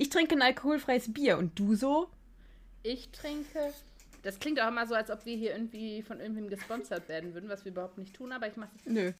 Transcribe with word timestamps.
Ich 0.00 0.08
trinke 0.08 0.34
ein 0.34 0.40
alkoholfreies 0.40 1.12
Bier 1.12 1.36
und 1.36 1.58
du 1.58 1.74
so? 1.74 2.08
Ich 2.82 3.10
trinke. 3.10 3.74
Das 4.22 4.38
klingt 4.38 4.58
auch 4.58 4.68
immer 4.68 4.86
so, 4.86 4.94
als 4.94 5.10
ob 5.10 5.26
wir 5.26 5.36
hier 5.36 5.52
irgendwie 5.52 6.00
von 6.00 6.20
irgendwem 6.20 6.48
gesponsert 6.48 7.06
werden 7.10 7.34
würden, 7.34 7.50
was 7.50 7.66
wir 7.66 7.72
überhaupt 7.72 7.98
nicht 7.98 8.16
tun, 8.16 8.32
aber 8.32 8.48
ich 8.48 8.56
mache 8.56 8.70
es. 8.76 8.86
Nö. 8.90 9.12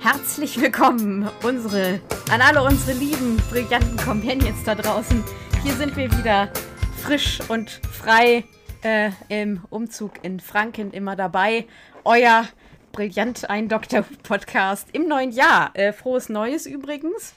Herzlich 0.00 0.60
willkommen, 0.60 1.30
unsere, 1.44 2.00
an 2.32 2.40
alle 2.40 2.64
unsere 2.64 2.98
lieben, 2.98 3.36
brillanten 3.48 3.96
Companions 3.98 4.64
da 4.64 4.74
draußen. 4.74 5.22
Hier 5.62 5.74
sind 5.74 5.96
wir 5.96 6.10
wieder 6.18 6.52
frisch 7.00 7.38
und 7.48 7.70
frei 7.70 8.42
äh, 8.82 9.10
im 9.28 9.64
Umzug 9.70 10.24
in 10.24 10.40
Franken 10.40 10.92
immer 10.92 11.16
dabei. 11.16 11.66
Euer 12.04 12.46
brillant 12.92 13.48
ein 13.48 13.68
Dr. 13.68 14.04
Podcast 14.22 14.88
im 14.92 15.08
neuen 15.08 15.32
Jahr. 15.32 15.70
Äh, 15.74 15.92
frohes 15.92 16.28
Neues 16.28 16.66
übrigens. 16.66 17.34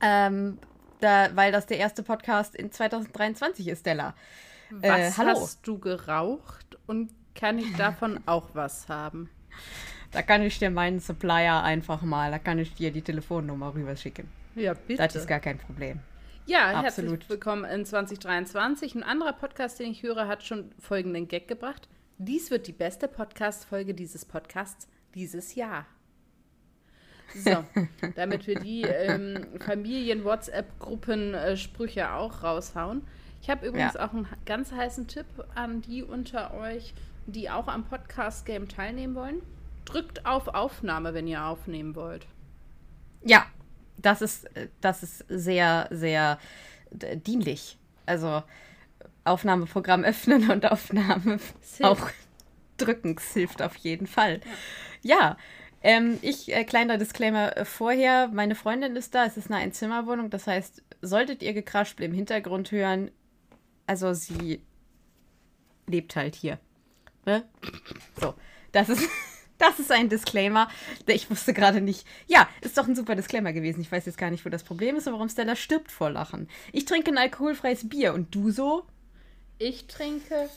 Ähm, 0.00 0.58
da, 1.00 1.28
weil 1.34 1.52
das 1.52 1.66
der 1.66 1.78
erste 1.78 2.02
Podcast 2.02 2.54
in 2.54 2.72
2023 2.72 3.68
ist, 3.68 3.80
Stella. 3.80 4.14
Äh, 4.80 4.88
was 4.88 5.18
hallo. 5.18 5.30
hast 5.30 5.66
du 5.66 5.78
geraucht 5.78 6.78
und 6.86 7.10
kann 7.34 7.58
ich 7.58 7.74
davon 7.76 8.20
auch 8.26 8.48
was 8.54 8.88
haben? 8.88 9.28
Da 10.12 10.22
kann 10.22 10.42
ich 10.42 10.58
dir 10.58 10.70
meinen 10.70 11.00
Supplier 11.00 11.62
einfach 11.62 12.02
mal, 12.02 12.30
da 12.30 12.38
kann 12.38 12.58
ich 12.58 12.74
dir 12.74 12.92
die 12.92 13.02
Telefonnummer 13.02 13.74
rüberschicken. 13.74 14.28
Ja, 14.54 14.74
bitte. 14.74 15.02
Das 15.02 15.16
ist 15.16 15.26
gar 15.26 15.40
kein 15.40 15.58
Problem. 15.58 16.00
Ja, 16.46 16.78
Absolut. 16.78 17.12
herzlich 17.12 17.30
willkommen 17.30 17.64
in 17.64 17.86
2023. 17.86 18.96
Ein 18.96 19.02
anderer 19.02 19.32
Podcast, 19.32 19.80
den 19.80 19.90
ich 19.90 20.02
höre, 20.02 20.28
hat 20.28 20.42
schon 20.42 20.72
folgenden 20.78 21.26
Gag 21.26 21.48
gebracht. 21.48 21.88
Dies 22.18 22.50
wird 22.50 22.66
die 22.66 22.72
beste 22.72 23.08
Podcast-Folge 23.08 23.94
dieses 23.94 24.26
Podcasts 24.26 24.86
dieses 25.14 25.54
Jahr. 25.54 25.86
So, 27.34 27.64
damit 28.14 28.46
wir 28.46 28.60
die 28.60 28.82
ähm, 28.82 29.46
Familien-WhatsApp-Gruppen-Sprüche 29.58 32.00
äh, 32.00 32.08
auch 32.08 32.42
raushauen. 32.42 33.06
Ich 33.40 33.48
habe 33.48 33.66
übrigens 33.66 33.94
ja. 33.94 34.06
auch 34.06 34.12
einen 34.12 34.28
ganz 34.44 34.70
heißen 34.70 35.08
Tipp 35.08 35.24
an 35.54 35.80
die 35.80 36.02
unter 36.02 36.52
euch, 36.52 36.92
die 37.26 37.48
auch 37.48 37.68
am 37.68 37.86
Podcast-Game 37.86 38.68
teilnehmen 38.68 39.14
wollen. 39.14 39.40
Drückt 39.86 40.26
auf 40.26 40.48
Aufnahme, 40.48 41.14
wenn 41.14 41.26
ihr 41.26 41.42
aufnehmen 41.42 41.96
wollt. 41.96 42.26
Ja, 43.22 43.46
das 43.96 44.22
ist, 44.22 44.48
das 44.80 45.02
ist 45.02 45.24
sehr, 45.28 45.88
sehr 45.90 46.38
dienlich. 46.90 47.78
Also 48.06 48.42
Aufnahmeprogramm 49.24 50.04
öffnen 50.04 50.50
und 50.50 50.70
Aufnahme 50.70 51.38
auch 51.82 52.10
drücken. 52.76 53.16
Es 53.18 53.32
hilft 53.32 53.62
auf 53.62 53.76
jeden 53.76 54.06
Fall. 54.06 54.40
Ja, 55.02 55.16
ja 55.16 55.36
ähm, 55.84 56.18
ich, 56.22 56.50
äh, 56.50 56.64
kleiner 56.64 56.96
Disclaimer 56.96 57.58
äh, 57.58 57.66
vorher, 57.66 58.28
meine 58.28 58.54
Freundin 58.54 58.96
ist 58.96 59.14
da, 59.14 59.26
es 59.26 59.36
ist 59.36 59.50
eine 59.50 59.60
Einzimmerwohnung, 59.60 60.30
das 60.30 60.46
heißt, 60.46 60.82
solltet 61.02 61.42
ihr 61.42 61.52
Gekraschel 61.52 62.04
im 62.04 62.14
Hintergrund 62.14 62.72
hören, 62.72 63.10
also 63.86 64.14
sie 64.14 64.62
lebt 65.86 66.16
halt 66.16 66.36
hier. 66.36 66.58
Ne? 67.26 67.44
So, 68.18 68.32
das 68.72 68.88
ist 68.88 69.06
Das 69.58 69.78
ist 69.78 69.92
ein 69.92 70.08
Disclaimer. 70.08 70.68
Ich 71.06 71.30
wusste 71.30 71.52
gerade 71.52 71.80
nicht. 71.80 72.06
Ja, 72.26 72.48
ist 72.60 72.76
doch 72.76 72.88
ein 72.88 72.96
super 72.96 73.14
Disclaimer 73.14 73.52
gewesen. 73.52 73.80
Ich 73.80 73.90
weiß 73.90 74.06
jetzt 74.06 74.18
gar 74.18 74.30
nicht, 74.30 74.44
wo 74.44 74.48
das 74.48 74.64
Problem 74.64 74.96
ist 74.96 75.06
und 75.06 75.12
warum 75.12 75.28
Stella 75.28 75.56
stirbt 75.56 75.92
vor 75.92 76.10
Lachen. 76.10 76.48
Ich 76.72 76.84
trinke 76.84 77.10
ein 77.10 77.18
alkoholfreies 77.18 77.88
Bier 77.88 78.14
und 78.14 78.34
du 78.34 78.50
so? 78.50 78.84
Ich 79.58 79.86
trinke. 79.86 80.48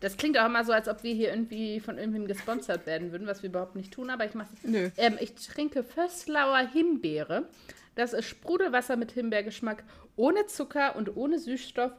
Das 0.00 0.16
klingt 0.16 0.38
auch 0.38 0.46
immer 0.46 0.64
so, 0.64 0.72
als 0.72 0.88
ob 0.88 1.02
wir 1.02 1.14
hier 1.14 1.30
irgendwie 1.30 1.80
von 1.80 1.98
irgendwem 1.98 2.26
gesponsert 2.26 2.86
werden 2.86 3.12
würden, 3.12 3.26
was 3.26 3.42
wir 3.42 3.50
überhaupt 3.50 3.76
nicht 3.76 3.92
tun, 3.92 4.10
aber 4.10 4.26
ich 4.26 4.34
mache 4.34 4.48
Nö. 4.62 4.90
Ähm, 4.96 5.16
ich 5.20 5.34
trinke 5.34 5.82
Fösslauer 5.82 6.58
Himbeere. 6.72 7.48
Das 7.94 8.12
ist 8.12 8.26
Sprudelwasser 8.26 8.96
mit 8.96 9.12
Himbeergeschmack, 9.12 9.84
ohne 10.16 10.46
Zucker 10.46 10.96
und 10.96 11.16
ohne 11.16 11.38
Süßstoff, 11.38 11.92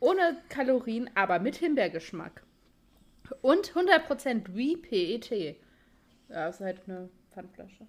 ohne 0.00 0.38
Kalorien, 0.48 1.10
aber 1.14 1.38
mit 1.38 1.56
Himbeergeschmack. 1.56 2.42
Und 3.40 3.72
100% 3.72 4.54
WPET. 4.54 5.56
Ja, 6.28 6.48
ist 6.48 6.60
halt 6.60 6.80
eine 6.86 7.08
Pfandflasche. 7.32 7.86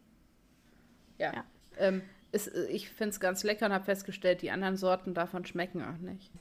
Ja. 1.17 1.33
ja. 1.33 1.45
Ähm, 1.77 2.01
ist, 2.31 2.47
ich 2.69 2.89
finde 2.89 3.11
es 3.11 3.19
ganz 3.19 3.43
lecker 3.43 3.67
und 3.67 3.73
habe 3.73 3.85
festgestellt, 3.85 4.41
die 4.41 4.51
anderen 4.51 4.75
Sorten 4.75 5.13
davon 5.13 5.45
schmecken 5.45 5.83
auch 5.83 5.97
nicht. 5.97 6.31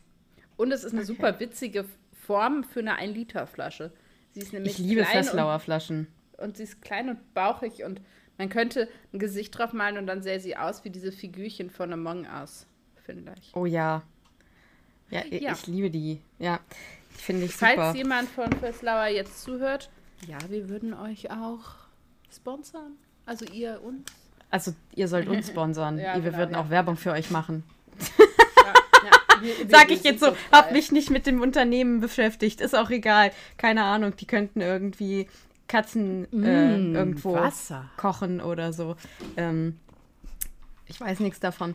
Und 0.56 0.72
es 0.72 0.84
ist 0.84 0.92
eine 0.92 1.02
okay. 1.02 1.12
super 1.12 1.41
witzige 1.41 1.84
Form 2.12 2.64
für 2.64 2.80
eine 2.80 2.98
1-Liter-Flasche. 2.98 3.92
Sie 4.32 4.41
ist 4.41 4.52
nämlich 4.52 4.78
ich 4.78 4.78
liebe 4.78 5.04
Fesslauer 5.04 5.58
Flaschen. 5.58 6.08
Und 6.38 6.56
sie 6.56 6.64
ist 6.64 6.80
klein 6.82 7.10
und 7.10 7.34
bauchig 7.34 7.84
und 7.84 8.00
man 8.38 8.48
könnte 8.48 8.88
ein 9.12 9.18
Gesicht 9.18 9.56
drauf 9.56 9.72
malen 9.72 9.98
und 9.98 10.06
dann 10.06 10.22
sähe 10.22 10.41
sie 10.41 10.56
aus 10.56 10.84
wie 10.84 10.91
diese 10.91 11.12
Figürchen 11.12 11.70
von 11.70 11.92
Among 11.92 12.26
Us, 12.26 12.66
finde 13.04 13.34
ich. 13.38 13.54
Oh 13.54 13.66
ja. 13.66 14.02
Ja, 15.10 15.24
ja. 15.26 15.52
ich 15.52 15.66
liebe 15.66 15.91
die. 15.91 16.22
Ja, 16.38 16.60
finde 17.16 17.46
ich 17.46 17.52
Falls 17.52 17.72
super. 17.72 17.84
Falls 17.84 17.96
jemand 17.96 18.28
von 18.30 18.52
Fesslauer 18.52 19.06
jetzt 19.06 19.42
zuhört, 19.42 19.90
ja, 20.26 20.38
wir 20.48 20.68
würden 20.68 20.94
euch 20.94 21.30
auch 21.30 21.74
sponsern? 22.34 22.92
Also 23.26 23.44
ihr 23.46 23.80
uns? 23.82 24.10
Also 24.50 24.74
ihr 24.94 25.08
sollt 25.08 25.28
uns 25.28 25.48
sponsern. 25.50 25.98
ja, 25.98 26.14
wir 26.14 26.22
genau, 26.22 26.38
würden 26.38 26.52
ja. 26.52 26.60
auch 26.60 26.70
Werbung 26.70 26.96
für 26.96 27.12
euch 27.12 27.30
machen. 27.30 27.64
Ja, 29.04 29.40
wir, 29.40 29.58
wir, 29.58 29.68
Sag 29.68 29.90
ich 29.90 30.04
jetzt 30.04 30.20
so, 30.20 30.36
hab 30.52 30.70
mich 30.70 30.92
nicht 30.92 31.10
mit 31.10 31.26
dem 31.26 31.40
Unternehmen 31.40 31.98
beschäftigt, 31.98 32.60
ist 32.60 32.76
auch 32.76 32.88
egal. 32.88 33.32
Keine 33.56 33.82
Ahnung, 33.82 34.14
die 34.14 34.28
könnten 34.28 34.60
irgendwie 34.60 35.26
Katzen 35.66 36.28
mm, 36.30 36.44
äh, 36.44 36.76
irgendwo 36.92 37.34
Wasser. 37.34 37.90
kochen 37.96 38.40
oder 38.40 38.72
so. 38.72 38.94
Ähm, 39.36 39.80
ich 40.86 41.00
weiß 41.00 41.18
nichts 41.18 41.40
davon. 41.40 41.74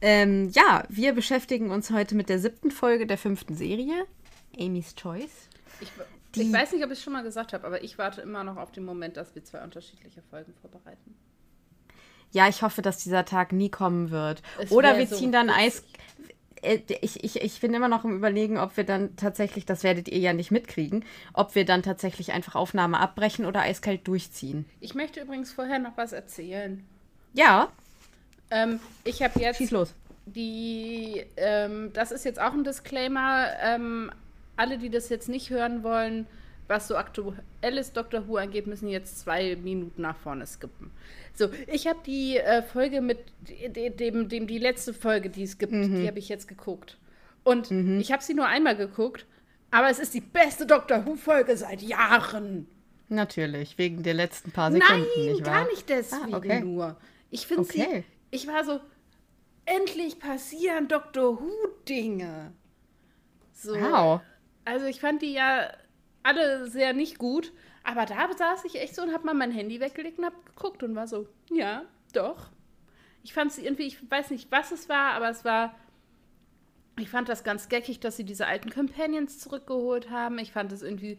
Ähm, 0.00 0.50
ja, 0.50 0.84
wir 0.88 1.12
beschäftigen 1.12 1.70
uns 1.70 1.90
heute 1.90 2.14
mit 2.14 2.28
der 2.28 2.38
siebten 2.38 2.70
Folge 2.70 3.06
der 3.06 3.18
fünften 3.18 3.54
Serie, 3.54 4.06
Amy's 4.58 4.94
Choice. 4.94 5.48
Ich, 5.80 5.90
ich 6.34 6.52
weiß 6.52 6.72
nicht, 6.72 6.84
ob 6.84 6.90
ich 6.90 6.98
es 6.98 7.04
schon 7.04 7.12
mal 7.12 7.22
gesagt 7.22 7.52
habe, 7.52 7.66
aber 7.66 7.82
ich 7.82 7.98
warte 7.98 8.20
immer 8.20 8.44
noch 8.44 8.56
auf 8.56 8.72
den 8.72 8.84
Moment, 8.84 9.16
dass 9.16 9.34
wir 9.34 9.44
zwei 9.44 9.62
unterschiedliche 9.62 10.22
Folgen 10.22 10.54
vorbereiten. 10.60 11.14
Ja, 12.30 12.48
ich 12.48 12.62
hoffe, 12.62 12.82
dass 12.82 12.98
dieser 12.98 13.24
Tag 13.24 13.52
nie 13.52 13.70
kommen 13.70 14.10
wird. 14.10 14.42
Es 14.58 14.70
Oder 14.70 14.98
wir 14.98 15.06
so 15.06 15.16
ziehen 15.16 15.32
dann 15.32 15.48
Eis. 15.48 15.82
Äh, 16.62 16.80
ich, 17.00 17.24
ich, 17.24 17.40
ich 17.40 17.60
bin 17.60 17.72
immer 17.72 17.88
noch 17.88 18.04
im 18.04 18.16
Überlegen, 18.16 18.58
ob 18.58 18.76
wir 18.76 18.84
dann 18.84 19.16
tatsächlich, 19.16 19.64
das 19.64 19.82
werdet 19.82 20.08
ihr 20.08 20.18
ja 20.18 20.32
nicht 20.32 20.50
mitkriegen, 20.50 21.04
ob 21.32 21.54
wir 21.54 21.64
dann 21.64 21.82
tatsächlich 21.82 22.32
einfach 22.32 22.54
Aufnahme 22.54 23.00
abbrechen 23.00 23.46
oder 23.46 23.60
eiskalt 23.60 24.06
durchziehen. 24.06 24.66
Ich 24.80 24.94
möchte 24.94 25.20
übrigens 25.20 25.52
vorher 25.52 25.78
noch 25.78 25.96
was 25.96 26.12
erzählen. 26.12 26.84
Ja. 27.32 27.72
Ähm, 28.50 28.80
ich 29.04 29.22
habe 29.22 29.40
jetzt. 29.40 29.58
Schieß 29.58 29.70
los. 29.70 29.94
Die, 30.26 31.24
ähm, 31.36 31.90
das 31.94 32.12
ist 32.12 32.24
jetzt 32.24 32.38
auch 32.40 32.52
ein 32.52 32.64
Disclaimer. 32.64 33.48
Ähm, 33.62 34.12
alle, 34.58 34.78
die 34.78 34.90
das 34.90 35.08
jetzt 35.08 35.28
nicht 35.28 35.50
hören 35.50 35.82
wollen, 35.82 36.26
was 36.66 36.88
so 36.88 36.96
aktuelles 36.96 37.92
Doctor 37.92 38.28
Who 38.28 38.36
angeht, 38.36 38.66
müssen 38.66 38.88
jetzt 38.88 39.20
zwei 39.20 39.56
Minuten 39.56 40.02
nach 40.02 40.16
vorne 40.16 40.46
skippen. 40.46 40.90
So, 41.34 41.48
ich 41.66 41.86
habe 41.86 42.00
die 42.04 42.36
äh, 42.36 42.62
Folge 42.62 43.00
mit 43.00 43.18
dem, 43.40 44.28
dem, 44.28 44.46
die 44.46 44.58
letzte 44.58 44.92
Folge, 44.92 45.30
die 45.30 45.44
es 45.44 45.58
gibt, 45.58 45.72
mhm. 45.72 46.00
die 46.00 46.06
habe 46.06 46.18
ich 46.18 46.28
jetzt 46.28 46.48
geguckt. 46.48 46.98
Und 47.44 47.70
mhm. 47.70 47.98
ich 48.00 48.12
habe 48.12 48.22
sie 48.22 48.34
nur 48.34 48.46
einmal 48.46 48.76
geguckt, 48.76 49.24
aber 49.70 49.88
es 49.88 49.98
ist 49.98 50.14
die 50.14 50.20
beste 50.20 50.66
Doctor 50.66 51.06
Who-Folge 51.06 51.56
seit 51.56 51.80
Jahren. 51.80 52.66
Natürlich, 53.08 53.78
wegen 53.78 54.02
der 54.02 54.14
letzten 54.14 54.50
paar 54.50 54.70
Sekunden. 54.70 55.06
Nein, 55.16 55.32
nicht 55.32 55.46
wahr? 55.46 55.62
gar 55.62 55.68
nicht 55.68 55.88
deswegen 55.88 56.34
ah, 56.34 56.36
okay. 56.36 56.60
nur. 56.60 56.96
Ich 57.30 57.46
finde 57.46 57.62
okay. 57.62 58.04
sie. 58.30 58.36
Ich 58.36 58.46
war 58.46 58.64
so, 58.64 58.80
endlich 59.64 60.18
passieren 60.18 60.88
Doctor 60.88 61.40
Who-Dinge. 61.40 62.52
So. 63.54 63.74
Wow. 63.74 64.20
Also 64.68 64.84
ich 64.84 65.00
fand 65.00 65.22
die 65.22 65.32
ja 65.32 65.72
alle 66.22 66.68
sehr 66.68 66.92
nicht 66.92 67.18
gut, 67.18 67.52
aber 67.84 68.04
da 68.04 68.30
saß 68.30 68.66
ich 68.66 68.78
echt 68.78 68.94
so 68.94 69.02
und 69.02 69.14
habe 69.14 69.24
mal 69.24 69.32
mein 69.34 69.50
Handy 69.50 69.80
weggelegt 69.80 70.18
und 70.18 70.26
habe 70.26 70.36
geguckt 70.44 70.82
und 70.82 70.94
war 70.94 71.08
so, 71.08 71.26
ja, 71.50 71.84
doch. 72.12 72.50
Ich 73.22 73.32
fand 73.32 73.50
sie 73.50 73.64
irgendwie, 73.64 73.86
ich 73.86 73.98
weiß 74.10 74.30
nicht, 74.30 74.52
was 74.52 74.70
es 74.70 74.90
war, 74.90 75.12
aber 75.12 75.30
es 75.30 75.42
war, 75.46 75.74
ich 76.98 77.08
fand 77.08 77.30
das 77.30 77.44
ganz 77.44 77.70
geckig, 77.70 78.00
dass 78.00 78.18
sie 78.18 78.24
diese 78.24 78.46
alten 78.46 78.68
Companions 78.68 79.38
zurückgeholt 79.38 80.10
haben. 80.10 80.38
Ich 80.38 80.52
fand 80.52 80.70
es 80.70 80.82
irgendwie, 80.82 81.18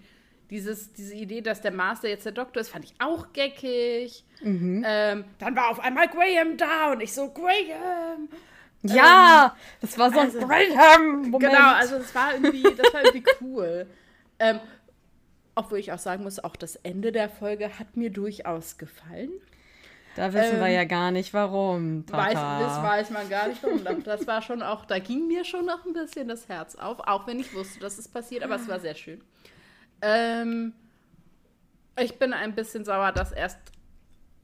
dieses, 0.52 0.94
diese 0.94 1.16
Idee, 1.16 1.42
dass 1.42 1.62
der 1.62 1.72
Master 1.72 2.08
jetzt 2.08 2.26
der 2.26 2.34
Doktor 2.34 2.62
ist, 2.62 2.70
fand 2.70 2.86
ich 2.86 2.94
auch 3.00 3.34
geckig. 3.34 4.26
Mhm. 4.44 4.84
Ähm, 4.86 5.26
dann 5.40 5.56
war 5.56 5.70
auf 5.70 5.80
einmal 5.80 6.08
Graham 6.08 6.56
da 6.58 6.92
und 6.92 7.02
ich 7.02 7.14
so, 7.14 7.32
Graham! 7.32 8.30
Ja, 8.84 9.54
ähm, 9.56 9.62
das 9.82 9.98
war 9.98 10.12
so 10.12 10.20
ein 10.20 10.28
also, 10.28 10.40
Graham-Moment. 10.40 11.40
Genau, 11.40 11.74
also 11.74 11.98
das 11.98 12.14
war 12.16 12.34
irgendwie, 12.34 12.64
das 12.64 12.94
war 12.94 13.04
irgendwie 13.04 13.32
cool. 13.42 13.88
Ähm, 14.42 14.62
obwohl 15.54 15.80
ich 15.80 15.92
auch 15.92 16.00
sagen 16.00 16.24
muss, 16.24 16.42
auch 16.42 16.56
das 16.56 16.78
Ende 16.78 17.12
der 17.12 17.28
Folge 17.28 17.78
hat 17.78 17.98
mir 17.98 18.10
durchaus 18.10 18.78
gefallen. 18.78 19.32
Da 20.16 20.34
wissen 20.34 20.56
ähm, 20.56 20.62
wir 20.62 20.70
ja 20.70 20.86
gar 20.86 21.12
nicht, 21.12 21.34
warum. 21.34 22.10
Weiß, 22.10 22.34
das 22.34 22.82
weiß 22.82 23.10
man 23.10 23.30
gar 23.30 23.50
nicht 23.50 23.62
warum. 23.62 23.84
Das 24.04 24.26
war 24.28 24.42
schon 24.42 24.62
auch, 24.62 24.86
da 24.86 25.00
ging 25.00 25.28
mir 25.28 25.44
schon 25.44 25.66
noch 25.66 25.86
ein 25.86 25.92
bisschen 25.92 26.30
das 26.30 26.48
Herz 26.48 26.76
auf, 26.76 27.00
auch 27.02 27.28
wenn 27.28 27.40
ich 27.40 27.54
wusste, 27.54 27.82
dass 27.82 27.98
es 27.98 28.08
passiert, 28.08 28.44
aber 28.44 28.56
es 28.56 28.68
war 28.70 28.80
sehr 28.80 28.96
schön. 28.96 29.22
Ähm, 30.02 30.74
ich 32.00 32.18
bin 32.18 32.32
ein 32.32 32.56
bisschen 32.56 32.86
sauer, 32.86 33.12
dass 33.12 33.32
erst 33.32 33.60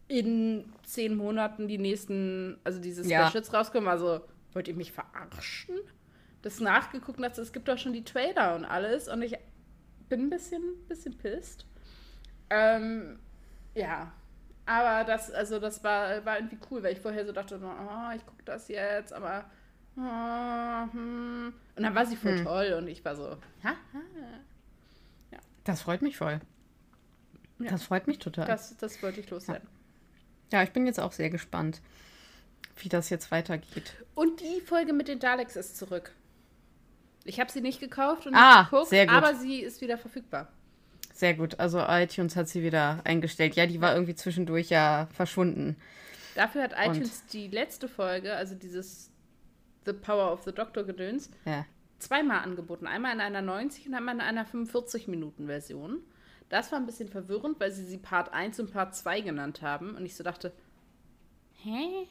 in 0.07 0.71
zehn 0.83 1.15
Monaten 1.15 1.67
die 1.67 1.77
nächsten, 1.77 2.59
also 2.63 2.79
diese 2.79 3.03
Specials 3.03 3.49
ja. 3.51 3.57
rauskommen. 3.57 3.89
Also, 3.89 4.21
wollt 4.53 4.67
ihr 4.67 4.75
mich 4.75 4.91
verarschen? 4.91 5.79
Das 6.41 6.59
nachgeguckt 6.59 7.17
und 7.17 7.25
es 7.25 7.53
gibt 7.53 7.67
doch 7.67 7.77
schon 7.77 7.93
die 7.93 8.03
Trailer 8.03 8.55
und 8.55 8.65
alles 8.65 9.07
und 9.07 9.23
ich 9.23 9.35
bin 10.09 10.27
ein 10.27 10.29
bisschen, 10.29 10.61
bisschen 10.87 11.17
pisst. 11.17 11.65
Ähm, 12.51 13.19
ja, 13.73 14.13
aber 14.65 15.03
das, 15.05 15.31
also 15.31 15.59
das 15.59 15.83
war, 15.83 16.23
war 16.23 16.37
irgendwie 16.37 16.59
cool, 16.69 16.83
weil 16.83 16.93
ich 16.93 16.99
vorher 16.99 17.25
so 17.25 17.31
dachte, 17.31 17.59
oh, 17.61 18.15
ich 18.15 18.25
gucke 18.25 18.43
das 18.45 18.67
jetzt, 18.67 19.11
aber 19.11 19.45
oh, 19.97 20.93
hm. 20.93 21.53
und 21.75 21.83
dann 21.83 21.95
war 21.95 22.05
sie 22.05 22.15
voll 22.15 22.37
hm. 22.37 22.45
toll 22.45 22.75
und 22.77 22.87
ich 22.87 23.03
war 23.03 23.15
so, 23.15 23.31
ha, 23.31 23.37
ha. 23.63 24.01
Ja. 25.31 25.39
Das 25.63 25.81
freut 25.81 26.03
mich 26.03 26.15
voll. 26.15 26.39
Ja. 27.59 27.71
Das 27.71 27.83
freut 27.83 28.05
mich 28.05 28.19
total. 28.19 28.45
Das, 28.45 28.75
das 28.77 29.01
wollte 29.01 29.19
ich 29.19 29.29
loswerden. 29.29 29.67
Ja. 29.67 29.74
Ja, 30.51 30.63
ich 30.63 30.71
bin 30.71 30.85
jetzt 30.85 30.99
auch 30.99 31.11
sehr 31.11 31.29
gespannt, 31.29 31.81
wie 32.77 32.89
das 32.89 33.09
jetzt 33.09 33.31
weitergeht. 33.31 33.93
Und 34.13 34.41
die 34.41 34.61
Folge 34.61 34.93
mit 34.93 35.07
den 35.07 35.19
Daleks 35.19 35.55
ist 35.55 35.77
zurück. 35.77 36.11
Ich 37.23 37.39
habe 37.39 37.51
sie 37.51 37.61
nicht 37.61 37.79
gekauft 37.79 38.27
und 38.27 38.35
ah, 38.35 38.61
nicht 38.61 38.71
geguckt, 38.71 38.89
sehr 38.89 39.07
gut. 39.07 39.15
aber 39.15 39.35
sie 39.35 39.61
ist 39.61 39.81
wieder 39.81 39.97
verfügbar. 39.97 40.47
Sehr 41.13 41.33
gut. 41.33 41.59
Also 41.59 41.81
iTunes 41.87 42.35
hat 42.35 42.49
sie 42.49 42.61
wieder 42.61 42.99
eingestellt. 43.03 43.55
Ja, 43.55 43.65
die 43.65 43.81
war 43.81 43.93
irgendwie 43.93 44.15
zwischendurch 44.15 44.69
ja 44.69 45.07
verschwunden. 45.13 45.77
Dafür 46.35 46.63
hat 46.63 46.73
iTunes 46.77 47.21
und 47.21 47.33
die 47.33 47.47
letzte 47.47 47.87
Folge, 47.87 48.35
also 48.35 48.53
dieses 48.55 49.09
The 49.85 49.93
Power 49.93 50.33
of 50.33 50.43
the 50.43 50.51
Doctor 50.51 50.83
Gedöns, 50.83 51.31
ja. 51.45 51.65
zweimal 51.99 52.43
angeboten. 52.43 52.85
Einmal 52.85 53.13
in 53.13 53.21
einer 53.21 53.41
90 53.41 53.87
und 53.87 53.93
einmal 53.93 54.15
in 54.15 54.21
einer 54.21 54.45
45-Minuten-Version. 54.45 55.99
Das 56.49 56.71
war 56.71 56.79
ein 56.79 56.85
bisschen 56.85 57.09
verwirrend, 57.09 57.59
weil 57.59 57.71
sie 57.71 57.85
sie 57.85 57.97
Part 57.97 58.33
1 58.33 58.59
und 58.59 58.71
Part 58.71 58.95
2 58.95 59.21
genannt 59.21 59.61
haben. 59.61 59.95
Und 59.95 60.05
ich 60.05 60.15
so 60.15 60.23
dachte, 60.23 60.53
hä? 61.63 62.07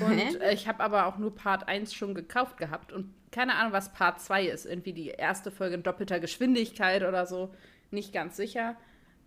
Und 0.00 0.40
äh, 0.40 0.52
ich 0.52 0.66
habe 0.66 0.82
aber 0.82 1.06
auch 1.06 1.18
nur 1.18 1.34
Part 1.34 1.68
1 1.68 1.94
schon 1.94 2.14
gekauft 2.14 2.56
gehabt. 2.56 2.92
Und 2.92 3.12
keine 3.30 3.54
Ahnung, 3.54 3.72
was 3.72 3.92
Part 3.92 4.20
2 4.20 4.46
ist. 4.46 4.66
Irgendwie 4.66 4.92
die 4.92 5.08
erste 5.08 5.50
Folge 5.50 5.74
in 5.76 5.82
doppelter 5.82 6.18
Geschwindigkeit 6.18 7.02
oder 7.02 7.26
so. 7.26 7.54
Nicht 7.90 8.12
ganz 8.12 8.36
sicher, 8.36 8.76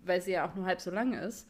weil 0.04 0.22
sie 0.22 0.32
ja 0.32 0.48
auch 0.48 0.56
nur 0.56 0.66
halb 0.66 0.82
so 0.82 0.92
lang 0.92 1.14
ist. 1.14 1.48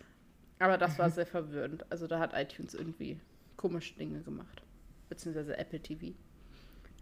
Aber 0.59 0.77
das 0.77 0.97
war 0.99 1.09
mhm. 1.09 1.13
sehr 1.13 1.25
verwirrend. 1.25 1.85
Also 1.91 2.07
da 2.07 2.19
hat 2.19 2.33
iTunes 2.33 2.73
irgendwie 2.73 3.19
komische 3.57 3.95
Dinge 3.95 4.21
gemacht. 4.21 4.61
Beziehungsweise 5.09 5.57
Apple 5.57 5.79
TV. 5.79 6.13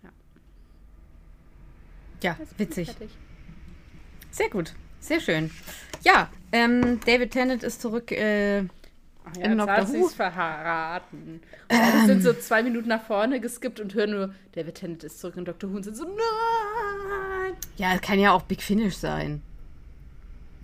Ja. 0.03 0.09
Ja, 2.21 2.37
witzig. 2.57 2.95
Sehr 4.31 4.49
gut. 4.49 4.73
Sehr 5.03 5.19
schön. 5.19 5.51
Ja, 6.03 6.29
ähm, 6.53 7.01
David 7.05 7.31
Tennant 7.31 7.61
ist 7.61 7.81
zurück 7.81 8.09
äh, 8.13 8.63
Ach 9.25 9.35
ja, 9.37 9.43
in 9.43 9.57
Doctor 9.57 9.89
Who. 9.89 10.07
verraten. 10.07 11.41
Und 11.69 11.77
ähm. 11.77 12.05
sind 12.05 12.23
so 12.23 12.31
zwei 12.31 12.63
Minuten 12.63 12.87
nach 12.87 13.03
vorne 13.03 13.41
geskippt 13.41 13.81
und 13.81 13.93
hören 13.95 14.11
nur, 14.11 14.33
David 14.53 14.75
Tennant 14.75 15.03
ist 15.03 15.19
zurück 15.19 15.35
in 15.35 15.43
Doctor 15.43 15.69
Who 15.69 15.75
und 15.75 15.83
sind 15.83 15.97
so, 15.97 16.05
nein! 16.05 17.53
Ja, 17.75 17.93
es 17.93 17.99
kann 18.01 18.17
ja 18.17 18.31
auch 18.31 18.43
Big 18.43 18.61
Finish 18.61 18.95
sein. 18.95 19.41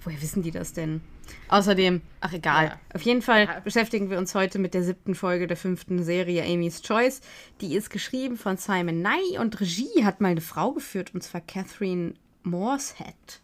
Woher 0.06 0.22
wissen 0.22 0.42
die 0.42 0.52
das 0.52 0.72
denn? 0.72 1.02
Außerdem, 1.50 2.02
ach 2.22 2.32
egal. 2.32 2.66
Ja. 2.68 2.80
Auf 2.94 3.02
jeden 3.02 3.22
Fall 3.22 3.44
ja. 3.44 3.60
beschäftigen 3.60 4.10
wir 4.10 4.18
uns 4.18 4.36
heute 4.36 4.58
mit 4.58 4.74
der 4.74 4.84
siebten 4.84 5.16
Folge 5.16 5.48
der 5.48 5.58
fünften 5.58 6.02
Serie 6.02 6.46
Amy's 6.46 6.82
Choice. 6.82 7.20
Die 7.60 7.76
ist 7.76 7.90
geschrieben 7.90 8.38
von 8.38 8.56
Simon 8.56 9.02
Nye 9.02 9.38
und 9.38 9.60
Regie 9.60 10.06
hat 10.06 10.22
mal 10.22 10.30
eine 10.30 10.40
Frau 10.40 10.72
geführt, 10.72 11.14
und 11.14 11.24
zwar 11.24 11.42
Catherine 11.42 12.14
Morshead. 12.44 13.42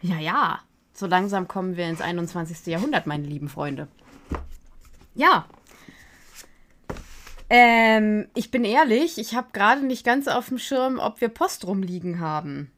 Ja, 0.00 0.18
ja. 0.18 0.60
So 0.92 1.06
langsam 1.06 1.46
kommen 1.46 1.76
wir 1.76 1.88
ins 1.88 2.00
21. 2.00 2.66
Jahrhundert, 2.66 3.06
meine 3.06 3.24
lieben 3.24 3.48
Freunde. 3.48 3.88
Ja. 5.14 5.46
Ähm, 7.50 8.28
ich 8.34 8.50
bin 8.50 8.64
ehrlich, 8.64 9.18
ich 9.18 9.34
habe 9.34 9.48
gerade 9.52 9.84
nicht 9.84 10.04
ganz 10.04 10.28
auf 10.28 10.48
dem 10.48 10.58
Schirm, 10.58 10.98
ob 10.98 11.20
wir 11.20 11.28
Post 11.28 11.66
rumliegen 11.66 12.20
haben. 12.20 12.70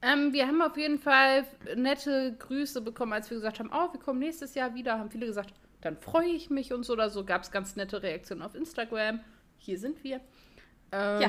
Ähm, 0.00 0.32
wir 0.32 0.46
haben 0.46 0.62
auf 0.62 0.76
jeden 0.76 0.98
Fall 0.98 1.44
nette 1.74 2.36
Grüße 2.38 2.80
bekommen, 2.80 3.12
als 3.12 3.30
wir 3.30 3.36
gesagt 3.36 3.58
haben, 3.58 3.70
oh, 3.72 3.92
wir 3.92 3.98
kommen 3.98 4.20
nächstes 4.20 4.54
Jahr 4.54 4.74
wieder. 4.74 4.98
Haben 4.98 5.10
viele 5.10 5.26
gesagt, 5.26 5.52
dann 5.80 5.96
freue 5.96 6.28
ich 6.28 6.50
mich 6.50 6.72
und 6.72 6.84
so 6.84 6.92
oder 6.92 7.10
so. 7.10 7.24
Gab 7.24 7.42
es 7.42 7.50
ganz 7.50 7.76
nette 7.76 8.02
Reaktionen 8.02 8.42
auf 8.42 8.54
Instagram. 8.54 9.20
Hier 9.56 9.78
sind 9.78 10.04
wir. 10.04 10.20
Ähm, 10.92 11.20
ja. 11.20 11.28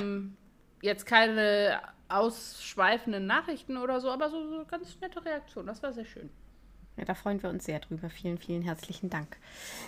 Jetzt 0.81 1.05
keine 1.05 1.81
ausschweifenden 2.07 3.25
Nachrichten 3.25 3.77
oder 3.77 4.01
so, 4.01 4.09
aber 4.09 4.29
so, 4.29 4.47
so 4.47 4.65
ganz 4.65 4.99
nette 4.99 5.23
Reaktion. 5.23 5.67
Das 5.67 5.83
war 5.83 5.93
sehr 5.93 6.05
schön. 6.05 6.29
Ja, 6.97 7.05
da 7.05 7.13
freuen 7.13 7.41
wir 7.41 7.49
uns 7.49 7.65
sehr 7.65 7.79
drüber. 7.79 8.09
Vielen, 8.09 8.37
vielen 8.37 8.61
herzlichen 8.61 9.09
Dank. 9.09 9.37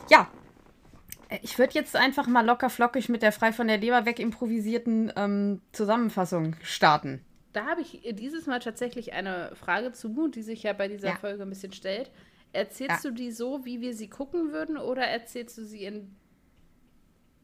Ja, 0.09 0.29
äh, 1.29 1.39
ich 1.41 1.57
würde 1.57 1.73
jetzt 1.73 1.95
einfach 1.95 2.27
mal 2.27 2.45
locker 2.45 2.69
flockig 2.69 3.09
mit 3.09 3.21
der 3.21 3.31
frei 3.31 3.51
von 3.51 3.67
der 3.67 3.77
Leber 3.77 4.05
weg 4.05 4.19
improvisierten 4.19 5.11
ähm, 5.15 5.61
Zusammenfassung 5.71 6.55
starten. 6.61 7.25
Da 7.53 7.65
habe 7.65 7.81
ich 7.81 8.01
dieses 8.13 8.45
Mal 8.45 8.59
tatsächlich 8.59 9.13
eine 9.13 9.53
Frage 9.55 9.91
zu, 9.91 10.29
die 10.29 10.43
sich 10.43 10.63
ja 10.63 10.73
bei 10.73 10.87
dieser 10.87 11.09
ja. 11.09 11.15
Folge 11.15 11.43
ein 11.43 11.49
bisschen 11.49 11.73
stellt. 11.73 12.11
Erzählst 12.53 13.03
ja. 13.03 13.09
du 13.09 13.15
die 13.15 13.31
so, 13.31 13.65
wie 13.65 13.81
wir 13.81 13.93
sie 13.93 14.09
gucken 14.09 14.51
würden, 14.51 14.77
oder 14.77 15.03
erzählst 15.03 15.57
du 15.57 15.65
sie 15.65 15.83
in 15.83 16.15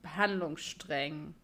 Behandlungssträngen? 0.02 1.36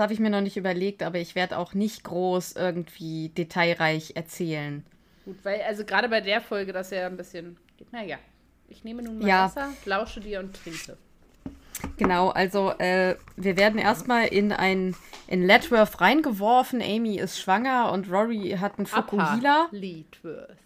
Habe 0.00 0.12
ich 0.12 0.18
mir 0.18 0.30
noch 0.30 0.40
nicht 0.40 0.56
überlegt, 0.56 1.02
aber 1.02 1.18
ich 1.18 1.34
werde 1.34 1.58
auch 1.58 1.74
nicht 1.74 2.04
groß 2.04 2.52
irgendwie 2.52 3.28
detailreich 3.28 4.16
erzählen. 4.16 4.84
Gut, 5.24 5.36
weil, 5.44 5.60
also 5.62 5.84
gerade 5.84 6.08
bei 6.08 6.20
der 6.20 6.40
Folge, 6.40 6.72
das 6.72 6.90
ja 6.90 7.06
ein 7.06 7.16
bisschen. 7.16 7.56
Naja, 7.92 8.16
ich 8.68 8.82
nehme 8.84 9.02
nun 9.02 9.18
mal 9.18 9.28
ja. 9.28 9.44
Wasser, 9.44 9.68
lausche 9.84 10.20
dir 10.20 10.40
und 10.40 10.54
trinke. 10.54 10.96
Genau, 11.96 12.30
also 12.30 12.70
äh, 12.78 13.16
wir 13.36 13.56
werden 13.56 13.78
erstmal 13.78 14.26
in 14.28 14.52
ein 14.52 14.94
in 15.26 15.46
Letworth 15.46 16.00
reingeworfen. 16.00 16.82
Amy 16.82 17.18
ist 17.18 17.38
schwanger 17.38 17.92
und 17.92 18.10
Rory 18.10 18.56
hat 18.60 18.78
einen 18.78 18.86
Fukuhila. 18.86 19.66
Upper 19.66 19.76
Letworth. 19.76 20.56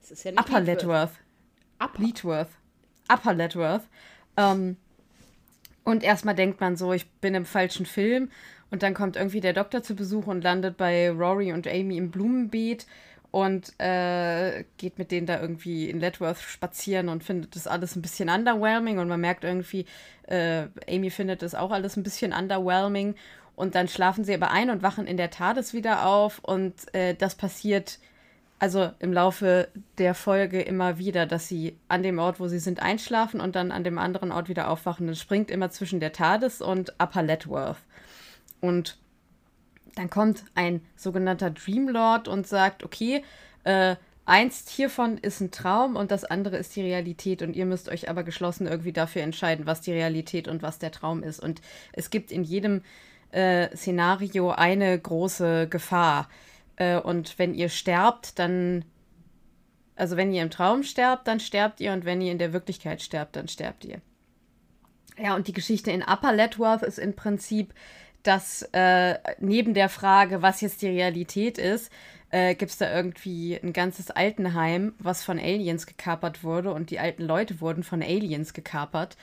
Das 0.00 0.10
ist 0.10 0.24
ja 0.24 0.32
nicht 0.32 0.40
Upper 0.40 0.60
Letworth. 0.60 1.12
Upper. 1.78 2.02
Letworth. 2.02 2.50
Upper 3.08 3.34
Letworth. 3.34 3.82
Ähm, 4.36 4.76
und 5.84 6.02
erstmal 6.02 6.34
denkt 6.34 6.60
man 6.60 6.76
so, 6.76 6.92
ich 6.92 7.08
bin 7.20 7.34
im 7.34 7.44
falschen 7.44 7.86
Film. 7.86 8.30
Und 8.70 8.82
dann 8.82 8.94
kommt 8.94 9.16
irgendwie 9.16 9.40
der 9.40 9.52
Doktor 9.52 9.82
zu 9.82 9.94
Besuch 9.94 10.26
und 10.26 10.42
landet 10.42 10.76
bei 10.76 11.10
Rory 11.10 11.52
und 11.52 11.68
Amy 11.68 11.96
im 11.96 12.10
Blumenbeet 12.10 12.86
und 13.30 13.78
äh, 13.78 14.64
geht 14.78 14.98
mit 14.98 15.10
denen 15.10 15.26
da 15.26 15.40
irgendwie 15.40 15.90
in 15.90 16.00
Letworth 16.00 16.40
spazieren 16.40 17.08
und 17.08 17.22
findet 17.22 17.54
das 17.54 17.66
alles 17.66 17.94
ein 17.94 18.02
bisschen 18.02 18.28
underwhelming. 18.28 18.98
Und 18.98 19.08
man 19.08 19.20
merkt 19.20 19.44
irgendwie, 19.44 19.86
äh, 20.26 20.66
Amy 20.88 21.10
findet 21.10 21.42
das 21.42 21.54
auch 21.54 21.70
alles 21.70 21.96
ein 21.96 22.02
bisschen 22.02 22.32
underwhelming. 22.32 23.14
Und 23.54 23.74
dann 23.74 23.86
schlafen 23.86 24.24
sie 24.24 24.34
aber 24.34 24.50
ein 24.50 24.70
und 24.70 24.82
wachen 24.82 25.06
in 25.06 25.16
der 25.16 25.30
TARDIS 25.30 25.74
wieder 25.74 26.06
auf. 26.06 26.38
Und 26.40 26.74
äh, 26.94 27.14
das 27.14 27.34
passiert 27.34 27.98
also 28.64 28.90
im 28.98 29.12
Laufe 29.12 29.68
der 29.98 30.14
Folge 30.14 30.62
immer 30.62 30.96
wieder, 30.96 31.26
dass 31.26 31.48
sie 31.48 31.76
an 31.86 32.02
dem 32.02 32.18
Ort, 32.18 32.40
wo 32.40 32.48
sie 32.48 32.58
sind, 32.58 32.80
einschlafen 32.80 33.42
und 33.42 33.56
dann 33.56 33.70
an 33.70 33.84
dem 33.84 33.98
anderen 33.98 34.32
Ort 34.32 34.48
wieder 34.48 34.70
aufwachen. 34.70 35.06
Das 35.06 35.20
springt 35.20 35.50
immer 35.50 35.68
zwischen 35.68 36.00
der 36.00 36.14
TARDIS 36.14 36.62
und 36.62 36.94
Upper 36.98 37.22
Letworth. 37.22 37.76
Und 38.62 38.96
dann 39.96 40.08
kommt 40.08 40.44
ein 40.54 40.80
sogenannter 40.96 41.50
Dreamlord 41.50 42.26
und 42.26 42.46
sagt, 42.46 42.84
okay, 42.84 43.22
äh, 43.64 43.96
eins 44.24 44.66
hiervon 44.70 45.18
ist 45.18 45.42
ein 45.42 45.50
Traum 45.50 45.94
und 45.94 46.10
das 46.10 46.24
andere 46.24 46.56
ist 46.56 46.74
die 46.74 46.80
Realität 46.80 47.42
und 47.42 47.54
ihr 47.54 47.66
müsst 47.66 47.90
euch 47.90 48.08
aber 48.08 48.22
geschlossen 48.22 48.66
irgendwie 48.66 48.94
dafür 48.94 49.20
entscheiden, 49.20 49.66
was 49.66 49.82
die 49.82 49.92
Realität 49.92 50.48
und 50.48 50.62
was 50.62 50.78
der 50.78 50.90
Traum 50.90 51.22
ist. 51.22 51.38
Und 51.38 51.60
es 51.92 52.08
gibt 52.08 52.32
in 52.32 52.42
jedem 52.42 52.80
äh, 53.30 53.68
Szenario 53.76 54.52
eine 54.52 54.98
große 54.98 55.68
Gefahr. 55.68 56.30
Äh, 56.76 56.98
und 56.98 57.38
wenn 57.38 57.54
ihr 57.54 57.68
sterbt, 57.68 58.38
dann. 58.38 58.84
Also, 59.96 60.16
wenn 60.16 60.32
ihr 60.32 60.42
im 60.42 60.50
Traum 60.50 60.82
sterbt, 60.82 61.28
dann 61.28 61.38
sterbt 61.38 61.80
ihr. 61.80 61.92
Und 61.92 62.04
wenn 62.04 62.20
ihr 62.20 62.32
in 62.32 62.38
der 62.38 62.52
Wirklichkeit 62.52 63.00
sterbt, 63.00 63.36
dann 63.36 63.48
sterbt 63.48 63.84
ihr. 63.84 64.00
Ja, 65.16 65.36
und 65.36 65.46
die 65.46 65.52
Geschichte 65.52 65.92
in 65.92 66.02
Upper 66.02 66.32
Letworth 66.32 66.82
ist 66.82 66.98
im 66.98 67.14
Prinzip, 67.14 67.72
dass 68.24 68.62
äh, 68.72 69.18
neben 69.38 69.74
der 69.74 69.88
Frage, 69.88 70.42
was 70.42 70.60
jetzt 70.60 70.82
die 70.82 70.88
Realität 70.88 71.58
ist, 71.58 71.92
äh, 72.30 72.56
gibt 72.56 72.72
es 72.72 72.78
da 72.78 72.92
irgendwie 72.92 73.56
ein 73.62 73.72
ganzes 73.72 74.10
Altenheim, 74.10 74.94
was 74.98 75.22
von 75.22 75.38
Aliens 75.38 75.86
gekapert 75.86 76.42
wurde. 76.42 76.72
Und 76.72 76.90
die 76.90 76.98
alten 76.98 77.22
Leute 77.22 77.60
wurden 77.60 77.84
von 77.84 78.02
Aliens 78.02 78.54
gekapert. 78.54 79.16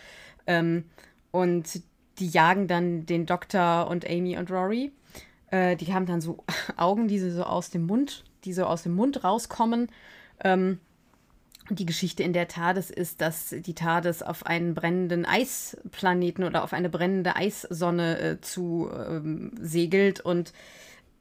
Ähm, 0.47 0.85
und 1.31 1.81
die 2.19 2.29
jagen 2.29 2.67
dann 2.67 3.05
den 3.05 3.25
Doktor 3.25 3.89
und 3.89 4.09
Amy 4.09 4.37
und 4.37 4.49
Rory. 4.49 4.91
Äh, 5.51 5.75
die 5.75 5.93
haben 5.93 6.05
dann 6.05 6.21
so 6.21 6.43
Augen, 6.77 7.07
die 7.07 7.19
so 7.19 7.43
aus 7.43 7.69
dem 7.69 7.85
Mund, 7.85 8.23
die 8.43 8.53
so 8.53 8.65
aus 8.65 8.83
dem 8.83 8.93
Mund 8.93 9.23
rauskommen. 9.23 9.89
Ähm, 10.43 10.79
die 11.69 11.85
Geschichte 11.85 12.23
in 12.23 12.33
der 12.33 12.47
TARDIS 12.47 12.89
ist, 12.89 13.21
dass 13.21 13.49
die 13.49 13.75
TARDIS 13.75 14.23
auf 14.23 14.45
einen 14.45 14.73
brennenden 14.73 15.25
Eisplaneten 15.25 16.43
oder 16.43 16.63
auf 16.63 16.73
eine 16.73 16.89
brennende 16.89 17.35
Eissonne 17.35 18.19
äh, 18.19 18.41
zu 18.41 18.89
ähm, 18.91 19.51
segelt 19.59 20.19
und 20.19 20.53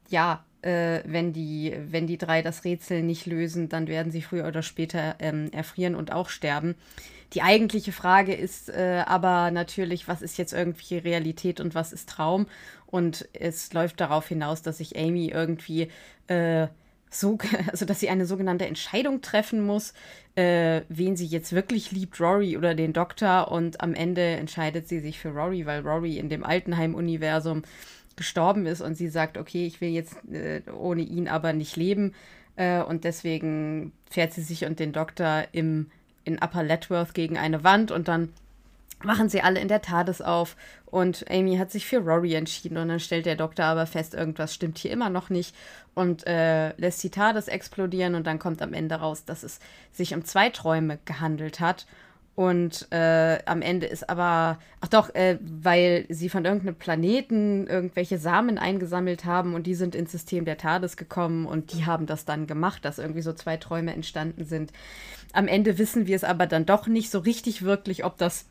ja, 0.09 0.43
äh, 0.61 1.01
wenn, 1.05 1.31
die, 1.31 1.73
wenn 1.87 2.05
die 2.05 2.17
drei 2.17 2.41
das 2.41 2.65
Rätsel 2.65 3.01
nicht 3.01 3.25
lösen, 3.25 3.69
dann 3.69 3.87
werden 3.87 4.11
sie 4.11 4.21
früher 4.21 4.47
oder 4.47 4.61
später 4.61 5.15
ähm, 5.19 5.49
erfrieren 5.51 5.95
und 5.95 6.11
auch 6.11 6.29
sterben. 6.29 6.75
Die 7.33 7.41
eigentliche 7.41 7.91
Frage 7.91 8.33
ist 8.33 8.69
äh, 8.69 9.03
aber 9.05 9.51
natürlich, 9.51 10.07
was 10.07 10.21
ist 10.21 10.37
jetzt 10.37 10.53
irgendwie 10.53 10.97
Realität 10.97 11.59
und 11.59 11.75
was 11.75 11.93
ist 11.93 12.09
Traum? 12.09 12.47
Und 12.87 13.27
es 13.33 13.71
läuft 13.73 14.01
darauf 14.01 14.27
hinaus, 14.27 14.61
dass 14.61 14.79
sich 14.79 14.97
Amy 14.97 15.27
irgendwie 15.27 15.87
äh, 16.27 16.67
so, 17.09 17.37
also 17.71 17.85
dass 17.85 17.99
sie 17.99 18.09
eine 18.09 18.25
sogenannte 18.25 18.65
Entscheidung 18.65 19.21
treffen 19.21 19.65
muss, 19.65 19.93
äh, 20.35 20.81
wen 20.89 21.15
sie 21.15 21.25
jetzt 21.25 21.53
wirklich 21.53 21.91
liebt, 21.91 22.19
Rory 22.19 22.57
oder 22.57 22.75
den 22.75 22.93
Doktor. 22.93 23.51
Und 23.51 23.81
am 23.81 23.93
Ende 23.93 24.21
entscheidet 24.21 24.87
sie 24.87 24.99
sich 24.99 25.19
für 25.19 25.29
Rory, 25.29 25.65
weil 25.65 25.81
Rory 25.81 26.17
in 26.17 26.29
dem 26.29 26.43
Altenheim-Universum 26.43 27.63
gestorben 28.15 28.65
ist 28.65 28.81
und 28.81 28.95
sie 28.95 29.07
sagt, 29.07 29.37
okay, 29.37 29.65
ich 29.65 29.79
will 29.79 29.89
jetzt 29.89 30.15
äh, 30.31 30.61
ohne 30.71 31.01
ihn 31.01 31.27
aber 31.27 31.53
nicht 31.53 31.75
leben. 31.77 32.13
Äh, 32.55 32.81
und 32.81 33.03
deswegen 33.03 33.93
fährt 34.09 34.33
sie 34.33 34.41
sich 34.41 34.65
und 34.65 34.79
den 34.79 34.91
Doktor 34.91 35.45
im, 35.53 35.89
in 36.23 36.41
Upper 36.41 36.63
Letworth 36.63 37.13
gegen 37.13 37.37
eine 37.37 37.63
Wand 37.63 37.91
und 37.91 38.07
dann 38.07 38.29
machen 39.03 39.29
sie 39.29 39.41
alle 39.41 39.59
in 39.59 39.67
der 39.67 39.81
TARDIS 39.81 40.21
auf 40.21 40.55
und 40.85 41.25
Amy 41.29 41.57
hat 41.57 41.71
sich 41.71 41.85
für 41.85 41.97
Rory 41.97 42.35
entschieden 42.35 42.77
und 42.77 42.89
dann 42.89 42.99
stellt 42.99 43.25
der 43.25 43.35
Doktor 43.35 43.65
aber 43.65 43.87
fest, 43.87 44.13
irgendwas 44.13 44.53
stimmt 44.53 44.77
hier 44.77 44.91
immer 44.91 45.09
noch 45.09 45.29
nicht 45.29 45.55
und 45.95 46.25
äh, 46.27 46.73
lässt 46.77 47.03
die 47.03 47.09
TARDIS 47.09 47.47
explodieren 47.47 48.15
und 48.15 48.27
dann 48.27 48.39
kommt 48.39 48.61
am 48.61 48.73
Ende 48.73 48.95
raus, 48.95 49.25
dass 49.25 49.43
es 49.43 49.59
sich 49.91 50.13
um 50.13 50.23
zwei 50.23 50.49
Träume 50.49 50.99
gehandelt 51.05 51.59
hat 51.59 51.87
und 52.33 52.87
äh, 52.91 53.39
am 53.45 53.61
Ende 53.61 53.87
ist 53.87 54.09
aber, 54.09 54.57
ach 54.79 54.87
doch, 54.87 55.13
äh, 55.13 55.37
weil 55.41 56.05
sie 56.07 56.29
von 56.29 56.45
irgendeinem 56.45 56.75
Planeten 56.75 57.67
irgendwelche 57.67 58.17
Samen 58.17 58.57
eingesammelt 58.57 59.25
haben 59.25 59.53
und 59.53 59.67
die 59.67 59.75
sind 59.75 59.95
ins 59.95 60.13
System 60.13 60.45
der 60.45 60.57
TARDIS 60.57 60.95
gekommen 60.95 61.45
und 61.45 61.73
die 61.73 61.85
haben 61.85 62.05
das 62.05 62.23
dann 62.23 62.47
gemacht, 62.47 62.85
dass 62.85 62.99
irgendwie 62.99 63.21
so 63.21 63.33
zwei 63.33 63.57
Träume 63.57 63.93
entstanden 63.93 64.45
sind. 64.45 64.71
Am 65.33 65.47
Ende 65.47 65.77
wissen 65.77 66.07
wir 66.07 66.15
es 66.15 66.23
aber 66.23 66.47
dann 66.47 66.65
doch 66.65 66.87
nicht 66.87 67.09
so 67.09 67.19
richtig 67.19 67.61
wirklich, 67.61 68.03
ob 68.03 68.17
das 68.17 68.45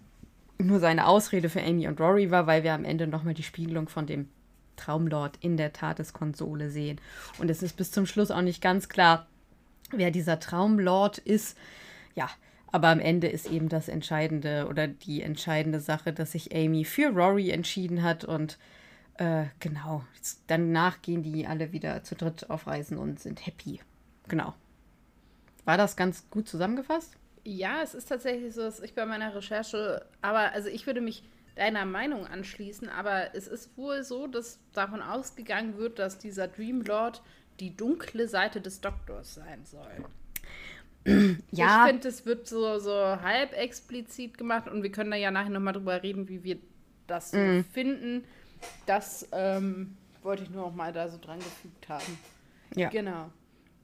nur 0.58 0.80
seine 0.80 1.06
Ausrede 1.06 1.48
für 1.48 1.62
Amy 1.62 1.88
und 1.88 2.00
Rory 2.00 2.30
war, 2.30 2.46
weil 2.46 2.62
wir 2.62 2.74
am 2.74 2.84
Ende 2.84 3.06
nochmal 3.06 3.34
die 3.34 3.42
Spiegelung 3.42 3.88
von 3.88 4.06
dem 4.06 4.28
Traumlord 4.76 5.38
in 5.40 5.56
der 5.56 5.72
TARDIS-Konsole 5.72 6.70
sehen. 6.70 7.00
Und 7.38 7.50
es 7.50 7.62
ist 7.62 7.76
bis 7.76 7.92
zum 7.92 8.06
Schluss 8.06 8.30
auch 8.30 8.42
nicht 8.42 8.62
ganz 8.62 8.88
klar, 8.88 9.26
wer 9.90 10.10
dieser 10.10 10.40
Traumlord 10.40 11.18
ist. 11.18 11.56
Ja, 12.14 12.30
aber 12.72 12.88
am 12.88 13.00
Ende 13.00 13.28
ist 13.28 13.50
eben 13.50 13.68
das 13.68 13.88
Entscheidende 13.88 14.66
oder 14.68 14.86
die 14.86 15.22
entscheidende 15.22 15.80
Sache, 15.80 16.12
dass 16.12 16.32
sich 16.32 16.54
Amy 16.54 16.84
für 16.84 17.08
Rory 17.08 17.50
entschieden 17.50 18.02
hat 18.02 18.24
und 18.24 18.58
äh, 19.18 19.44
genau, 19.58 20.04
danach 20.46 21.02
gehen 21.02 21.22
die 21.22 21.46
alle 21.46 21.72
wieder 21.72 22.02
zu 22.04 22.14
dritt 22.14 22.48
auf 22.48 22.66
Reisen 22.66 22.96
und 22.96 23.20
sind 23.20 23.44
happy. 23.44 23.80
Genau. 24.28 24.54
War 25.64 25.76
das 25.76 25.96
ganz 25.96 26.28
gut 26.30 26.48
zusammengefasst? 26.48 27.16
Ja, 27.44 27.82
es 27.82 27.94
ist 27.94 28.08
tatsächlich 28.08 28.54
so, 28.54 28.62
dass 28.62 28.80
ich 28.80 28.94
bei 28.94 29.06
meiner 29.06 29.34
Recherche, 29.34 30.04
aber 30.20 30.52
also 30.52 30.68
ich 30.68 30.86
würde 30.86 31.00
mich 31.00 31.22
deiner 31.56 31.84
Meinung 31.84 32.26
anschließen, 32.26 32.88
aber 32.88 33.34
es 33.34 33.46
ist 33.46 33.76
wohl 33.76 34.02
so, 34.02 34.26
dass 34.26 34.58
davon 34.72 35.02
ausgegangen 35.02 35.76
wird, 35.76 35.98
dass 35.98 36.18
dieser 36.18 36.48
Dreamlord 36.48 37.22
die 37.60 37.76
dunkle 37.76 38.28
Seite 38.28 38.60
des 38.60 38.80
Doktors 38.80 39.34
sein 39.34 39.64
soll. 39.64 40.04
ja. 41.50 41.84
Ich 41.84 41.90
finde, 41.90 42.08
es 42.08 42.26
wird 42.26 42.46
so, 42.46 42.78
so 42.78 42.92
halb 42.94 43.52
explizit 43.54 44.38
gemacht 44.38 44.68
und 44.68 44.82
wir 44.82 44.92
können 44.92 45.10
da 45.10 45.16
ja 45.16 45.30
nachher 45.30 45.50
nochmal 45.50 45.74
drüber 45.74 46.02
reden, 46.02 46.28
wie 46.28 46.44
wir 46.44 46.58
das 47.06 47.30
so 47.30 47.38
mm. 47.38 47.64
finden. 47.72 48.24
Das 48.86 49.26
ähm, 49.32 49.96
wollte 50.22 50.42
ich 50.42 50.50
nur 50.50 50.66
noch 50.66 50.74
mal 50.74 50.92
da 50.92 51.08
so 51.08 51.18
dran 51.18 51.38
gefügt 51.38 51.88
haben. 51.88 52.18
Ja. 52.74 52.88
Genau. 52.90 53.30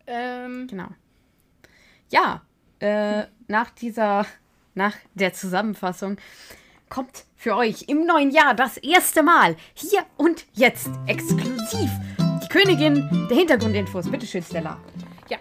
Ähm, 0.06 0.66
genau. 0.68 0.88
Ja, 2.08 2.42
äh, 2.78 3.24
nach 3.48 3.70
dieser, 3.70 4.26
nach 4.74 4.94
der 5.14 5.32
Zusammenfassung 5.32 6.18
kommt 6.88 7.24
für 7.34 7.56
euch 7.56 7.88
im 7.88 8.06
neuen 8.06 8.30
Jahr 8.30 8.54
das 8.54 8.76
erste 8.76 9.24
Mal 9.24 9.56
hier 9.74 10.04
und 10.16 10.46
jetzt 10.52 10.88
exklusiv 11.06 11.90
die 12.44 12.48
Königin 12.48 13.26
der 13.28 13.36
Hintergrundinfos. 13.36 14.08
Bitte 14.08 14.24
schön, 14.24 14.42
Stella. 14.42 14.78
Ja, 15.28 15.38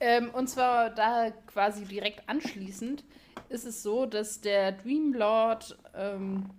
ähm, 0.00 0.28
und 0.34 0.48
zwar 0.48 0.90
da 0.90 1.30
quasi 1.46 1.86
direkt 1.86 2.28
anschließend 2.28 3.04
ist 3.48 3.64
es 3.64 3.82
so, 3.82 4.04
dass 4.04 4.42
der 4.42 4.72
Dreamlord 4.72 5.78
ähm, 5.94 6.50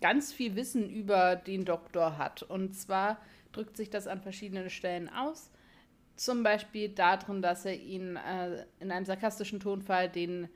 ganz 0.00 0.32
viel 0.32 0.56
Wissen 0.56 0.90
über 0.90 1.36
den 1.36 1.64
Doktor 1.64 2.18
hat. 2.18 2.42
Und 2.42 2.74
zwar 2.74 3.18
drückt 3.52 3.76
sich 3.76 3.90
das 3.90 4.06
an 4.06 4.20
verschiedenen 4.20 4.70
Stellen 4.70 5.08
aus. 5.08 5.50
Zum 6.20 6.42
Beispiel 6.42 6.90
darin, 6.90 7.40
dass 7.40 7.64
er 7.64 7.76
ihn 7.76 8.16
äh, 8.16 8.66
in 8.78 8.92
einem 8.92 9.06
sarkastischen 9.06 9.58
Tonfall 9.58 10.10
den 10.10 10.50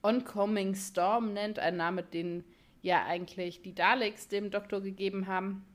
Oncoming 0.00 0.76
Storm 0.76 1.32
nennt, 1.32 1.58
ein 1.58 1.76
Name, 1.76 2.04
den 2.04 2.44
ja 2.82 3.04
eigentlich 3.04 3.60
die 3.62 3.74
Daleks 3.74 4.28
dem 4.28 4.52
Doktor 4.52 4.80
gegeben 4.80 5.26
haben. 5.26 5.66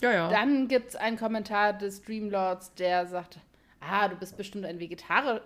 Ja, 0.00 0.12
ja. 0.12 0.28
Dann 0.28 0.66
gibt 0.66 0.88
es 0.88 0.96
einen 0.96 1.16
Kommentar 1.16 1.72
des 1.72 2.02
Dreamlords, 2.02 2.74
der 2.74 3.06
sagt, 3.06 3.38
ah, 3.78 4.08
du 4.08 4.16
bist 4.16 4.36
bestimmt 4.36 4.64
ein 4.64 4.80
Vegetarier, 4.80 5.40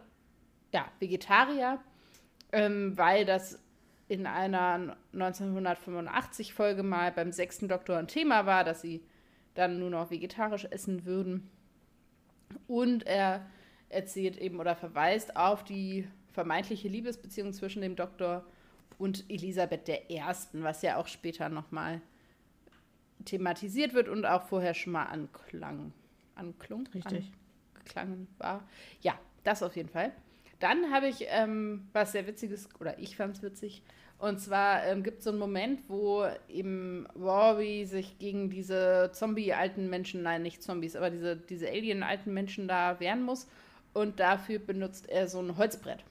ja, 0.72 0.86
Vegetarier, 0.98 1.80
ähm, 2.50 2.96
weil 2.96 3.26
das 3.26 3.58
in 4.08 4.26
einer 4.26 4.96
1985-Folge 5.14 6.82
mal 6.82 7.12
beim 7.12 7.30
sechsten 7.30 7.68
Doktor 7.68 7.98
ein 7.98 8.08
Thema 8.08 8.46
war, 8.46 8.64
dass 8.64 8.80
sie 8.80 9.04
dann 9.52 9.78
nur 9.78 9.90
noch 9.90 10.10
vegetarisch 10.10 10.66
essen 10.70 11.04
würden. 11.04 11.50
Und 12.66 13.06
er 13.06 13.46
erzählt 13.88 14.36
eben 14.38 14.60
oder 14.60 14.74
verweist 14.74 15.36
auf 15.36 15.64
die 15.64 16.08
vermeintliche 16.32 16.88
Liebesbeziehung 16.88 17.52
zwischen 17.52 17.82
dem 17.82 17.96
Doktor 17.96 18.44
und 18.98 19.24
Elisabeth 19.28 19.88
I., 19.88 20.22
was 20.52 20.82
ja 20.82 20.96
auch 20.96 21.06
später 21.06 21.48
nochmal 21.48 22.00
thematisiert 23.24 23.94
wird 23.94 24.08
und 24.08 24.24
auch 24.24 24.42
vorher 24.42 24.74
schon 24.74 24.92
mal 24.92 25.04
anklang. 25.04 25.92
Anklung? 26.34 26.88
Richtig. 26.94 27.30
Angeklangen 27.74 28.28
war. 28.38 28.66
Ja, 29.00 29.18
das 29.44 29.62
auf 29.62 29.76
jeden 29.76 29.88
Fall. 29.88 30.12
Dann 30.60 30.92
habe 30.92 31.08
ich 31.08 31.26
ähm, 31.28 31.88
was 31.92 32.12
sehr 32.12 32.26
Witziges, 32.26 32.68
oder 32.80 32.98
ich 32.98 33.16
fand 33.16 33.36
es 33.36 33.42
witzig, 33.42 33.82
und 34.22 34.38
zwar 34.38 34.86
ähm, 34.86 35.02
gibt 35.02 35.18
es 35.18 35.24
so 35.24 35.30
einen 35.30 35.40
Moment, 35.40 35.80
wo 35.88 36.24
eben 36.48 37.08
Rory 37.20 37.84
sich 37.86 38.20
gegen 38.20 38.50
diese 38.50 39.10
Zombie-alten 39.12 39.90
Menschen, 39.90 40.22
nein, 40.22 40.42
nicht 40.42 40.62
Zombies, 40.62 40.94
aber 40.94 41.10
diese, 41.10 41.36
diese 41.36 41.68
Alien-alten 41.68 42.32
Menschen 42.32 42.68
da 42.68 43.00
wehren 43.00 43.24
muss. 43.24 43.48
Und 43.94 44.20
dafür 44.20 44.60
benutzt 44.60 45.08
er 45.08 45.26
so 45.26 45.40
ein 45.40 45.56
Holzbrett. 45.56 46.04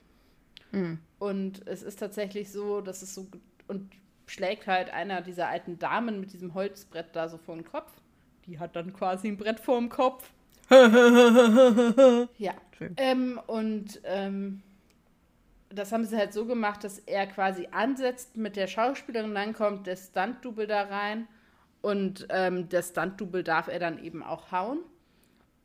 Mhm. 0.74 1.00
Und 1.20 1.66
es 1.66 1.84
ist 1.84 2.00
tatsächlich 2.00 2.52
so, 2.52 2.82
dass 2.82 3.02
es 3.02 3.16
so. 3.16 3.28
Und 3.70 3.90
schlägt 4.26 4.68
halt 4.68 4.90
einer 4.90 5.22
dieser 5.22 5.48
alten 5.48 5.80
Damen 5.80 6.20
mit 6.20 6.34
diesem 6.34 6.54
Holzbrett 6.54 7.16
da 7.16 7.30
so 7.30 7.38
vor 7.38 7.56
den 7.56 7.64
Kopf. 7.64 7.94
Die 8.46 8.60
hat 8.60 8.76
dann 8.76 8.92
quasi 8.92 9.30
ein 9.30 9.38
Brett 9.38 9.62
vor 9.62 9.80
dem 9.80 9.88
Kopf. 9.88 10.30
ja. 10.70 12.56
Ähm, 12.98 13.40
und 13.48 14.02
ähm, 14.04 14.64
das 15.74 15.92
haben 15.92 16.06
sie 16.06 16.18
halt 16.18 16.34
so 16.34 16.46
gemacht, 16.46 16.84
dass 16.84 17.00
er 17.00 17.28
quasi 17.28 17.68
ansetzt 17.72 18.38
mit 18.38 18.56
der 18.56 18.68
Schauspielerin, 18.68 19.34
dann 19.34 19.54
kommt 19.54 19.88
der 19.88 19.96
Stunt-Double 19.96 20.68
da 20.68 20.84
rein 20.84 21.28
und 21.82 22.28
ähm, 22.30 22.70
der 22.70 22.84
Stunt-Double 22.84 23.44
darf 23.44 23.68
er 23.68 23.80
dann 23.80 24.04
eben 24.04 24.24
auch 24.24 24.52
hauen. 24.52 24.80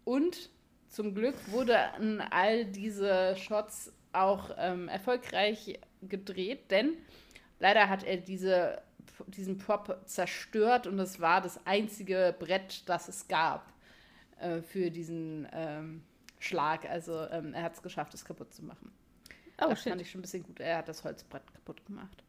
Und 0.05 0.51
zum 0.89 1.15
Glück 1.15 1.35
wurden 1.51 2.21
all 2.31 2.65
diese 2.65 3.37
Shots 3.37 3.93
auch 4.13 4.51
ähm, 4.57 4.89
erfolgreich 4.89 5.79
gedreht, 6.03 6.71
denn 6.71 6.93
leider 7.59 7.89
hat 7.89 8.05
er 8.05 8.17
diese, 8.17 8.81
diesen 9.27 9.59
Prop 9.59 10.01
zerstört 10.07 10.87
und 10.87 10.99
es 10.99 11.21
war 11.21 11.41
das 11.41 11.65
einzige 11.67 12.35
Brett, 12.39 12.89
das 12.89 13.09
es 13.09 13.29
gab 13.29 13.73
äh, 14.39 14.63
für 14.63 14.91
diesen 14.91 15.49
ähm, 15.53 16.03
Schlag. 16.39 16.89
Also 16.89 17.27
ähm, 17.31 17.53
er 17.53 17.65
hat 17.65 17.75
es 17.75 17.83
geschafft, 17.83 18.15
es 18.15 18.25
kaputt 18.25 18.55
zu 18.55 18.65
machen. 18.65 18.93
Oh, 19.61 19.71
das 19.71 19.83
shit. 19.83 19.91
fand 19.91 20.03
ich 20.03 20.11
schon 20.11 20.21
ein 20.21 20.23
bisschen 20.23 20.43
gut. 20.43 20.61
Er 20.61 20.79
hat 20.79 20.89
das 20.89 21.05
Holzbrett 21.05 21.53
kaputt 21.53 21.85
gemacht. 21.87 22.23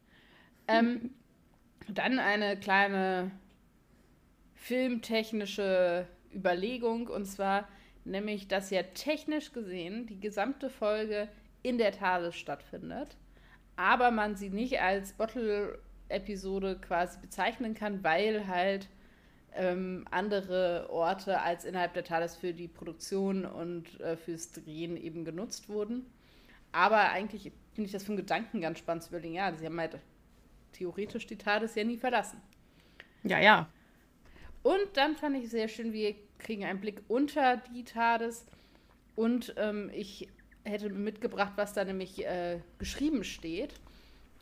Ähm, 0.68 1.12
dann 1.88 2.20
eine 2.20 2.58
kleine 2.60 3.32
filmtechnische 4.56 6.08
Überlegung 6.34 7.08
und 7.08 7.26
zwar 7.26 7.68
nämlich, 8.04 8.48
dass 8.48 8.70
ja 8.70 8.84
technisch 8.84 9.54
gesehen 9.54 10.08
die 10.08 10.20
gesamte 10.20 10.70
Folge 10.70 11.30
in 11.64 11.78
der 11.78 11.92
TARDIS 11.92 12.36
stattfindet, 12.36 13.18
aber 13.76 14.12
man 14.12 14.36
sie 14.36 14.50
nicht 14.50 14.80
als 14.82 15.14
Bottle-Episode 15.14 16.80
quasi 16.80 17.20
bezeichnen 17.20 17.74
kann, 17.74 18.04
weil 18.04 18.48
halt 18.48 18.88
ähm, 19.54 20.06
andere 20.12 20.90
Orte 20.90 21.42
als 21.42 21.66
innerhalb 21.66 21.94
der 21.94 22.04
TARDIS 22.04 22.36
für 22.36 22.54
die 22.54 22.68
Produktion 22.68 23.46
und 23.46 24.00
äh, 24.00 24.16
fürs 24.16 24.52
Drehen 24.52 24.98
eben 24.98 25.26
genutzt 25.26 25.70
wurden. 25.70 26.06
Aber 26.72 27.10
eigentlich 27.10 27.52
finde 27.74 27.88
ich 27.88 27.92
das 27.92 28.08
einen 28.08 28.18
Gedanken 28.18 28.62
ganz 28.62 28.80
spannend 28.80 29.04
zu 29.04 29.10
überlegen. 29.10 29.36
Ja, 29.36 29.54
sie 29.54 29.66
haben 29.66 29.80
halt 29.80 30.00
theoretisch 30.74 31.28
die 31.28 31.38
TARDIS 31.38 31.76
ja 31.76 31.84
nie 31.84 31.98
verlassen. 31.98 32.42
Ja, 33.24 33.40
ja. 33.40 33.70
Und 34.64 34.96
dann 34.96 35.16
fand 35.16 35.38
ich 35.38 35.50
sehr 35.50 35.68
schön, 35.68 35.94
wir 35.94 36.16
kriegen 36.38 36.66
einen 36.66 36.82
Blick 36.82 37.02
unter 37.08 37.58
die 37.58 37.84
TARDIS. 37.84 38.46
Und 39.16 39.54
ähm, 39.58 39.90
ich 39.94 40.28
hätte 40.64 40.90
mitgebracht, 40.90 41.54
was 41.56 41.74
da 41.74 41.84
nämlich 41.84 42.26
äh, 42.26 42.60
geschrieben 42.78 43.24
steht. 43.24 43.74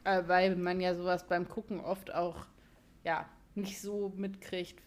Äh, 0.05 0.23
weil 0.27 0.55
man 0.55 0.79
ja 0.79 0.93
sowas 0.93 1.27
beim 1.27 1.49
Gucken 1.49 1.79
oft 1.79 2.13
auch 2.13 2.45
ja, 3.03 3.27
nicht 3.55 3.81
so 3.81 4.13
mitkriegt, 4.15 4.81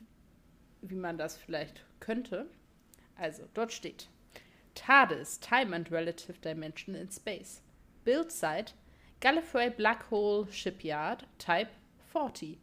wie 0.81 0.97
man 0.97 1.19
das 1.19 1.37
vielleicht 1.37 1.85
könnte. 2.01 2.49
Also, 3.17 3.43
dort 3.53 3.73
steht 3.73 4.09
TARDIS, 4.89 5.39
Time 5.43 5.75
and 5.75 5.93
Relative 5.93 6.41
Dimension 6.41 6.95
in 6.95 7.11
Space. 7.11 7.61
Build 8.05 8.33
Site, 8.33 8.73
Gallifrey 9.21 9.77
Black 9.77 10.05
Hole 10.05 10.47
Shipyard, 10.51 11.25
Type 11.39 11.73
40. 12.07 12.59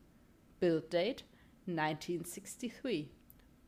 Build 0.60 0.90
Date, 0.90 1.22
1963. 1.66 3.12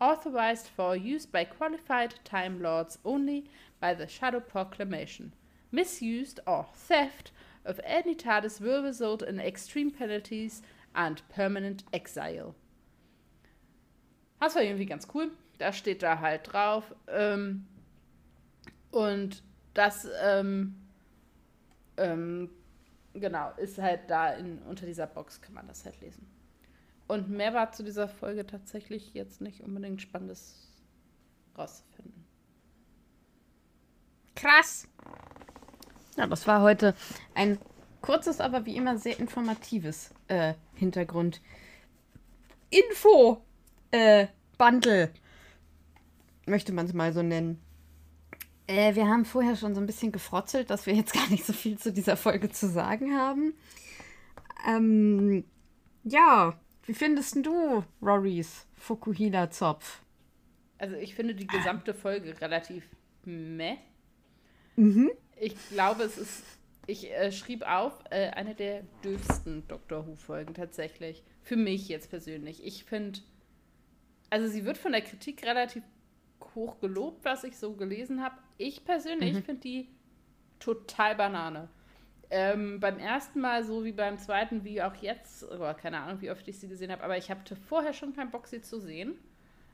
Authorized 0.02 0.66
for 0.76 0.96
use 0.96 1.28
by 1.28 1.44
qualified 1.44 2.16
Time 2.24 2.60
Lords 2.60 2.98
only 3.06 3.46
by 3.80 3.94
the 3.94 4.08
Shadow 4.08 4.40
Proclamation. 4.40 5.36
Misused 5.72 6.40
or 6.48 6.66
theft 6.74 7.30
of 7.64 7.80
any 7.84 8.16
TARDIS 8.16 8.60
will 8.60 8.82
result 8.82 9.22
in 9.22 9.40
extreme 9.40 9.92
penalties 9.92 10.64
and 10.96 11.22
permanent 11.30 11.84
exile. 11.94 12.56
Das 14.42 14.56
war 14.56 14.64
irgendwie 14.64 14.88
ganz 14.88 15.08
cool. 15.14 15.30
Da 15.60 15.72
steht 15.72 16.02
da 16.02 16.20
halt 16.20 16.52
drauf. 16.52 16.92
Ähm, 17.08 17.68
und 18.92 19.44
das, 19.74 20.08
ähm, 20.24 20.76
ähm, 21.98 22.50
genau, 23.14 23.52
ist 23.58 23.78
halt 23.78 24.10
da 24.10 24.32
in, 24.32 24.60
unter 24.64 24.86
dieser 24.86 25.08
Box, 25.08 25.42
kann 25.42 25.54
man 25.54 25.68
das 25.68 25.86
halt 25.86 26.00
lesen. 26.02 26.28
Und 27.08 27.30
mehr 27.30 27.54
war 27.54 27.72
zu 27.72 27.84
dieser 27.84 28.08
Folge 28.08 28.46
tatsächlich 28.46 29.14
jetzt 29.14 29.40
nicht 29.40 29.62
unbedingt 29.62 30.02
Spannendes 30.02 30.68
rauszufinden. 31.58 32.26
Krass! 34.36 34.88
Ja, 36.18 36.28
das 36.28 36.46
war 36.48 36.62
heute 36.62 36.96
ein 37.34 37.58
kurzes, 38.02 38.40
aber 38.40 38.66
wie 38.66 38.76
immer 38.76 38.98
sehr 38.98 39.20
informatives 39.20 40.12
äh, 40.28 40.54
Hintergrund. 40.74 41.42
Info! 42.70 43.42
Äh, 43.92 44.28
Bundle. 44.58 45.12
Möchte 46.46 46.74
man 46.74 46.86
es 46.86 46.94
mal 46.94 47.14
so 47.14 47.22
nennen. 47.22 47.62
Äh, 48.68 48.96
wir 48.96 49.08
haben 49.08 49.24
vorher 49.24 49.56
schon 49.56 49.74
so 49.74 49.82
ein 49.82 49.88
bisschen 49.88 50.12
gefrotzelt, 50.12 50.70
dass 50.70 50.86
wir 50.86 50.94
jetzt 50.94 51.14
gar 51.14 51.30
nicht 51.30 51.46
so 51.46 51.54
viel 51.54 51.78
zu 51.78 51.92
dieser 51.92 52.18
Folge 52.18 52.52
zu 52.52 52.68
sagen 52.70 53.16
haben. 53.16 53.54
Ähm, 54.68 55.46
ja, 56.04 56.60
wie 56.86 56.94
findest 56.94 57.38
du 57.46 57.84
Rorys 58.02 58.68
Fukuhila-Zopf? 58.76 60.02
Also 60.78 60.96
ich 60.96 61.16
finde 61.16 61.34
die 61.34 61.48
gesamte 61.48 61.94
Folge 61.94 62.40
relativ 62.40 62.84
meh. 63.24 63.78
Mhm. 64.76 65.12
Ich 65.40 65.56
glaube, 65.70 66.04
es 66.04 66.18
ist, 66.18 66.44
ich 66.86 67.12
äh, 67.12 67.32
schrieb 67.32 67.64
auf, 67.64 67.94
äh, 68.10 68.30
eine 68.30 68.54
der 68.56 68.84
dürfsten 69.04 69.68
Doctor 69.68 70.08
Who-Folgen 70.08 70.54
tatsächlich. 70.54 71.24
Für 71.42 71.56
mich 71.56 71.88
jetzt 71.88 72.10
persönlich. 72.10 72.66
Ich 72.66 72.84
finde, 72.84 73.20
also 74.30 74.48
sie 74.48 74.66
wird 74.66 74.78
von 74.78 74.92
der 74.92 75.02
Kritik 75.02 75.46
relativ 75.46 75.84
hoch 76.56 76.80
gelobt, 76.80 77.24
was 77.26 77.44
ich 77.44 77.58
so 77.58 77.74
gelesen 77.74 78.24
habe. 78.24 78.36
Ich 78.58 78.86
persönlich 78.86 79.34
mhm. 79.34 79.44
finde 79.44 79.62
die 79.62 79.90
total 80.60 81.16
Banane. 81.16 81.70
Ähm, 82.30 82.80
beim 82.80 83.00
ersten 83.00 83.40
Mal 83.40 83.64
so 83.64 83.86
wie 83.86 83.94
beim 83.94 84.18
zweiten, 84.18 84.64
wie 84.66 84.82
auch 84.82 84.96
jetzt, 84.96 85.44
oder 85.44 85.74
keine 85.74 86.00
Ahnung, 86.00 86.22
wie 86.22 86.32
oft 86.32 86.46
ich 86.48 86.60
sie 86.60 86.68
gesehen 86.68 86.92
habe, 86.92 87.04
aber 87.04 87.18
ich 87.18 87.32
hatte 87.32 87.56
vorher 87.56 87.94
schon 87.94 88.14
keinen 88.14 88.32
Bock, 88.32 88.48
sie 88.48 88.62
zu 88.62 88.80
sehen. 88.80 89.14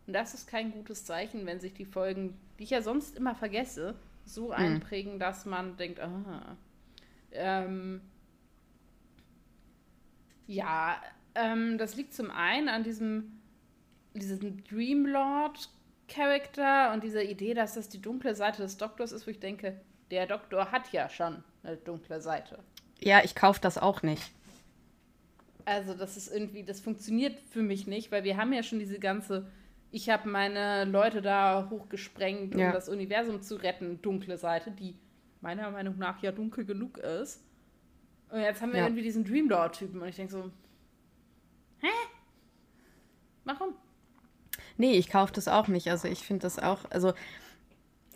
Und 0.06 0.14
das 0.14 0.34
ist 0.34 0.48
kein 0.48 0.72
gutes 0.72 1.06
Zeichen, 1.06 1.46
wenn 1.46 1.60
sich 1.60 1.74
die 1.74 1.86
Folgen, 1.86 2.38
die 2.60 2.64
ich 2.64 2.70
ja 2.70 2.82
sonst 2.82 3.18
immer 3.18 3.34
vergesse, 3.34 3.96
so 4.26 4.48
mhm. 4.48 4.54
einprägen, 4.54 5.20
dass 5.20 5.46
man 5.46 5.78
denkt, 5.78 6.00
aha. 6.00 6.58
Ähm, 7.32 8.02
ja, 10.46 11.02
ähm, 11.36 11.78
das 11.78 11.96
liegt 11.96 12.14
zum 12.14 12.30
einen 12.30 12.70
an 12.70 12.84
diesem, 12.84 13.40
diesem 14.14 14.64
Dreamlord 14.66 15.70
Charakter 16.08 16.94
und 16.94 17.04
dieser 17.04 17.24
Idee, 17.24 17.54
dass 17.54 17.76
das 17.76 17.90
die 17.90 18.02
dunkle 18.02 18.36
Seite 18.36 18.62
des 18.62 18.78
Doktors 18.78 19.12
ist, 19.12 19.26
wo 19.26 19.32
ich 19.32 19.40
denke, 19.40 19.80
der 20.12 20.28
Doktor 20.28 20.72
hat 20.72 20.92
ja 20.92 21.10
schon 21.10 21.44
eine 21.64 21.78
dunkle 21.78 22.22
Seite. 22.22 22.60
Ja, 23.00 23.22
ich 23.24 23.36
kaufe 23.36 23.60
das 23.62 23.78
auch 23.78 24.04
nicht. 24.04 24.32
Also, 25.66 25.94
das 25.94 26.18
ist 26.18 26.32
irgendwie, 26.32 26.64
das 26.64 26.82
funktioniert 26.82 27.40
für 27.50 27.62
mich 27.62 27.88
nicht, 27.88 28.12
weil 28.12 28.24
wir 28.24 28.38
haben 28.38 28.52
ja 28.52 28.64
schon 28.64 28.80
diese 28.80 29.00
ganze, 29.00 29.50
ich 29.92 30.10
habe 30.10 30.30
meine 30.30 30.86
Leute 30.86 31.22
da 31.22 31.68
hochgesprengt, 31.70 32.54
um 32.54 32.62
ja. 32.62 32.72
das 32.72 32.90
Universum 32.90 33.42
zu 33.42 33.56
retten, 33.56 34.02
dunkle 34.02 34.38
Seite, 34.38 34.72
die 34.72 34.96
meiner 35.42 35.72
Meinung 35.72 35.98
nach 35.98 36.22
ja 36.22 36.32
dunkel 36.32 36.66
genug 36.66 36.98
ist. 36.98 37.44
Und 38.30 38.42
jetzt 38.42 38.62
haben 38.62 38.72
wir 38.72 38.80
ja. 38.80 38.86
irgendwie 38.86 39.04
diesen 39.04 39.24
Dreamlord-Typen 39.24 40.02
und 40.02 40.08
ich 40.08 40.16
denke 40.16 40.32
so, 40.32 40.52
hä? 41.80 41.88
Warum? 43.46 43.76
Nee, 44.78 44.94
ich 44.94 45.10
kaufe 45.10 45.34
das 45.34 45.48
auch 45.48 45.68
nicht. 45.68 45.90
Also 45.90 46.08
ich 46.08 46.20
finde 46.20 46.44
das 46.44 46.60
auch, 46.60 46.80
also 46.90 47.14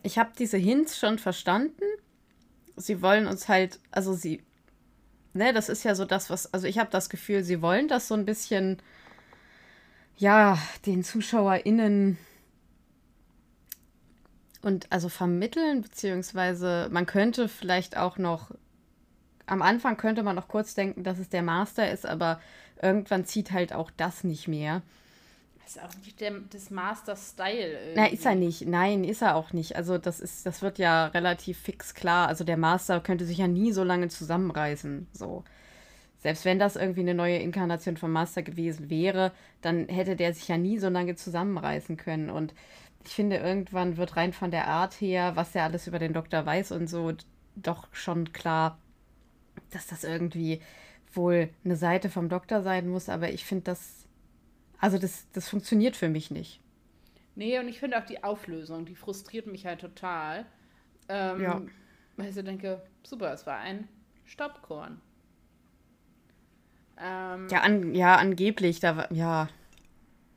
ich 0.04 0.17
habe 0.17 0.32
diese 0.38 0.58
Hints 0.58 0.98
schon 0.98 1.20
verstanden. 1.20 1.84
Sie 2.76 3.02
wollen 3.02 3.28
uns 3.28 3.48
halt, 3.48 3.80
also 3.91 4.13
sie, 4.13 4.43
ne, 5.34 5.54
das 5.54 5.70
ist 5.70 5.84
ja 5.84 5.96
so 5.96 6.06
das, 6.06 6.30
was, 6.30 6.54
also 6.54 6.67
ich 6.67 6.78
habe 6.80 6.89
das 6.91 7.10
Gefühl, 7.10 7.43
sie 7.43 7.62
wollen 7.62 7.88
das 7.88 8.08
so 8.08 8.15
ein 8.15 8.26
bisschen, 8.26 8.78
ja, 10.17 10.58
den 10.86 11.04
ZuschauerInnen 11.04 12.17
und 14.62 14.91
also 14.91 15.10
vermitteln, 15.10 15.82
beziehungsweise 15.82 16.89
man 16.91 17.06
könnte 17.06 17.48
vielleicht 17.48 17.98
auch 17.98 18.17
noch, 18.17 18.52
am 19.46 19.62
Anfang 19.62 19.98
könnte 19.98 20.24
man 20.24 20.36
noch 20.36 20.48
kurz 20.48 20.74
denken, 20.74 21.04
dass 21.04 21.20
es 21.20 21.30
der 21.30 21.43
Master 21.43 21.89
ist, 21.91 22.06
aber 22.06 22.41
irgendwann 22.82 23.26
zieht 23.26 23.52
halt 23.52 23.74
auch 23.74 23.91
das 23.91 24.24
nicht 24.24 24.48
mehr 24.48 24.82
ist 25.67 25.84
auch 25.84 25.93
nicht 26.03 26.19
der, 26.21 26.32
das 26.51 26.69
Master-Style. 26.69 27.93
Na, 27.95 28.08
ist 28.08 28.25
er 28.25 28.36
nicht. 28.36 28.65
Nein, 28.67 29.03
ist 29.03 29.21
er 29.21 29.36
auch 29.36 29.53
nicht. 29.53 29.75
Also 29.75 29.97
das 29.97 30.19
ist, 30.19 30.45
das 30.45 30.62
wird 30.62 30.80
ja 30.80 31.08
relativ 31.08 31.60
fix 31.60 31.93
klar. 31.93 32.27
Also 32.27 32.43
der 32.43 32.58
Master 32.58 32.99
könnte 33.01 33.25
sich 33.25 33.39
ja 33.39 33.47
nie 33.47 33.71
so 33.71 33.84
lange 33.84 34.08
zusammenreißen. 34.08 35.08
So. 35.12 35.43
Selbst 36.19 36.45
wenn 36.45 36.58
das 36.58 36.75
irgendwie 36.75 37.01
eine 37.01 37.13
neue 37.13 37.38
Inkarnation 37.38 37.97
vom 37.97 38.12
Master 38.12 38.41
gewesen 38.41 38.89
wäre, 38.89 39.32
dann 39.62 39.88
hätte 39.88 40.15
der 40.15 40.34
sich 40.34 40.47
ja 40.47 40.58
nie 40.58 40.80
so 40.80 40.89
lange 40.89 41.15
zusammenreißen 41.15 41.97
können. 41.97 42.30
Und 42.30 42.53
ich 43.06 43.12
finde, 43.12 43.38
irgendwann 43.38 43.97
wird 43.97 44.15
rein 44.15 44.34
von 44.34 44.51
der 44.51 44.67
Art 44.67 44.99
her, 44.99 45.36
was 45.36 45.53
er 45.53 45.63
alles 45.65 45.88
über 45.88 45.99
den 45.99 46.13
Doktor 46.13 46.45
weiß 46.45 46.71
und 46.71 46.88
so, 46.88 47.13
doch 47.56 47.88
schon 47.91 48.32
klar, 48.34 48.77
dass 49.71 49.88
das 49.88 50.03
irgendwie 50.03 50.62
wohl 51.13 51.49
eine 51.65 51.75
Seite 51.75 52.10
vom 52.10 52.30
Doktor 52.30 52.62
sein 52.63 52.88
muss. 52.88 53.10
Aber 53.10 53.30
ich 53.30 53.45
finde 53.45 53.65
das 53.65 54.07
also 54.79 54.97
das, 54.97 55.27
das 55.31 55.49
funktioniert 55.49 55.95
für 55.95 56.09
mich 56.09 56.31
nicht. 56.31 56.61
Nee, 57.35 57.59
und 57.59 57.67
ich 57.67 57.79
finde 57.79 57.99
auch 57.99 58.05
die 58.05 58.23
Auflösung, 58.23 58.85
die 58.85 58.95
frustriert 58.95 59.47
mich 59.47 59.65
halt 59.65 59.81
total. 59.81 60.45
Ähm, 61.07 61.41
ja. 61.41 61.61
Weil 62.15 62.29
ich 62.29 62.35
so 62.35 62.41
denke, 62.41 62.81
super, 63.03 63.31
es 63.31 63.45
war 63.45 63.57
ein 63.59 63.87
Staubkorn. 64.25 64.99
Ähm, 66.99 67.47
ja, 67.49 67.61
an, 67.61 67.93
ja, 67.93 68.15
angeblich, 68.15 68.79
da 68.79 68.97
war, 68.97 69.11
ja. 69.13 69.49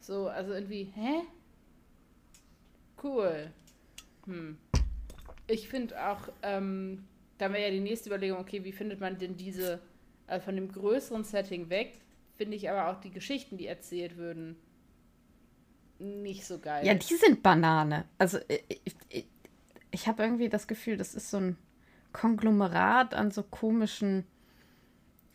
So, 0.01 0.29
also 0.29 0.53
irgendwie, 0.53 0.93
hä? 0.95 1.23
Cool. 3.03 3.51
Hm. 4.27 4.59
Ich 5.47 5.69
finde 5.69 6.07
auch, 6.07 6.29
ähm, 6.43 7.07
da 7.39 7.51
wäre 7.51 7.65
ja 7.65 7.71
die 7.71 7.81
nächste 7.81 8.11
Überlegung, 8.11 8.39
okay, 8.39 8.63
wie 8.65 8.73
findet 8.73 9.01
man 9.01 9.17
denn 9.17 9.37
diese, 9.37 9.81
also 10.27 10.45
von 10.45 10.55
dem 10.55 10.71
größeren 10.71 11.25
Setting 11.25 11.71
weg, 11.71 12.00
finde 12.41 12.57
ich 12.57 12.71
aber 12.71 12.89
auch 12.89 12.99
die 12.99 13.11
Geschichten, 13.11 13.59
die 13.59 13.67
erzählt 13.67 14.17
würden, 14.17 14.57
nicht 15.99 16.47
so 16.47 16.59
geil. 16.59 16.87
Ja, 16.87 16.95
die 16.95 17.17
sind 17.17 17.43
Banane. 17.43 18.07
Also 18.17 18.39
ich, 18.49 18.95
ich, 19.11 19.27
ich 19.91 20.09
habe 20.09 20.23
irgendwie 20.23 20.49
das 20.49 20.67
Gefühl, 20.67 20.97
das 20.97 21.15
ist 21.15 21.31
so 21.31 21.37
ein 21.37 21.59
Konglomerat 22.15 23.13
an 23.13 23.31
so 23.31 23.43
komischen 23.43 24.25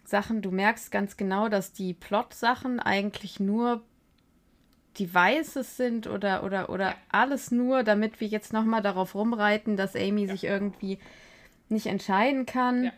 Sachen. 0.04 0.42
Du 0.42 0.50
merkst 0.50 0.92
ganz 0.92 1.16
genau, 1.16 1.48
dass 1.48 1.74
die 1.74 1.94
Plot-Sachen 1.94 2.80
eigentlich 2.80 3.40
nur 3.40 3.84
Devices 4.98 5.78
sind 5.78 6.08
oder, 6.08 6.44
oder, 6.44 6.72
oder 6.72 6.90
ja. 6.90 6.96
alles 7.12 7.52
nur, 7.52 7.84
damit 7.84 8.20
wir 8.20 8.28
jetzt 8.28 8.52
nochmal 8.52 8.82
darauf 8.82 9.14
rumreiten, 9.14 9.78
dass 9.78 9.96
Amy 9.96 10.26
ja. 10.26 10.32
sich 10.32 10.46
irgendwie 10.46 10.98
nicht 11.70 11.86
entscheiden 11.86 12.48
kann. 12.48 12.86
Ja. 12.86 12.94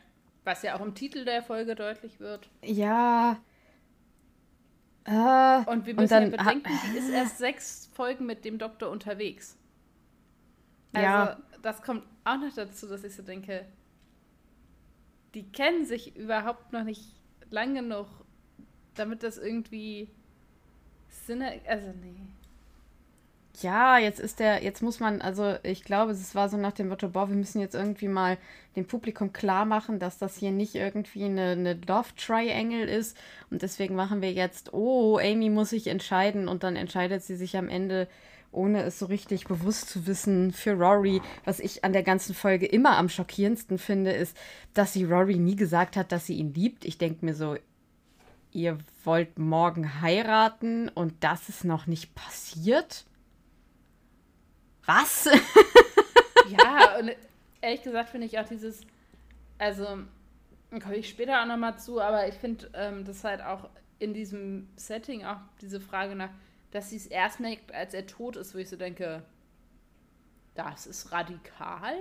Was 0.45 0.63
ja 0.63 0.77
auch 0.77 0.81
im 0.81 0.95
Titel 0.95 1.25
der 1.25 1.43
Folge 1.43 1.75
deutlich 1.75 2.21
wird. 2.21 2.47
Ja, 2.63 3.37
äh, 5.07 5.63
und 5.69 5.85
wir 5.85 5.93
müssen 5.93 6.03
und 6.03 6.11
dann, 6.11 6.31
ja 6.31 6.37
bedenken, 6.37 6.69
die 6.91 6.97
ist 6.97 7.09
erst 7.09 7.37
sechs 7.37 7.89
Folgen 7.93 8.25
mit 8.25 8.43
dem 8.43 8.57
Doktor 8.57 8.89
unterwegs. 8.89 9.57
Also, 10.93 11.05
ja. 11.05 11.37
das 11.61 11.81
kommt 11.81 12.03
auch 12.25 12.37
noch 12.37 12.53
dazu, 12.53 12.87
dass 12.87 13.03
ich 13.03 13.15
so 13.15 13.23
denke, 13.23 13.65
die 15.33 15.49
kennen 15.49 15.85
sich 15.85 16.15
überhaupt 16.17 16.73
noch 16.73 16.83
nicht 16.83 17.15
lang 17.49 17.73
genug, 17.75 18.07
damit 18.95 19.23
das 19.23 19.37
irgendwie 19.37 20.09
Sinne. 21.07 21.61
Also, 21.67 21.93
nee. 22.01 22.19
Ja, 23.61 23.97
jetzt 23.97 24.19
ist 24.19 24.39
der, 24.39 24.63
jetzt 24.63 24.83
muss 24.83 24.99
man, 24.99 25.19
also 25.19 25.55
ich 25.63 25.83
glaube, 25.83 26.11
es 26.11 26.35
war 26.35 26.47
so 26.47 26.57
nach 26.57 26.73
dem 26.73 26.89
Motto, 26.89 27.09
boah, 27.09 27.27
wir 27.27 27.35
müssen 27.35 27.59
jetzt 27.59 27.73
irgendwie 27.73 28.07
mal 28.07 28.37
dem 28.75 28.85
Publikum 28.85 29.33
klar 29.33 29.65
machen, 29.65 29.97
dass 29.97 30.19
das 30.19 30.37
hier 30.37 30.51
nicht 30.51 30.75
irgendwie 30.75 31.25
eine, 31.25 31.51
eine 31.51 31.73
Love 31.73 32.09
Triangle 32.15 32.83
ist. 32.83 33.17
Und 33.49 33.63
deswegen 33.63 33.95
machen 33.95 34.21
wir 34.21 34.31
jetzt, 34.31 34.73
oh, 34.73 35.17
Amy 35.17 35.49
muss 35.49 35.71
sich 35.71 35.87
entscheiden 35.87 36.47
und 36.47 36.61
dann 36.63 36.75
entscheidet 36.75 37.23
sie 37.23 37.35
sich 37.35 37.57
am 37.57 37.67
Ende, 37.67 38.07
ohne 38.51 38.83
es 38.83 38.99
so 38.99 39.07
richtig 39.07 39.47
bewusst 39.47 39.89
zu 39.89 40.05
wissen, 40.05 40.51
für 40.51 40.73
Rory. 40.73 41.19
Was 41.43 41.59
ich 41.59 41.83
an 41.83 41.93
der 41.93 42.03
ganzen 42.03 42.35
Folge 42.35 42.67
immer 42.67 42.95
am 42.97 43.09
schockierendsten 43.09 43.79
finde, 43.79 44.11
ist, 44.11 44.37
dass 44.75 44.93
sie 44.93 45.03
Rory 45.03 45.37
nie 45.37 45.55
gesagt 45.55 45.97
hat, 45.97 46.11
dass 46.11 46.27
sie 46.27 46.35
ihn 46.35 46.53
liebt. 46.53 46.85
Ich 46.85 46.99
denke 46.99 47.25
mir 47.25 47.33
so, 47.33 47.55
ihr 48.51 48.77
wollt 49.03 49.39
morgen 49.39 50.01
heiraten 50.01 50.89
und 50.89 51.15
das 51.21 51.49
ist 51.49 51.63
noch 51.63 51.87
nicht 51.87 52.13
passiert? 52.13 53.05
Was? 54.87 55.29
ja, 56.49 56.97
und 56.97 57.11
ehrlich 57.61 57.83
gesagt 57.83 58.09
finde 58.09 58.25
ich 58.25 58.39
auch 58.39 58.47
dieses, 58.47 58.81
also 59.59 59.85
komme 60.81 60.95
ich 60.95 61.09
später 61.09 61.41
auch 61.41 61.45
nochmal 61.45 61.77
zu, 61.77 62.01
aber 62.01 62.27
ich 62.27 62.35
finde 62.35 62.69
ähm, 62.73 63.03
das 63.05 63.23
halt 63.23 63.41
auch 63.41 63.69
in 63.99 64.13
diesem 64.13 64.69
Setting 64.77 65.25
auch 65.25 65.39
diese 65.61 65.81
Frage 65.81 66.15
nach, 66.15 66.29
dass 66.71 66.89
sie 66.89 66.95
es 66.95 67.05
erst 67.05 67.39
merkt, 67.39 67.73
als 67.73 67.93
er 67.93 68.07
tot 68.07 68.37
ist, 68.37 68.55
wo 68.55 68.59
ich 68.59 68.69
so 68.69 68.77
denke, 68.77 69.23
das 70.55 70.87
ist 70.87 71.11
radikal. 71.11 71.95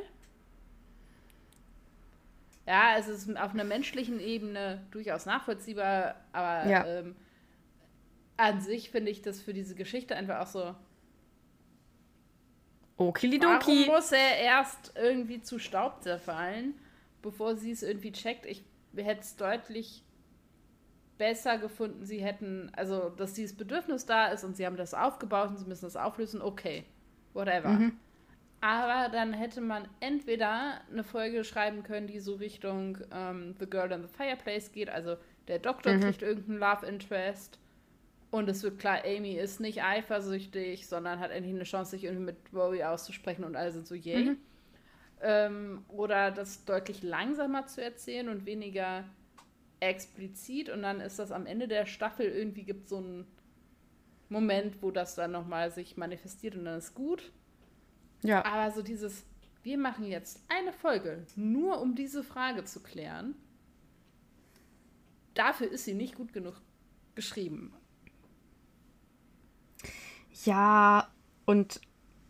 Ja, 2.66 2.96
es 2.98 3.08
ist 3.08 3.28
auf 3.36 3.52
einer 3.52 3.64
menschlichen 3.64 4.20
Ebene 4.20 4.84
durchaus 4.90 5.26
nachvollziehbar, 5.26 6.16
aber 6.32 6.68
ja. 6.68 6.86
ähm, 6.86 7.16
an 8.36 8.60
sich 8.60 8.90
finde 8.90 9.10
ich 9.10 9.22
das 9.22 9.40
für 9.40 9.52
diese 9.52 9.74
Geschichte 9.74 10.14
einfach 10.14 10.40
auch 10.40 10.46
so, 10.46 10.74
Okidoki. 12.98 13.46
Warum 13.46 13.86
muss 13.86 14.12
er 14.12 14.38
erst 14.38 14.92
irgendwie 14.96 15.42
zu 15.42 15.58
Staub 15.58 16.02
zerfallen, 16.02 16.74
bevor 17.22 17.56
sie 17.56 17.70
es 17.70 17.82
irgendwie 17.82 18.12
checkt? 18.12 18.46
Ich 18.46 18.64
hätte 18.96 19.20
es 19.20 19.36
deutlich 19.36 20.02
besser 21.18 21.58
gefunden, 21.58 22.04
sie 22.04 22.18
hätten, 22.18 22.70
also, 22.74 23.10
dass 23.10 23.32
dieses 23.32 23.56
Bedürfnis 23.56 24.06
da 24.06 24.26
ist 24.26 24.44
und 24.44 24.56
sie 24.56 24.66
haben 24.66 24.76
das 24.76 24.94
aufgebaut 24.94 25.48
und 25.50 25.58
sie 25.58 25.66
müssen 25.66 25.84
das 25.84 25.96
auflösen, 25.96 26.42
okay, 26.42 26.84
whatever. 27.32 27.70
Mhm. 27.70 27.96
Aber 28.60 29.10
dann 29.10 29.32
hätte 29.32 29.60
man 29.60 29.86
entweder 30.00 30.80
eine 30.90 31.04
Folge 31.04 31.44
schreiben 31.44 31.82
können, 31.82 32.06
die 32.06 32.20
so 32.20 32.34
Richtung 32.34 32.98
ähm, 33.12 33.54
The 33.58 33.66
Girl 33.66 33.92
in 33.92 34.02
the 34.02 34.08
Fireplace 34.08 34.72
geht, 34.72 34.88
also 34.88 35.16
der 35.48 35.58
Doktor 35.58 35.94
mhm. 35.94 36.00
kriegt 36.00 36.22
irgendeinen 36.22 36.58
Love 36.58 36.86
Interest 36.86 37.58
und 38.36 38.48
es 38.48 38.62
wird 38.62 38.78
klar, 38.78 39.02
Amy 39.04 39.32
ist 39.32 39.60
nicht 39.60 39.82
eifersüchtig, 39.82 40.86
sondern 40.86 41.20
hat 41.20 41.30
endlich 41.30 41.54
eine 41.54 41.64
Chance, 41.64 41.92
sich 41.92 42.04
irgendwie 42.04 42.24
mit 42.24 42.36
Rory 42.52 42.84
auszusprechen 42.84 43.44
und 43.44 43.56
alle 43.56 43.72
sind 43.72 43.86
so, 43.86 43.94
yay. 43.94 44.24
Mhm. 44.24 44.38
Ähm, 45.22 45.84
oder 45.88 46.30
das 46.30 46.64
deutlich 46.64 47.02
langsamer 47.02 47.66
zu 47.66 47.82
erzählen 47.82 48.28
und 48.28 48.44
weniger 48.44 49.04
explizit. 49.80 50.68
Und 50.68 50.82
dann 50.82 51.00
ist 51.00 51.18
das 51.18 51.32
am 51.32 51.46
Ende 51.46 51.68
der 51.68 51.86
Staffel 51.86 52.26
irgendwie 52.26 52.64
gibt 52.64 52.88
so 52.88 52.98
einen 52.98 53.26
Moment, 54.28 54.82
wo 54.82 54.90
das 54.90 55.14
dann 55.14 55.32
nochmal 55.32 55.70
sich 55.70 55.96
manifestiert 55.96 56.54
und 56.56 56.66
dann 56.66 56.78
ist 56.78 56.94
gut. 56.94 57.32
Ja. 58.22 58.44
Aber 58.44 58.70
so 58.72 58.82
dieses, 58.82 59.24
wir 59.62 59.78
machen 59.78 60.04
jetzt 60.04 60.40
eine 60.48 60.72
Folge, 60.72 61.26
nur 61.36 61.80
um 61.80 61.94
diese 61.94 62.22
Frage 62.22 62.64
zu 62.64 62.82
klären. 62.82 63.34
Dafür 65.34 65.70
ist 65.70 65.84
sie 65.84 65.94
nicht 65.94 66.16
gut 66.16 66.32
genug 66.32 66.60
geschrieben. 67.14 67.74
Ja, 70.44 71.08
und 71.44 71.80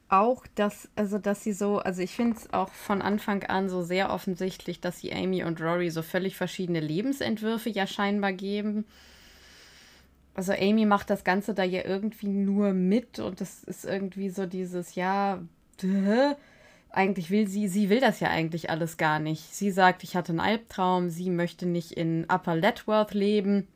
auch, 0.08 0.46
dass, 0.54 0.88
also 0.94 1.18
dass 1.18 1.42
sie 1.42 1.52
so, 1.52 1.78
also 1.78 2.00
ich 2.00 2.12
finde 2.12 2.36
es 2.36 2.52
auch 2.52 2.68
von 2.68 3.02
Anfang 3.02 3.42
an 3.44 3.68
so 3.68 3.82
sehr 3.82 4.10
offensichtlich, 4.10 4.80
dass 4.80 5.00
sie 5.00 5.12
Amy 5.12 5.42
und 5.42 5.60
Rory 5.60 5.90
so 5.90 6.02
völlig 6.02 6.36
verschiedene 6.36 6.80
Lebensentwürfe 6.80 7.70
ja 7.70 7.86
scheinbar 7.86 8.32
geben. 8.32 8.84
Also 10.34 10.52
Amy 10.52 10.86
macht 10.86 11.10
das 11.10 11.24
Ganze 11.24 11.54
da 11.54 11.64
ja 11.64 11.84
irgendwie 11.84 12.28
nur 12.28 12.72
mit 12.72 13.18
und 13.18 13.40
das 13.40 13.64
ist 13.64 13.84
irgendwie 13.84 14.28
so 14.28 14.46
dieses, 14.46 14.94
ja, 14.94 15.40
eigentlich 16.90 17.30
will 17.30 17.48
sie, 17.48 17.68
sie 17.68 17.90
will 17.90 18.00
das 18.00 18.20
ja 18.20 18.28
eigentlich 18.28 18.70
alles 18.70 18.96
gar 18.98 19.18
nicht. 19.18 19.54
Sie 19.54 19.70
sagt, 19.70 20.04
ich 20.04 20.14
hatte 20.14 20.32
einen 20.32 20.40
Albtraum, 20.40 21.10
sie 21.10 21.30
möchte 21.30 21.66
nicht 21.66 21.92
in 21.92 22.26
Upper 22.30 22.54
Letworth 22.54 23.14
leben. 23.14 23.66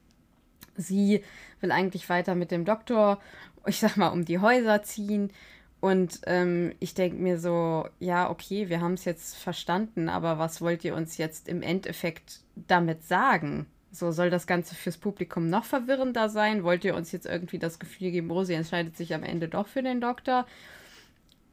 Sie 0.77 1.23
will 1.61 1.73
eigentlich 1.73 2.09
weiter 2.09 2.35
mit 2.35 2.51
dem 2.51 2.65
Doktor 2.65 3.21
ich 3.67 3.79
sag 3.79 3.97
mal, 3.97 4.09
um 4.09 4.25
die 4.25 4.39
Häuser 4.39 4.83
ziehen. 4.83 5.33
Und 5.81 6.21
ähm, 6.27 6.75
ich 6.79 6.95
denke 6.95 7.17
mir 7.17 7.39
so, 7.39 7.89
ja, 7.99 8.29
okay, 8.29 8.69
wir 8.69 8.81
haben 8.81 8.95
es 8.95 9.07
jetzt 9.07 9.37
verstanden, 9.37 10.09
aber 10.11 10.39
was 10.39 10.61
wollt 10.61 10.85
ihr 10.85 10.95
uns 10.95 11.17
jetzt 11.17 11.49
im 11.49 11.63
Endeffekt 11.63 12.41
damit 12.55 13.03
sagen? 13.05 13.67
So 13.91 14.13
soll 14.13 14.31
das 14.31 14.47
Ganze 14.47 14.75
fürs 14.75 14.99
Publikum 14.99 15.49
noch 15.49 15.65
verwirrender 15.65 16.29
sein? 16.29 16.65
Wollt 16.65 16.85
ihr 16.85 16.95
uns 16.95 17.13
jetzt 17.13 17.27
irgendwie 17.27 17.59
das 17.59 17.79
Gefühl 17.79 18.11
geben, 18.11 18.31
Rosi 18.31 18.53
entscheidet 18.53 18.97
sich 18.97 19.15
am 19.15 19.23
Ende 19.23 19.49
doch 19.49 19.67
für 19.67 19.83
den 19.83 20.01
Doktor? 20.01 20.47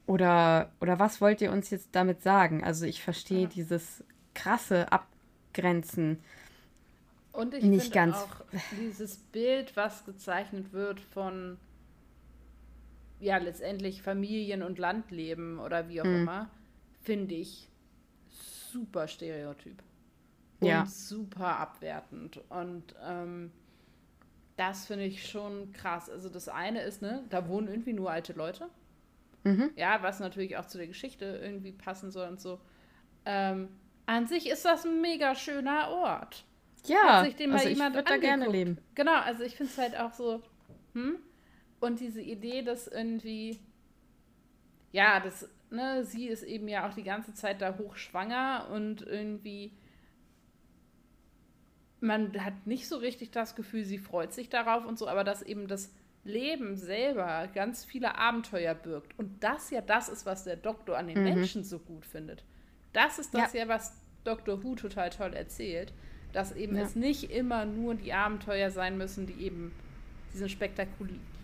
Oder, 0.08 0.72
oder 0.82 1.00
was 1.00 1.22
wollt 1.22 1.42
ihr 1.42 1.52
uns 1.52 1.70
jetzt 1.70 1.90
damit 1.94 2.22
sagen? 2.22 2.64
Also 2.64 2.86
ich 2.86 3.02
verstehe 3.02 3.44
ja. 3.44 3.48
dieses 3.48 4.04
krasse 4.34 4.92
Abgrenzen 4.92 6.20
und 7.32 7.54
ich 7.54 7.64
nicht 7.64 7.94
ganz. 7.94 8.16
auch 8.16 8.42
dieses 8.80 9.18
Bild, 9.18 9.76
was 9.76 10.06
gezeichnet 10.06 10.74
wird 10.74 11.00
von 11.00 11.58
ja 13.20 13.38
letztendlich 13.38 14.02
Familien- 14.02 14.64
und 14.64 14.78
Landleben 14.78 15.60
oder 15.60 15.90
wie 15.90 16.02
auch 16.02 16.06
mhm. 16.06 16.22
immer, 16.22 16.50
finde 17.02 17.36
ich 17.36 17.70
super 18.72 19.08
stereotyp. 19.08 19.82
Und 20.60 20.68
ja. 20.68 20.86
super 20.86 21.58
abwertend. 21.58 22.42
Und 22.50 22.96
ähm, 23.04 23.52
das 24.56 24.86
finde 24.88 25.06
ich 25.06 25.30
schon 25.30 25.72
krass. 25.72 26.10
Also 26.10 26.30
das 26.30 26.50
eine 26.50 26.82
ist, 26.82 27.02
ne, 27.02 27.24
da 27.30 27.48
wohnen 27.48 27.68
irgendwie 27.68 27.94
nur 27.94 28.10
alte 28.10 28.34
Leute. 28.34 28.70
Mhm. 29.44 29.72
Ja, 29.76 30.02
was 30.02 30.20
natürlich 30.20 30.58
auch 30.58 30.66
zu 30.66 30.78
der 30.78 30.88
Geschichte 30.88 31.26
irgendwie 31.26 31.72
passen 31.72 32.12
soll 32.12 32.28
und 32.28 32.42
so. 32.42 32.60
Ähm, 33.26 33.70
an 34.08 34.26
sich 34.26 34.50
ist 34.50 34.66
das 34.66 34.86
ein 34.86 35.00
mega 35.02 35.36
schöner 35.36 35.90
Ort. 35.90 36.44
Ja, 36.86 37.20
Hat 37.20 37.26
sich 37.26 37.36
den 37.36 37.50
mal 37.52 37.58
also 37.58 37.70
jemand 37.70 37.96
ich 37.96 38.02
würde 38.02 38.10
da 38.10 38.18
gerne 38.18 38.48
leben. 38.48 38.78
Genau, 38.96 39.20
also 39.20 39.44
ich 39.44 39.56
finde 39.56 39.72
es 39.72 39.78
halt 39.78 39.98
auch 39.98 40.14
so, 40.14 40.42
hm, 40.94 41.18
und 41.80 42.00
diese 42.00 42.22
Idee, 42.22 42.64
dass 42.64 42.88
irgendwie, 42.88 43.60
ja, 44.92 45.20
das, 45.20 45.50
ne, 45.70 46.04
sie 46.04 46.28
ist 46.28 46.44
eben 46.44 46.68
ja 46.68 46.88
auch 46.88 46.94
die 46.94 47.04
ganze 47.04 47.34
Zeit 47.34 47.62
da 47.62 47.78
hochschwanger 47.78 48.70
und 48.72 49.02
irgendwie, 49.02 49.72
man 52.00 52.44
hat 52.44 52.66
nicht 52.66 52.88
so 52.88 52.98
richtig 52.98 53.32
das 53.32 53.56
Gefühl, 53.56 53.84
sie 53.84 54.00
freut 54.00 54.34
sich 54.34 54.50
darauf 54.50 54.86
und 54.86 54.98
so, 54.98 55.08
aber 55.08 55.24
dass 55.24 55.42
eben 55.42 55.68
das 55.68 55.94
Leben 56.24 56.76
selber 56.76 57.48
ganz 57.54 57.86
viele 57.86 58.18
Abenteuer 58.18 58.76
birgt. 58.76 59.18
Und 59.18 59.44
das 59.44 59.70
ja 59.70 59.82
das 59.82 60.10
ist, 60.10 60.26
was 60.26 60.44
der 60.44 60.58
Doktor 60.58 60.98
an 60.98 61.08
den 61.08 61.20
mhm. 61.20 61.24
Menschen 61.24 61.64
so 61.64 61.80
gut 61.80 62.06
findet. 62.06 62.44
Das 62.92 63.20
ist 63.20 63.34
das 63.34 63.54
ja, 63.54 63.62
ja 63.62 63.68
was 63.68 63.94
Dr. 64.24 64.64
Who 64.64 64.76
total 64.76 65.10
toll 65.10 65.34
erzählt, 65.34 65.94
dass 66.34 66.52
eben 66.52 66.76
ja. 66.76 66.84
es 66.84 66.96
nicht 66.96 67.32
immer 67.32 67.66
nur 67.66 67.96
die 67.96 68.14
Abenteuer 68.14 68.72
sein 68.72 68.98
müssen, 68.98 69.26
die 69.26 69.42
eben 69.42 69.72
diesen 70.34 70.50
spektakulären 70.50 71.37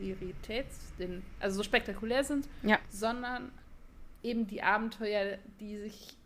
Spektakuläritäts, 0.00 0.92
den, 0.98 1.22
also 1.38 1.58
so 1.58 1.62
spektakulär 1.62 2.24
sind, 2.24 2.48
ja. 2.62 2.78
sondern 2.88 3.50
eben 4.22 4.46
die 4.46 4.62
Abenteuer, 4.62 5.38
die 5.60 5.78
sich 5.78 6.16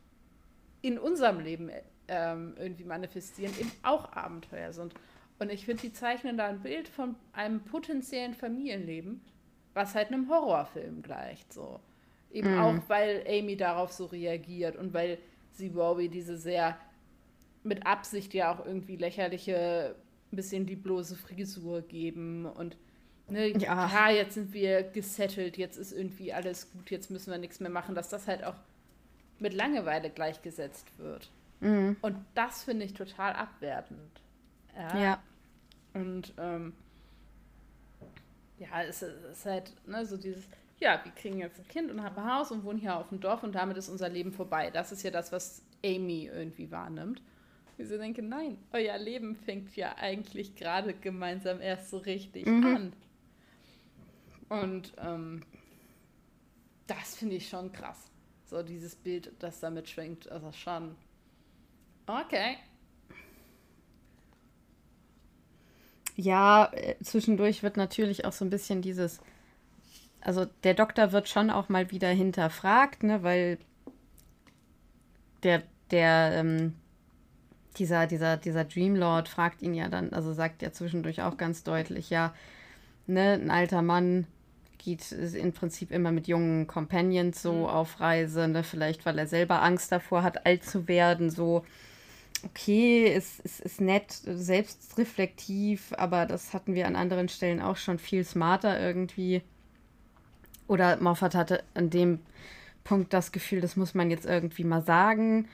in 0.83 0.99
unserem 0.99 1.41
Leben 1.41 1.71
ähm, 2.09 2.55
irgendwie 2.59 2.85
manifestieren, 2.85 3.53
eben 3.59 3.73
auch 3.83 4.13
Abenteuer 4.13 4.73
sind. 4.73 4.95
Und 5.39 5.51
ich 5.51 5.65
finde, 5.65 5.83
die 5.83 5.93
zeichnen 5.93 6.37
da 6.37 6.47
ein 6.47 6.61
Bild 6.61 6.89
von 6.89 7.17
einem 7.33 7.61
potenziellen 7.61 8.35
Familienleben, 8.35 9.21
was 9.73 9.95
halt 9.95 10.09
einem 10.09 10.29
Horrorfilm 10.29 11.03
gleicht. 11.03 11.53
So. 11.53 11.81
Eben 12.31 12.55
mm. 12.55 12.59
auch, 12.59 12.75
weil 12.89 13.25
Amy 13.27 13.57
darauf 13.57 13.93
so 13.93 14.07
reagiert 14.07 14.77
und 14.77 14.93
weil 14.95 15.19
sie 15.53 15.69
Robbie 15.69 16.09
diese 16.09 16.37
sehr 16.37 16.79
mit 17.63 17.87
Absicht 17.87 18.35
ja 18.35 18.55
auch 18.55 18.65
irgendwie 18.65 18.97
lächerliche, 18.97 19.97
ein 20.31 20.37
bisschen 20.37 20.67
die 20.67 20.77
bloße 20.77 21.17
Frisur 21.17 21.83
geben 21.83 22.45
und 22.45 22.77
Ne, 23.27 23.59
ja. 23.59 23.89
ja, 23.89 24.11
jetzt 24.11 24.35
sind 24.35 24.53
wir 24.53 24.83
gesettelt, 24.83 25.57
jetzt 25.57 25.79
ist 25.79 25.93
irgendwie 25.93 26.33
alles 26.33 26.71
gut, 26.73 26.91
jetzt 26.91 27.11
müssen 27.11 27.31
wir 27.31 27.39
nichts 27.39 27.59
mehr 27.59 27.71
machen, 27.71 27.95
dass 27.95 28.11
das 28.11 28.29
halt 28.29 28.45
auch 28.45 28.57
mit 29.39 29.55
Langeweile 29.55 30.11
gleichgesetzt 30.11 30.87
wird. 30.99 31.31
Mhm. 31.61 31.97
Und 32.03 32.17
das 32.35 32.65
finde 32.65 32.85
ich 32.85 32.93
total 32.93 33.33
abwertend. 33.33 34.21
Ja. 34.77 34.99
ja. 34.99 35.23
Und 35.95 36.35
ähm, 36.39 36.75
ja, 38.59 38.83
es, 38.83 39.03
ist 39.03 39.47
halt 39.47 39.73
ne, 39.87 40.05
so 40.05 40.17
dieses, 40.17 40.45
ja, 40.79 41.01
wir 41.03 41.13
kriegen 41.13 41.39
jetzt 41.39 41.59
ein 41.59 41.69
Kind 41.69 41.91
und 41.91 42.03
haben 42.03 42.17
ein 42.17 42.35
Haus 42.35 42.51
und 42.51 42.65
wohnen 42.65 42.79
hier 42.79 42.97
auf 42.97 43.09
dem 43.09 43.21
Dorf 43.21 43.43
und 43.43 43.55
damit 43.55 43.77
ist 43.77 43.89
unser 43.89 44.09
Leben 44.09 44.33
vorbei. 44.33 44.71
Das 44.71 44.93
ist 44.93 45.03
ja 45.03 45.11
das, 45.11 45.33
was 45.33 45.63
Amy 45.85 46.31
irgendwie 46.33 46.71
wahrnimmt. 46.71 47.23
Wie 47.77 47.85
sie 47.85 47.99
denken, 47.99 48.29
nein, 48.29 48.59
euer 48.73 48.99
Leben 48.99 49.35
fängt 49.35 49.75
ja 49.77 49.97
eigentlich 49.97 50.55
gerade 50.55 50.95
gemeinsam 50.95 51.61
erst 51.61 51.91
so 51.91 51.99
richtig 51.99 52.47
mhm. 52.47 52.67
an. 52.67 52.93
Und 54.63 54.93
ähm, 54.99 55.43
das 56.87 57.17
finde 57.17 57.37
ich 57.37 57.49
schon 57.49 57.73
krass. 57.73 58.11
So 58.45 58.63
dieses 58.63 58.95
Bild, 58.95 59.33
das 59.39 59.61
damit 59.61 59.89
schwenkt, 59.89 60.29
also 60.31 60.53
schon. 60.53 60.95
Okay. 62.07 62.57
Ja, 66.17 66.71
äh, 66.73 66.97
zwischendurch 67.03 67.63
wird 67.63 67.77
natürlich 67.77 68.25
auch 68.25 68.33
so 68.33 68.45
ein 68.45 68.51
bisschen 68.51 68.83
dieses, 68.83 69.21
also 70.21 70.47
der 70.63 70.75
Doktor 70.75 71.13
wird 71.13 71.29
schon 71.29 71.51
auch 71.51 71.69
mal 71.69 71.91
wieder 71.91 72.09
hinterfragt, 72.09 73.03
ne, 73.03 73.23
weil 73.23 73.59
der, 75.43 75.63
der, 75.91 76.33
ähm, 76.35 76.75
dieser, 77.79 78.07
dieser, 78.07 78.37
dieser 78.37 78.65
Dreamlord 78.65 79.29
fragt 79.29 79.63
ihn 79.63 79.75
ja 79.75 79.89
dann, 79.89 80.13
also 80.13 80.33
sagt 80.33 80.63
ja 80.63 80.71
zwischendurch 80.73 81.23
auch 81.23 81.37
ganz 81.37 81.65
deutlich, 81.65 82.11
ja, 82.11 82.33
ne, 83.07 83.33
ein 83.33 83.51
alter 83.51 83.83
Mann 83.83 84.27
geht 84.85 85.13
im 85.13 85.53
Prinzip 85.53 85.91
immer 85.91 86.13
mit 86.13 86.29
jungen 86.29 86.67
Companions 86.67 87.43
so 87.43 87.53
mhm. 87.53 87.65
auf 87.65 88.01
Reise, 88.01 88.49
ne, 88.49 88.63
vielleicht 88.63 89.07
weil 89.07 89.19
er 89.19 89.27
selber 89.27 89.63
Angst 89.63 89.91
davor 89.91 90.23
hat, 90.23 90.47
alt 90.47 90.65
zu 90.65 90.87
werden, 90.89 91.31
so 91.31 91.65
okay, 92.45 93.13
es 93.13 93.41
ist, 93.41 93.61
ist, 93.61 93.61
ist 93.61 93.81
nett, 93.81 94.13
selbstreflektiv, 94.13 95.93
aber 95.97 96.27
das 96.27 96.53
hatten 96.53 96.75
wir 96.75 96.87
an 96.87 96.97
anderen 96.97 97.29
Stellen 97.29 97.61
auch 97.61 97.77
schon 97.77 97.99
viel 97.99 98.25
smarter 98.25 98.79
irgendwie. 98.81 99.43
Oder 100.67 100.97
Moffat 100.99 101.35
hatte 101.35 101.65
an 101.75 101.91
dem 101.91 102.21
Punkt 102.85 103.13
das 103.13 103.33
Gefühl, 103.33 103.61
das 103.61 103.77
muss 103.77 103.95
man 103.95 104.11
jetzt 104.11 104.27
irgendwie 104.27 104.65
mal 104.65 104.83
sagen. 104.83 105.49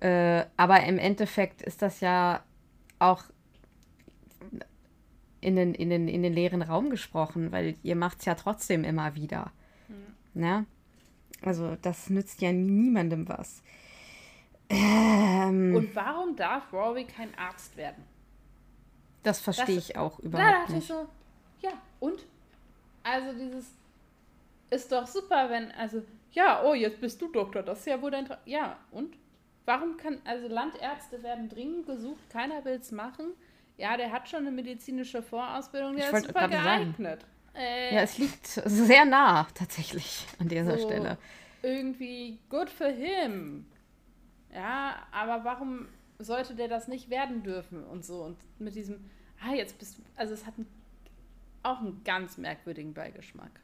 Äh, 0.00 0.44
aber 0.56 0.84
im 0.84 0.98
Endeffekt 0.98 1.62
ist 1.62 1.82
das 1.82 2.00
ja 2.00 2.42
auch 2.98 3.24
in 5.40 5.56
den, 5.56 5.74
in, 5.74 5.90
den, 5.90 6.08
in 6.08 6.22
den 6.22 6.32
leeren 6.32 6.62
Raum 6.62 6.90
gesprochen, 6.90 7.52
weil 7.52 7.76
ihr 7.82 7.96
macht 7.96 8.20
es 8.20 8.24
ja 8.24 8.34
trotzdem 8.34 8.84
immer 8.84 9.14
wieder. 9.14 9.52
Mhm. 9.88 10.40
Ne? 10.40 10.66
Also 11.42 11.76
das 11.82 12.10
nützt 12.10 12.40
ja 12.40 12.52
niemandem 12.52 13.28
was. 13.28 13.62
Ähm, 14.68 15.74
und 15.76 15.94
warum 15.94 16.34
darf 16.34 16.72
Rory 16.72 17.04
kein 17.04 17.36
Arzt 17.38 17.76
werden? 17.76 18.02
Das 19.22 19.40
verstehe 19.40 19.78
ich 19.78 19.96
auch 19.96 20.18
überhaupt 20.20 20.70
nicht. 20.70 20.88
So, 20.88 21.06
ja, 21.60 21.72
und? 22.00 22.24
Also 23.02 23.38
dieses 23.38 23.70
ist 24.70 24.90
doch 24.90 25.06
super, 25.06 25.48
wenn, 25.50 25.70
also, 25.72 26.02
ja, 26.32 26.62
oh, 26.64 26.74
jetzt 26.74 27.00
bist 27.00 27.20
du 27.20 27.28
Doktor, 27.28 27.62
das 27.62 27.80
ist 27.80 27.86
ja 27.86 28.00
wohl 28.00 28.10
dein, 28.10 28.26
Tra 28.26 28.38
ja, 28.44 28.76
und? 28.90 29.14
Warum 29.64 29.96
kann, 29.96 30.18
also 30.24 30.46
Landärzte 30.46 31.24
werden 31.24 31.48
dringend 31.48 31.86
gesucht, 31.86 32.30
keiner 32.30 32.64
will 32.64 32.74
es 32.74 32.92
machen. 32.92 33.32
Ja, 33.76 33.96
der 33.96 34.10
hat 34.10 34.28
schon 34.28 34.40
eine 34.40 34.50
medizinische 34.50 35.22
Vorausbildung, 35.22 35.96
der 35.96 36.08
ich 36.08 36.16
ist 36.16 36.26
super 36.26 36.48
geeignet. 36.48 37.26
Äh, 37.54 37.94
ja, 37.94 38.02
es 38.02 38.18
liegt 38.18 38.46
sehr 38.46 39.04
nah 39.04 39.46
tatsächlich 39.54 40.26
an 40.38 40.48
dieser 40.48 40.78
so 40.78 40.86
Stelle. 40.86 41.18
Irgendwie 41.62 42.38
good 42.48 42.70
for 42.70 42.88
him. 42.88 43.66
Ja, 44.52 45.06
aber 45.10 45.44
warum 45.44 45.88
sollte 46.18 46.54
der 46.54 46.68
das 46.68 46.88
nicht 46.88 47.10
werden 47.10 47.42
dürfen 47.42 47.84
und 47.84 48.04
so? 48.04 48.22
Und 48.22 48.36
mit 48.58 48.74
diesem, 48.74 49.10
ah, 49.40 49.52
jetzt 49.52 49.78
bist 49.78 49.98
du, 49.98 50.02
also 50.16 50.34
es 50.34 50.46
hat 50.46 50.54
auch 51.62 51.80
einen 51.80 52.02
ganz 52.04 52.38
merkwürdigen 52.38 52.94
Beigeschmack. 52.94 53.60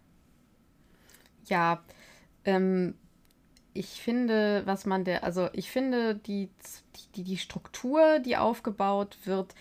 Ja, 1.47 1.83
ähm, 2.45 2.95
ich 3.75 4.03
finde, 4.03 4.63
was 4.67 4.85
man 4.87 5.05
der, 5.05 5.25
also 5.25 5.49
ich 5.53 5.71
finde, 5.71 6.15
die, 6.15 6.51
die, 7.15 7.25
die 7.25 7.39
Struktur, 7.39 8.19
die 8.19 8.37
aufgebaut 8.37 9.17
wird, 9.25 9.55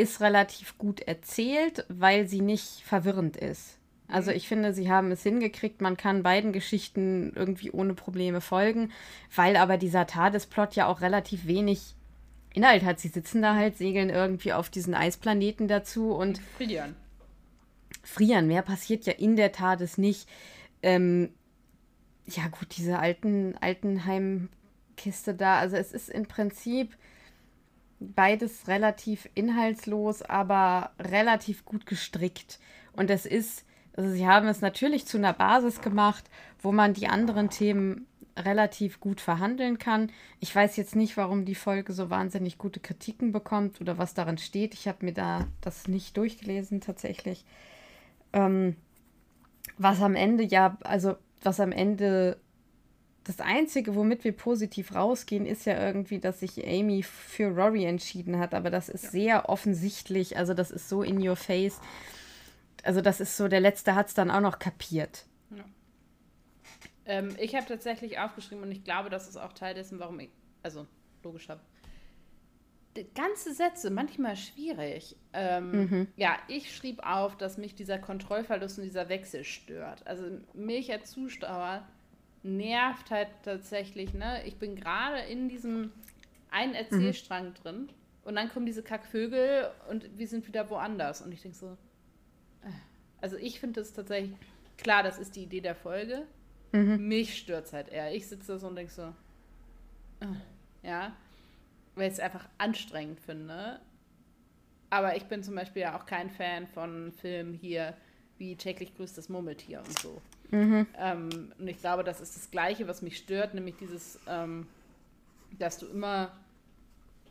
ist 0.00 0.20
relativ 0.20 0.78
gut 0.78 1.00
erzählt, 1.00 1.84
weil 1.88 2.26
sie 2.26 2.40
nicht 2.40 2.82
verwirrend 2.84 3.36
ist. 3.36 3.78
Also 4.08 4.30
mhm. 4.30 4.36
ich 4.36 4.48
finde, 4.48 4.72
sie 4.72 4.90
haben 4.90 5.10
es 5.12 5.22
hingekriegt, 5.22 5.80
man 5.80 5.96
kann 5.96 6.22
beiden 6.22 6.52
Geschichten 6.52 7.32
irgendwie 7.34 7.70
ohne 7.70 7.94
Probleme 7.94 8.40
folgen, 8.40 8.90
weil 9.34 9.56
aber 9.56 9.76
dieser 9.76 10.06
Tadesplot 10.06 10.74
ja 10.74 10.86
auch 10.86 11.00
relativ 11.00 11.46
wenig 11.46 11.94
Inhalt 12.52 12.82
hat. 12.82 12.98
Sie 12.98 13.08
sitzen 13.08 13.42
da 13.42 13.54
halt, 13.54 13.76
segeln 13.76 14.10
irgendwie 14.10 14.52
auf 14.52 14.70
diesen 14.70 14.94
Eisplaneten 14.94 15.68
dazu 15.68 16.12
und 16.12 16.40
frieren. 16.56 16.96
Frieren, 18.02 18.46
mehr 18.48 18.62
passiert 18.62 19.06
ja 19.06 19.12
in 19.12 19.36
der 19.36 19.52
Tades 19.52 19.98
nicht. 19.98 20.28
Ähm, 20.82 21.30
ja 22.26 22.48
gut, 22.48 22.76
diese 22.76 22.98
alten 22.98 23.54
Altenheimkiste 23.60 25.34
da, 25.34 25.58
also 25.58 25.76
es 25.76 25.92
ist 25.92 26.08
im 26.08 26.26
Prinzip 26.26 26.96
beides 28.00 28.66
relativ 28.66 29.28
inhaltslos, 29.34 30.22
aber 30.22 30.90
relativ 30.98 31.64
gut 31.64 31.86
gestrickt. 31.86 32.58
Und 32.92 33.10
es 33.10 33.26
ist 33.26 33.64
also 34.00 34.10
sie 34.12 34.26
haben 34.26 34.48
es 34.48 34.60
natürlich 34.60 35.06
zu 35.06 35.18
einer 35.18 35.32
Basis 35.32 35.80
gemacht, 35.80 36.24
wo 36.62 36.72
man 36.72 36.94
die 36.94 37.08
anderen 37.08 37.50
Themen 37.50 38.06
relativ 38.36 39.00
gut 39.00 39.20
verhandeln 39.20 39.78
kann. 39.78 40.10
Ich 40.38 40.54
weiß 40.54 40.76
jetzt 40.76 40.96
nicht, 40.96 41.16
warum 41.16 41.44
die 41.44 41.54
Folge 41.54 41.92
so 41.92 42.08
wahnsinnig 42.08 42.56
gute 42.56 42.80
Kritiken 42.80 43.32
bekommt 43.32 43.80
oder 43.80 43.98
was 43.98 44.14
darin 44.14 44.38
steht. 44.38 44.74
Ich 44.74 44.88
habe 44.88 45.04
mir 45.04 45.12
da 45.12 45.46
das 45.60 45.88
nicht 45.88 46.16
durchgelesen 46.16 46.80
tatsächlich. 46.80 47.44
Ähm, 48.32 48.76
was 49.76 50.00
am 50.00 50.14
Ende 50.14 50.44
ja, 50.44 50.78
also 50.82 51.16
was 51.42 51.60
am 51.60 51.72
Ende 51.72 52.38
das 53.24 53.40
Einzige, 53.40 53.94
womit 53.94 54.24
wir 54.24 54.32
positiv 54.32 54.94
rausgehen, 54.94 55.46
ist 55.46 55.66
ja 55.66 55.78
irgendwie, 55.84 56.18
dass 56.18 56.40
sich 56.40 56.66
Amy 56.66 57.02
für 57.02 57.48
Rory 57.48 57.84
entschieden 57.84 58.38
hat. 58.38 58.54
Aber 58.54 58.70
das 58.70 58.88
ist 58.88 59.04
ja. 59.04 59.10
sehr 59.10 59.48
offensichtlich. 59.48 60.36
Also 60.36 60.54
das 60.54 60.70
ist 60.70 60.88
so 60.88 61.02
in 61.02 61.26
your 61.26 61.36
face 61.36 61.80
also 62.84 63.00
das 63.00 63.20
ist 63.20 63.36
so, 63.36 63.48
der 63.48 63.60
Letzte 63.60 63.94
hat 63.94 64.08
es 64.08 64.14
dann 64.14 64.30
auch 64.30 64.40
noch 64.40 64.58
kapiert. 64.58 65.26
Ja. 65.50 65.64
Ähm, 67.06 67.36
ich 67.38 67.54
habe 67.54 67.66
tatsächlich 67.66 68.18
aufgeschrieben 68.18 68.64
und 68.64 68.70
ich 68.70 68.84
glaube, 68.84 69.10
das 69.10 69.28
ist 69.28 69.36
auch 69.36 69.52
Teil 69.52 69.74
dessen, 69.74 69.98
warum 69.98 70.20
ich, 70.20 70.30
also 70.62 70.86
logisch 71.22 71.48
habe. 71.48 71.60
Ganze 73.14 73.54
Sätze, 73.54 73.88
manchmal 73.90 74.36
schwierig. 74.36 75.16
Ähm, 75.32 75.70
mhm. 75.70 76.08
Ja, 76.16 76.36
ich 76.48 76.74
schrieb 76.74 77.06
auf, 77.06 77.36
dass 77.36 77.56
mich 77.56 77.76
dieser 77.76 77.98
Kontrollverlust 77.98 78.78
und 78.78 78.84
dieser 78.84 79.08
Wechsel 79.08 79.44
stört. 79.44 80.06
Also 80.08 80.24
mich 80.54 80.90
als 80.90 81.12
Zuschauer 81.12 81.86
nervt 82.42 83.10
halt 83.10 83.28
tatsächlich, 83.42 84.14
ne? 84.14 84.44
Ich 84.46 84.56
bin 84.56 84.76
gerade 84.76 85.20
in 85.20 85.48
diesem 85.48 85.92
einen 86.50 86.74
Erzählstrang 86.74 87.48
mhm. 87.48 87.54
drin 87.54 87.88
und 88.24 88.36
dann 88.36 88.48
kommen 88.48 88.66
diese 88.66 88.82
Kackvögel 88.82 89.70
und 89.88 90.18
wir 90.18 90.26
sind 90.26 90.46
wieder 90.46 90.68
woanders. 90.70 91.22
Und 91.22 91.32
ich 91.32 91.42
denke 91.42 91.56
so, 91.56 91.76
also 93.20 93.36
ich 93.36 93.60
finde 93.60 93.80
es 93.80 93.92
tatsächlich, 93.92 94.34
klar, 94.76 95.02
das 95.02 95.18
ist 95.18 95.36
die 95.36 95.44
Idee 95.44 95.60
der 95.60 95.74
Folge. 95.74 96.26
Mhm. 96.72 97.08
Mich 97.08 97.36
stört 97.36 97.66
es 97.66 97.72
halt 97.72 97.88
eher. 97.88 98.14
Ich 98.14 98.28
sitze 98.28 98.52
da 98.52 98.58
so 98.58 98.68
und 98.68 98.76
denke 98.76 98.92
so, 98.92 99.14
äh, 100.20 100.26
ja, 100.82 101.16
weil 101.94 102.08
ich 102.08 102.14
es 102.14 102.20
einfach 102.20 102.48
anstrengend 102.58 103.20
finde. 103.20 103.80
Aber 104.90 105.16
ich 105.16 105.24
bin 105.24 105.42
zum 105.42 105.54
Beispiel 105.54 105.82
ja 105.82 105.98
auch 105.98 106.06
kein 106.06 106.30
Fan 106.30 106.66
von 106.66 107.12
Filmen 107.12 107.54
hier 107.54 107.96
wie 108.38 108.56
täglich 108.56 108.94
grüßt 108.96 109.18
das 109.18 109.28
Murmeltier 109.28 109.80
und 109.80 109.98
so. 109.98 110.20
Mhm. 110.50 110.86
Ähm, 110.98 111.52
und 111.58 111.68
ich 111.68 111.78
glaube, 111.78 112.04
das 112.04 112.20
ist 112.20 112.36
das 112.36 112.50
Gleiche, 112.50 112.88
was 112.88 113.02
mich 113.02 113.16
stört, 113.16 113.54
nämlich 113.54 113.76
dieses, 113.76 114.18
ähm, 114.26 114.66
dass 115.58 115.78
du 115.78 115.86
immer 115.86 116.32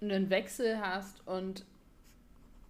einen 0.01 0.29
Wechsel 0.29 0.79
hast 0.79 1.25
und 1.27 1.65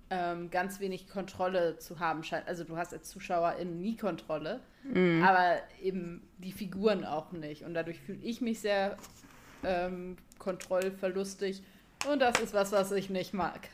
ähm, 0.10 0.50
ganz 0.50 0.80
wenig 0.80 1.08
Kontrolle 1.08 1.78
zu 1.78 2.00
haben 2.00 2.24
scheint. 2.24 2.48
Also 2.48 2.64
du 2.64 2.78
hast 2.78 2.94
als 2.94 3.10
Zuschauerin 3.10 3.80
nie 3.80 3.96
Kontrolle, 3.96 4.60
mhm. 4.84 5.24
aber 5.24 5.60
eben 5.82 6.28
die 6.40 6.52
Figuren 6.52 7.06
auch 7.06 7.32
nicht. 7.32 7.64
Und 7.64 7.76
dadurch 7.76 8.00
fühle 8.00 8.20
ich 8.24 8.42
mich 8.42 8.60
sehr 8.60 8.98
ähm, 9.64 10.18
kontrollverlustig. 10.40 11.62
Und 12.10 12.20
das 12.20 12.40
ist 12.40 12.54
was, 12.54 12.72
was 12.72 12.92
ich 12.92 13.10
nicht 13.10 13.34
mag. 13.34 13.70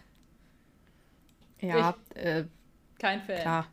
Ja, 1.62 1.96
ich, 2.14 2.22
äh, 2.22 2.46
kein 3.00 3.22
Fan. 3.22 3.40
Klar. 3.40 3.68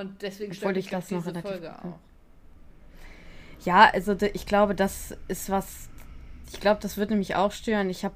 Und 0.00 0.22
deswegen 0.22 0.54
stelle 0.54 0.78
ich 0.78 0.88
das 0.88 1.10
noch 1.10 1.26
relativ, 1.26 1.50
Folge 1.50 1.78
auch. 1.78 1.98
Ja, 3.64 3.90
also 3.92 4.16
ich 4.32 4.46
glaube, 4.46 4.74
das 4.74 5.16
ist 5.28 5.50
was. 5.50 5.88
Ich 6.52 6.60
glaube, 6.60 6.80
das 6.80 6.96
würde 6.96 7.14
mich 7.14 7.36
auch 7.36 7.52
stören. 7.52 7.90
Ich 7.90 8.04
habe 8.04 8.14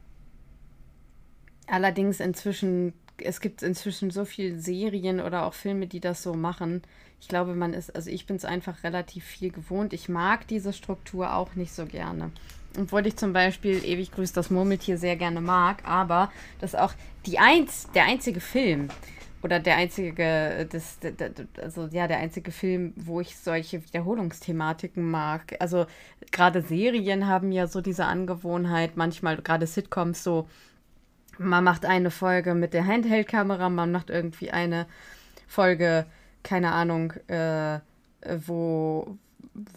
allerdings 1.67 2.21
inzwischen 2.21 2.93
es 3.19 3.41
gibt 3.41 3.63
inzwischen 3.63 4.11
so 4.11 4.25
viele 4.25 4.59
Serien 4.59 5.21
oder 5.21 5.47
auch 5.47 5.55
Filme, 5.55 5.87
die 5.87 6.01
das 6.01 6.23
so 6.23 6.35
machen. 6.35 6.83
Ich 7.21 7.29
glaube, 7.29 7.55
man 7.55 7.73
ist, 7.73 7.95
also 7.95 8.11
ich 8.11 8.27
bin 8.27 8.37
es 8.37 8.45
einfach 8.45 8.85
relativ 8.85 9.25
viel 9.25 9.51
gewohnt. 9.51 9.93
Ich 9.93 10.09
mag 10.09 10.47
diese 10.49 10.73
Struktur 10.73 11.35
auch 11.35 11.55
nicht 11.55 11.73
so 11.73 11.87
gerne. 11.87 12.31
Obwohl 12.79 13.07
ich 13.07 13.17
zum 13.17 13.33
Beispiel 13.33 13.83
Ewig 13.85 14.13
grüßt 14.13 14.37
das 14.37 14.51
Murmeltier 14.51 14.99
sehr 14.99 15.17
gerne 15.17 15.41
mag, 15.41 15.83
aber 15.89 16.31
das 16.61 16.75
ist 16.75 16.81
auch 16.81 16.93
die 17.25 17.39
eins, 17.39 17.89
der 17.95 18.05
einzige 18.05 18.41
Film 18.41 18.89
oder 19.47 19.61
der 19.61 19.77
einzige, 19.77 20.67
das, 20.69 20.99
also 21.63 21.87
ja, 21.93 22.09
der 22.09 22.19
einzige 22.19 22.51
Film, 22.51 22.93
wo 22.97 23.21
ich 23.21 23.37
solche 23.39 23.81
Wiederholungsthematiken 23.85 25.09
mag. 25.09 25.55
Also 25.61 25.87
gerade 26.33 26.63
Serien 26.63 27.29
haben 27.29 27.53
ja 27.53 27.69
so 27.69 27.81
diese 27.81 28.07
Angewohnheit, 28.07 28.97
manchmal 28.97 29.37
gerade 29.37 29.69
Sitcoms 29.69 30.25
so, 30.25 30.49
man 31.39 31.63
macht 31.63 31.87
eine 31.87 32.11
Folge 32.11 32.55
mit 32.55 32.75
der 32.75 32.87
Handheld-Kamera, 32.87 33.69
man 33.69 33.93
macht 33.93 34.11
irgendwie 34.11 34.51
eine 34.51 34.87
Folge, 35.47 36.07
keine 36.43 36.73
Ahnung, 36.73 37.13
äh, 37.29 37.79
wo, 38.47 39.17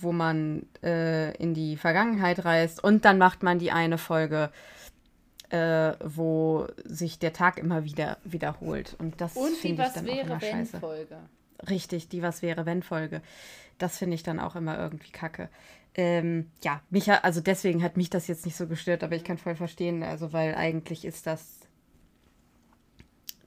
wo 0.02 0.12
man 0.12 0.66
äh, 0.82 1.36
in 1.38 1.54
die 1.54 1.78
Vergangenheit 1.78 2.44
reist 2.44 2.84
und 2.84 3.06
dann 3.06 3.20
macht 3.20 3.44
man 3.44 3.60
die 3.60 3.72
eine 3.72 4.00
Folge, 4.00 4.46
äh, 4.46 4.79
wo 6.02 6.68
sich 6.86 7.20
der 7.20 7.34
Tag 7.34 7.58
immer 7.58 7.84
wieder 7.84 8.18
wiederholt. 8.24 8.96
Und 9.00 9.20
das 9.22 9.36
Und 9.36 9.62
die 9.64 9.70
ich 9.74 9.78
Was 9.78 9.94
dann 9.94 10.06
wäre 10.06 10.30
wenn 10.30 10.40
scheiße. 10.42 10.80
Folge. 10.80 11.18
Richtig, 11.70 12.08
die 12.10 12.22
Was 12.22 12.42
wäre 12.42 12.66
wenn 12.66 12.84
Folge. 12.84 13.22
Das 13.78 13.98
finde 13.98 14.16
ich 14.16 14.24
dann 14.24 14.40
auch 14.40 14.56
immer 14.56 14.78
irgendwie 14.78 15.12
kacke. 15.12 15.50
Ähm, 15.96 16.52
ja, 16.64 16.82
mich 16.90 17.12
also 17.12 17.42
deswegen 17.42 17.82
hat 17.84 17.98
mich 17.98 18.10
das 18.10 18.28
jetzt 18.28 18.46
nicht 18.46 18.56
so 18.56 18.68
gestört, 18.68 19.04
aber 19.04 19.16
ich 19.16 19.24
kann 19.24 19.38
voll 19.38 19.56
verstehen, 19.56 20.04
also 20.04 20.32
weil 20.34 20.54
eigentlich 20.56 21.04
ist 21.04 21.26
das, 21.26 21.60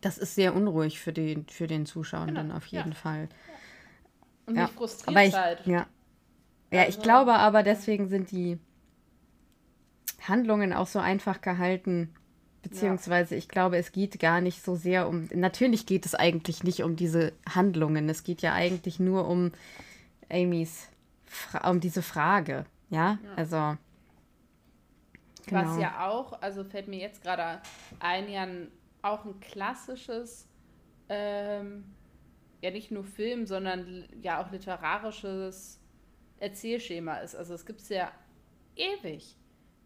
das 0.00 0.18
ist 0.18 0.34
sehr 0.34 0.54
unruhig 0.54 0.98
für 1.00 1.12
den, 1.12 1.46
für 1.46 1.66
den 1.68 1.86
Zuschauenden 1.86 2.36
Genau, 2.48 2.56
auf 2.56 2.66
jeden 2.66 2.90
ja. 2.90 2.94
Fall. 2.96 3.28
Und 4.46 4.56
Ja, 4.56 4.62
mich 4.64 4.72
frustriert 4.72 5.08
aber 5.16 5.24
ich, 5.24 5.34
halt. 5.34 5.66
ja. 5.66 5.86
Ja, 6.72 6.80
ich 6.82 6.86
Also- 6.96 7.02
glaube 7.02 7.34
aber, 7.34 7.62
deswegen 7.62 8.08
sind 8.08 8.30
die 8.32 8.58
Handlungen 10.28 10.72
auch 10.72 10.86
so 10.86 10.98
einfach 10.98 11.40
gehalten. 11.40 12.14
Beziehungsweise, 12.62 13.34
ich 13.34 13.48
glaube, 13.48 13.76
es 13.76 13.90
geht 13.90 14.20
gar 14.20 14.40
nicht 14.40 14.62
so 14.62 14.76
sehr 14.76 15.08
um. 15.08 15.28
Natürlich 15.34 15.84
geht 15.84 16.06
es 16.06 16.14
eigentlich 16.14 16.62
nicht 16.62 16.84
um 16.84 16.94
diese 16.94 17.32
Handlungen. 17.48 18.08
Es 18.08 18.22
geht 18.22 18.40
ja 18.40 18.52
eigentlich 18.54 19.00
nur 19.00 19.26
um 19.26 19.50
Amys, 20.30 20.88
um 21.68 21.80
diese 21.80 22.02
Frage. 22.02 22.64
Ja, 22.88 23.18
also. 23.34 23.56
Was 23.56 23.78
Genau. 25.46 25.80
ja 25.80 26.08
auch, 26.08 26.40
also 26.40 26.62
fällt 26.62 26.86
mir 26.86 27.00
jetzt 27.00 27.22
gerade 27.22 27.60
ein, 27.98 28.30
ja 28.30 28.46
auch 29.02 29.24
ein 29.24 29.40
klassisches, 29.40 30.48
ähm, 31.08 31.84
ja 32.60 32.70
nicht 32.70 32.92
nur 32.92 33.02
Film, 33.02 33.46
sondern 33.46 34.08
ja 34.22 34.40
auch 34.40 34.52
literarisches 34.52 35.80
Erzählschema 36.38 37.16
ist. 37.16 37.34
Also 37.34 37.54
es 37.54 37.66
gibt 37.66 37.80
es 37.80 37.88
ja 37.88 38.12
ewig. 38.76 39.36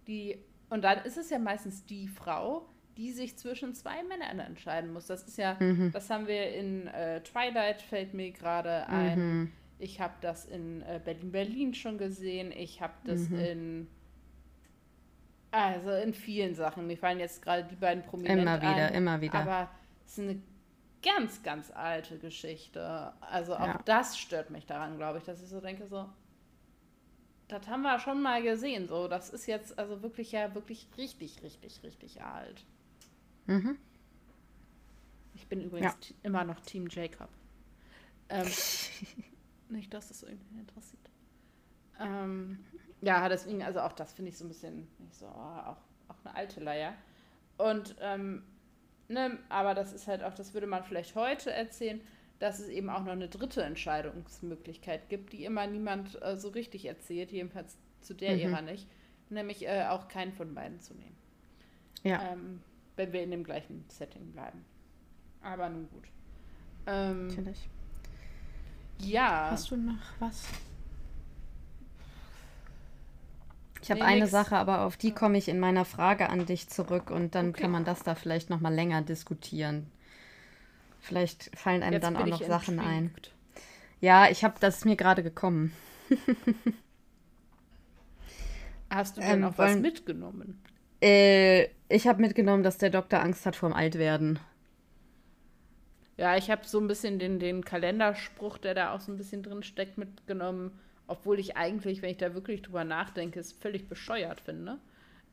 Die, 0.06 0.38
und 0.70 0.82
dann 0.84 0.98
ist 1.04 1.16
es 1.16 1.30
ja 1.30 1.38
meistens 1.38 1.84
die 1.86 2.08
Frau, 2.08 2.68
die 2.96 3.12
sich 3.12 3.36
zwischen 3.36 3.74
zwei 3.74 4.02
Männern 4.04 4.38
entscheiden 4.40 4.92
muss. 4.92 5.06
Das 5.06 5.22
ist 5.24 5.36
ja, 5.36 5.56
Mhm. 5.60 5.92
das 5.92 6.08
haben 6.10 6.26
wir 6.26 6.54
in 6.54 6.86
äh, 6.86 7.20
Twilight, 7.22 7.82
fällt 7.82 8.14
mir 8.14 8.30
gerade 8.32 8.86
ein. 8.88 9.18
Mhm. 9.18 9.52
Ich 9.78 10.00
habe 10.00 10.14
das 10.22 10.46
in 10.46 10.80
äh, 10.82 11.00
Berlin 11.04 11.30
Berlin 11.32 11.74
schon 11.74 11.98
gesehen. 11.98 12.50
Ich 12.52 12.80
habe 12.80 12.94
das 13.04 13.28
Mhm. 13.28 13.38
in 13.38 13.86
also 15.50 15.90
in 15.90 16.12
vielen 16.12 16.54
Sachen. 16.54 16.86
Mir 16.86 16.98
fallen 16.98 17.18
jetzt 17.18 17.42
gerade 17.42 17.64
die 17.64 17.76
beiden 17.76 18.02
prominent 18.02 18.42
Immer 18.42 18.60
wieder, 18.60 18.86
ein, 18.88 18.94
immer 18.94 19.20
wieder. 19.20 19.34
Aber 19.38 19.70
es 20.04 20.12
ist 20.18 20.18
eine 20.20 20.40
ganz, 21.02 21.42
ganz 21.42 21.70
alte 21.70 22.18
Geschichte. 22.18 23.12
Also 23.20 23.54
auch 23.54 23.66
Ja. 23.66 23.80
das 23.84 24.18
stört 24.18 24.50
mich 24.50 24.66
daran, 24.66 24.96
glaube 24.96 25.18
ich, 25.18 25.24
dass 25.24 25.42
ich 25.42 25.48
so 25.48 25.60
denke, 25.60 25.86
so, 25.86 26.06
das 27.48 27.68
haben 27.68 27.82
wir 27.82 27.98
schon 28.00 28.22
mal 28.22 28.42
gesehen. 28.42 28.88
So, 28.88 29.08
das 29.08 29.30
ist 29.30 29.46
jetzt 29.46 29.78
also 29.78 30.02
wirklich 30.02 30.32
ja 30.32 30.54
wirklich 30.54 30.88
richtig, 30.98 31.42
richtig, 31.42 31.82
richtig 31.82 32.22
alt. 32.22 32.64
Mhm. 33.46 33.78
Ich 35.34 35.46
bin 35.48 35.60
übrigens 35.62 35.92
Ja. 36.08 36.16
immer 36.22 36.44
noch 36.44 36.60
Team 36.60 36.88
Jacob. 36.90 37.28
Ähm, 38.28 38.48
nicht, 39.68 39.92
dass 39.94 40.08
das 40.08 40.22
irgendwie 40.22 40.58
interessiert. 40.58 41.10
Ähm, 42.00 42.64
ja, 43.00 43.28
deswegen, 43.28 43.62
also 43.62 43.80
auch 43.80 43.92
das 43.92 44.12
finde 44.12 44.30
ich 44.30 44.38
so 44.38 44.44
ein 44.44 44.48
bisschen, 44.48 44.88
so, 45.12 45.26
oh, 45.26 45.28
auch, 45.30 45.76
auch 46.08 46.16
eine 46.24 46.34
alte 46.34 46.60
Leier. 46.60 46.94
Und, 47.58 47.96
ähm, 48.00 48.42
ne, 49.08 49.38
aber 49.48 49.74
das 49.74 49.92
ist 49.92 50.06
halt 50.08 50.22
auch, 50.22 50.34
das 50.34 50.52
würde 50.54 50.66
man 50.66 50.82
vielleicht 50.84 51.14
heute 51.14 51.52
erzählen, 51.52 52.00
dass 52.38 52.58
es 52.60 52.68
eben 52.68 52.90
auch 52.90 53.04
noch 53.04 53.12
eine 53.12 53.28
dritte 53.28 53.62
Entscheidungsmöglichkeit 53.62 55.08
gibt, 55.08 55.32
die 55.32 55.44
immer 55.44 55.66
niemand 55.66 56.20
äh, 56.22 56.36
so 56.36 56.48
richtig 56.48 56.84
erzählt, 56.86 57.32
jedenfalls 57.32 57.78
zu 58.00 58.14
der 58.14 58.36
Mhm. 58.36 58.40
Ära 58.40 58.62
nicht, 58.62 58.88
nämlich 59.30 59.66
äh, 59.66 59.86
auch 59.88 60.08
keinen 60.08 60.32
von 60.32 60.54
beiden 60.54 60.80
zu 60.80 60.94
nehmen 60.94 61.16
Ja. 62.02 62.20
ähm, 62.20 62.62
wenn 62.96 63.12
wir 63.12 63.22
in 63.22 63.30
dem 63.30 63.44
gleichen 63.44 63.84
Setting 63.88 64.32
bleiben. 64.32 64.64
Aber 65.42 65.68
nun 65.68 65.88
gut. 65.90 66.04
Ähm, 66.86 67.28
Natürlich. 67.28 67.68
ja, 68.98 69.50
Hast 69.50 69.70
du 69.70 69.76
noch 69.76 69.98
was? 70.18 70.42
Ich 73.80 73.90
habe 73.90 74.00
Nee, 74.00 74.04
eine 74.04 74.26
nix. 74.26 74.30
Sache, 74.30 74.56
aber 74.56 74.82
auf 74.82 74.96
die 74.98 75.12
komme 75.14 75.38
ich 75.38 75.48
in 75.48 75.58
meiner 75.60 75.84
Frage 75.86 76.28
an 76.28 76.44
dich 76.46 76.68
zurück 76.68 77.10
und 77.10 77.34
dann 77.34 77.50
Okay. 77.50 77.62
kann 77.62 77.70
man 77.70 77.84
das 77.84 78.02
da 78.02 78.14
vielleicht 78.14 78.50
noch 78.50 78.60
mal 78.60 78.74
länger 78.74 79.00
diskutieren. 79.02 79.90
Vielleicht 81.06 81.56
fallen 81.56 81.82
einem 81.84 81.92
jetzt 81.94 82.02
dann 82.04 82.16
auch 82.16 82.26
noch 82.26 82.42
Sachen 82.42 82.80
ein. 82.80 83.14
Ja, 84.00 84.28
ich 84.28 84.42
habe 84.42 84.56
das 84.58 84.78
ist 84.78 84.84
mir 84.84 84.96
gerade 84.96 85.22
gekommen. 85.22 85.72
Hast 88.90 89.16
du 89.16 89.20
denn 89.20 89.30
Ähm, 89.38 89.44
auch 89.44 89.56
was 89.58 89.70
wollen- 89.72 89.82
mitgenommen? 89.82 90.60
Äh, 91.02 91.68
ich 91.88 92.06
habe 92.08 92.20
mitgenommen, 92.20 92.62
dass 92.62 92.78
der 92.78 92.90
Doktor 92.90 93.20
Angst 93.20 93.46
hat 93.46 93.54
vorm 93.56 93.72
Altwerden. 93.72 94.38
Ja, 96.16 96.36
ich 96.36 96.50
habe 96.50 96.66
so 96.66 96.80
ein 96.80 96.88
bisschen 96.88 97.18
den, 97.18 97.38
den 97.38 97.64
Kalenderspruch, 97.64 98.58
der 98.58 98.74
da 98.74 98.92
auch 98.94 99.00
so 99.00 99.12
ein 99.12 99.18
bisschen 99.18 99.42
drin 99.42 99.62
steckt, 99.62 99.98
mitgenommen. 99.98 100.72
Obwohl 101.06 101.38
ich 101.38 101.56
eigentlich, 101.56 102.02
wenn 102.02 102.10
ich 102.10 102.16
da 102.16 102.34
wirklich 102.34 102.62
drüber 102.62 102.82
nachdenke, 102.84 103.38
es 103.38 103.52
völlig 103.52 103.88
bescheuert 103.88 104.40
finde. 104.40 104.78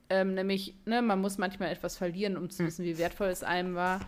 Ähm, 0.10 0.34
nämlich, 0.36 0.76
ne, 0.86 1.02
man 1.02 1.20
muss 1.22 1.38
manchmal 1.40 1.72
etwas 1.72 1.98
verlieren, 1.98 2.38
um 2.38 2.50
zu 2.50 2.66
wissen, 2.66 2.86
wie 2.86 2.98
wertvoll 3.00 3.30
es 3.30 3.44
einem 3.44 3.74
war. 3.76 4.02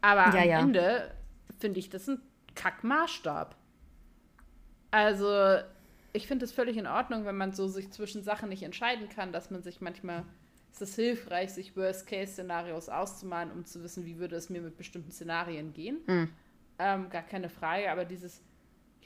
Aber. 0.00 0.34
Ja, 0.34 0.42
am 0.42 0.48
ja. 0.48 0.60
Ende 0.60 1.14
finde 1.58 1.78
ich 1.80 1.90
das 1.90 2.08
ein 2.08 2.20
Kackmaßstab. 2.54 3.56
Also, 4.90 5.58
ich 6.12 6.26
finde 6.26 6.44
es 6.44 6.52
völlig 6.52 6.76
in 6.76 6.86
Ordnung, 6.86 7.24
wenn 7.24 7.36
man 7.36 7.52
so 7.52 7.68
sich 7.68 7.90
zwischen 7.90 8.22
Sachen 8.22 8.48
nicht 8.48 8.62
entscheiden 8.62 9.08
kann, 9.08 9.32
dass 9.32 9.50
man 9.50 9.62
sich 9.62 9.80
manchmal, 9.80 10.24
es 10.72 10.80
ist 10.80 10.94
hilfreich, 10.94 11.52
sich 11.52 11.76
Worst-Case-Szenarios 11.76 12.88
auszumalen, 12.88 13.52
um 13.52 13.64
zu 13.64 13.82
wissen, 13.82 14.06
wie 14.06 14.18
würde 14.18 14.36
es 14.36 14.48
mir 14.48 14.62
mit 14.62 14.76
bestimmten 14.76 15.10
Szenarien 15.10 15.72
gehen. 15.72 15.98
Mhm. 16.06 16.30
Ähm, 16.78 17.10
gar 17.10 17.22
keine 17.22 17.48
Frage, 17.48 17.90
aber 17.90 18.04
dieses, 18.04 18.40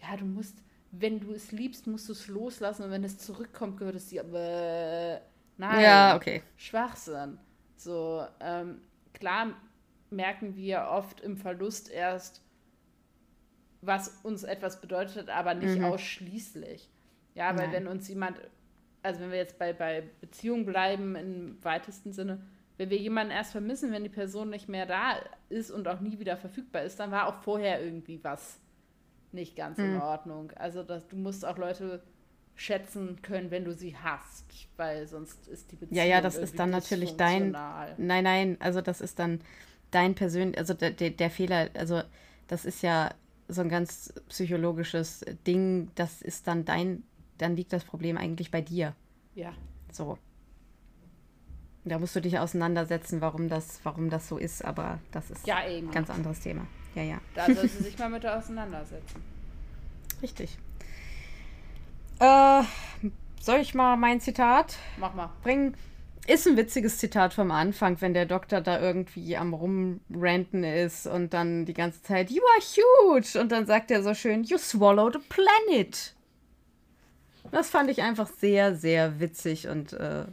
ja, 0.01 0.17
du 0.17 0.25
musst, 0.25 0.59
wenn 0.93 1.21
du 1.21 1.33
es 1.33 1.53
liebst, 1.53 1.87
musst 1.87 2.09
du 2.09 2.13
es 2.13 2.29
loslassen 2.29 2.85
und 2.85 2.91
wenn 2.91 3.03
es 3.03 3.19
zurückkommt, 3.19 3.79
gehört 3.79 3.97
es 3.97 4.09
dir. 4.09 4.23
Äh, 4.23 5.21
nein. 5.57 5.83
Ja, 5.83 6.17
okay. 6.17 6.43
Schwachsinn. 6.57 7.39
So, 7.77 8.25
ähm, 8.41 8.83
klar 9.15 9.55
merken 10.13 10.57
wir 10.57 10.89
oft 10.91 11.21
im 11.21 11.37
Verlust 11.37 11.91
erst, 11.91 12.43
was 13.81 14.09
uns 14.23 14.45
etwas 14.45 14.81
bedeutet, 14.81 15.29
aber 15.29 15.55
nicht 15.55 15.79
Mhm. 15.79 15.85
ausschließlich. 15.85 16.89
Ja, 17.35 17.57
weil 17.57 17.67
Nein. 17.67 17.73
wenn 17.73 17.87
uns 17.89 18.09
jemand, 18.09 18.41
also 19.03 19.21
wenn 19.21 19.31
wir 19.31 19.39
jetzt 19.39 19.59
bei, 19.59 19.73
bei 19.73 20.05
Beziehungen 20.21 20.65
bleiben 20.67 21.17
im 21.17 21.59
weitesten 21.65 22.13
Sinne, 22.13 22.43
wenn 22.77 22.91
wir 22.91 22.99
jemanden 22.99 23.33
erst 23.33 23.53
vermissen, 23.53 23.93
wenn 23.93 24.03
die 24.05 24.09
Person 24.09 24.51
nicht 24.51 24.69
mehr 24.69 24.87
da 24.87 25.17
ist 25.49 25.71
und 25.71 25.89
auch 25.89 26.01
nie 26.01 26.19
wieder 26.19 26.37
verfügbar 26.37 26.83
ist, 26.83 27.01
dann 27.01 27.11
war 27.11 27.27
auch 27.27 27.43
vorher 27.43 27.83
irgendwie 27.83 28.23
was 28.23 28.59
nicht 29.33 29.57
ganz 29.57 29.79
in 29.79 29.95
Mhm. 29.95 30.01
Ordnung. 30.01 30.53
Also 30.57 30.83
das, 30.83 31.07
du 31.09 31.17
musst 31.17 31.45
auch 31.45 31.59
Leute 31.59 32.03
schätzen 32.55 33.21
können, 33.23 33.51
wenn 33.51 33.65
du 33.65 33.73
sie 33.73 33.97
hast, 33.97 34.45
weil 34.77 35.07
sonst 35.09 35.49
ist 35.49 35.73
die 35.73 35.77
Beziehung 35.77 35.97
Ja, 35.97 36.05
ja, 36.05 36.21
das 36.21 36.37
ist 36.37 36.59
dann 36.59 36.71
natürlich 36.71 37.17
dein. 37.17 37.53
Nein, 37.53 38.25
nein, 38.25 38.57
also 38.61 38.81
das 38.81 39.01
ist 39.01 39.19
dann 39.19 39.41
dein 39.93 40.15
persönlich, 40.15 40.59
also 40.59 40.75
der, 40.75 40.91
der, 40.91 41.31
Fehler, 41.31 41.71
also 41.75 42.03
das 42.49 42.65
ist 42.65 42.83
ja 42.83 43.15
so 43.49 43.61
ein 43.61 43.69
ganz 43.69 44.13
psychologisches 44.29 45.25
Ding, 45.47 45.91
das 45.95 46.23
ist 46.23 46.47
dann 46.47 46.65
dein, 46.65 47.05
dann 47.39 47.55
liegt 47.57 47.73
das 47.73 47.85
Problem 47.85 48.17
eigentlich 48.17 48.51
bei 48.51 48.61
dir. 48.61 48.95
Ja, 49.35 49.53
So. 49.91 50.19
Da 51.85 51.99
musst 51.99 52.15
du 52.15 52.21
dich 52.21 52.39
auseinandersetzen, 52.39 53.21
warum 53.21 53.49
das, 53.49 53.81
warum 53.83 54.09
das 54.09 54.29
so 54.29 54.39
ist, 54.39 54.65
aber 54.65 55.01
das 55.11 55.31
ist 55.31 55.47
ja 55.47 55.57
ein 55.57 55.91
ganz 55.91 56.11
anderes 56.11 56.39
Thema. 56.39 56.67
Ja, 56.95 57.03
ja. 57.03 57.21
Da 57.35 57.47
soll 57.47 57.69
sie 57.69 57.83
sich 57.83 57.99
mal 57.99 58.09
mit 58.09 58.25
auseinandersetzen. 58.25 59.21
Richtig. 60.23 60.57
Äh, 62.21 62.63
soll 63.41 63.59
ich 63.59 63.75
mal 63.75 63.97
mein 63.97 64.21
Zitat 64.21 64.77
Mach 64.97 65.15
mal. 65.15 65.31
bringen? 65.43 65.77
Ist 66.29 66.47
ein 66.47 66.57
witziges 66.57 66.99
Zitat 66.99 67.35
vom 67.35 67.51
Anfang, 67.51 68.01
wenn 68.01 68.15
der 68.15 68.27
Doktor 68.27 68.61
da 68.61 68.81
irgendwie 68.81 69.37
am 69.37 69.55
rumranten 69.55 70.63
ist 70.63 71.07
und 71.09 71.35
dann 71.35 71.67
die 71.67 71.75
ganze 71.75 72.01
Zeit, 72.03 72.31
You 72.31 72.41
are 72.55 72.61
huge! 72.63 73.41
Und 73.41 73.51
dann 73.51 73.67
sagt 73.67 73.91
er 73.91 74.03
so 74.05 74.15
schön, 74.15 74.45
You 74.45 74.57
swallowed 74.57 75.17
a 75.17 75.21
planet! 75.29 76.15
Das 77.51 77.71
fand 77.71 77.91
ich 77.91 78.03
einfach 78.03 78.29
sehr, 78.29 78.77
sehr 78.77 79.19
witzig 79.19 79.67
und 79.67 79.93
äh, 79.95 80.27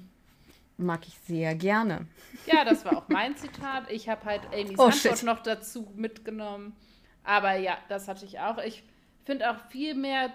mag 0.77 1.07
ich 1.07 1.17
sehr 1.27 1.55
gerne. 1.55 2.07
Ja, 2.45 2.63
das 2.63 2.85
war 2.85 2.97
auch 2.97 3.09
mein 3.09 3.35
Zitat. 3.35 3.89
Ich 3.89 4.07
habe 4.07 4.23
halt 4.25 4.41
Amy's 4.53 4.77
Oh, 4.77 4.83
Antwort 4.85 5.17
shit. 5.17 5.23
noch 5.23 5.39
dazu 5.41 5.91
mitgenommen. 5.95 6.75
Aber 7.23 7.55
ja, 7.55 7.77
das 7.89 8.07
hatte 8.07 8.25
ich 8.25 8.39
auch. 8.39 8.59
Ich 8.59 8.83
finde 9.25 9.49
auch 9.51 9.57
viel 9.69 9.95
mehr 9.95 10.31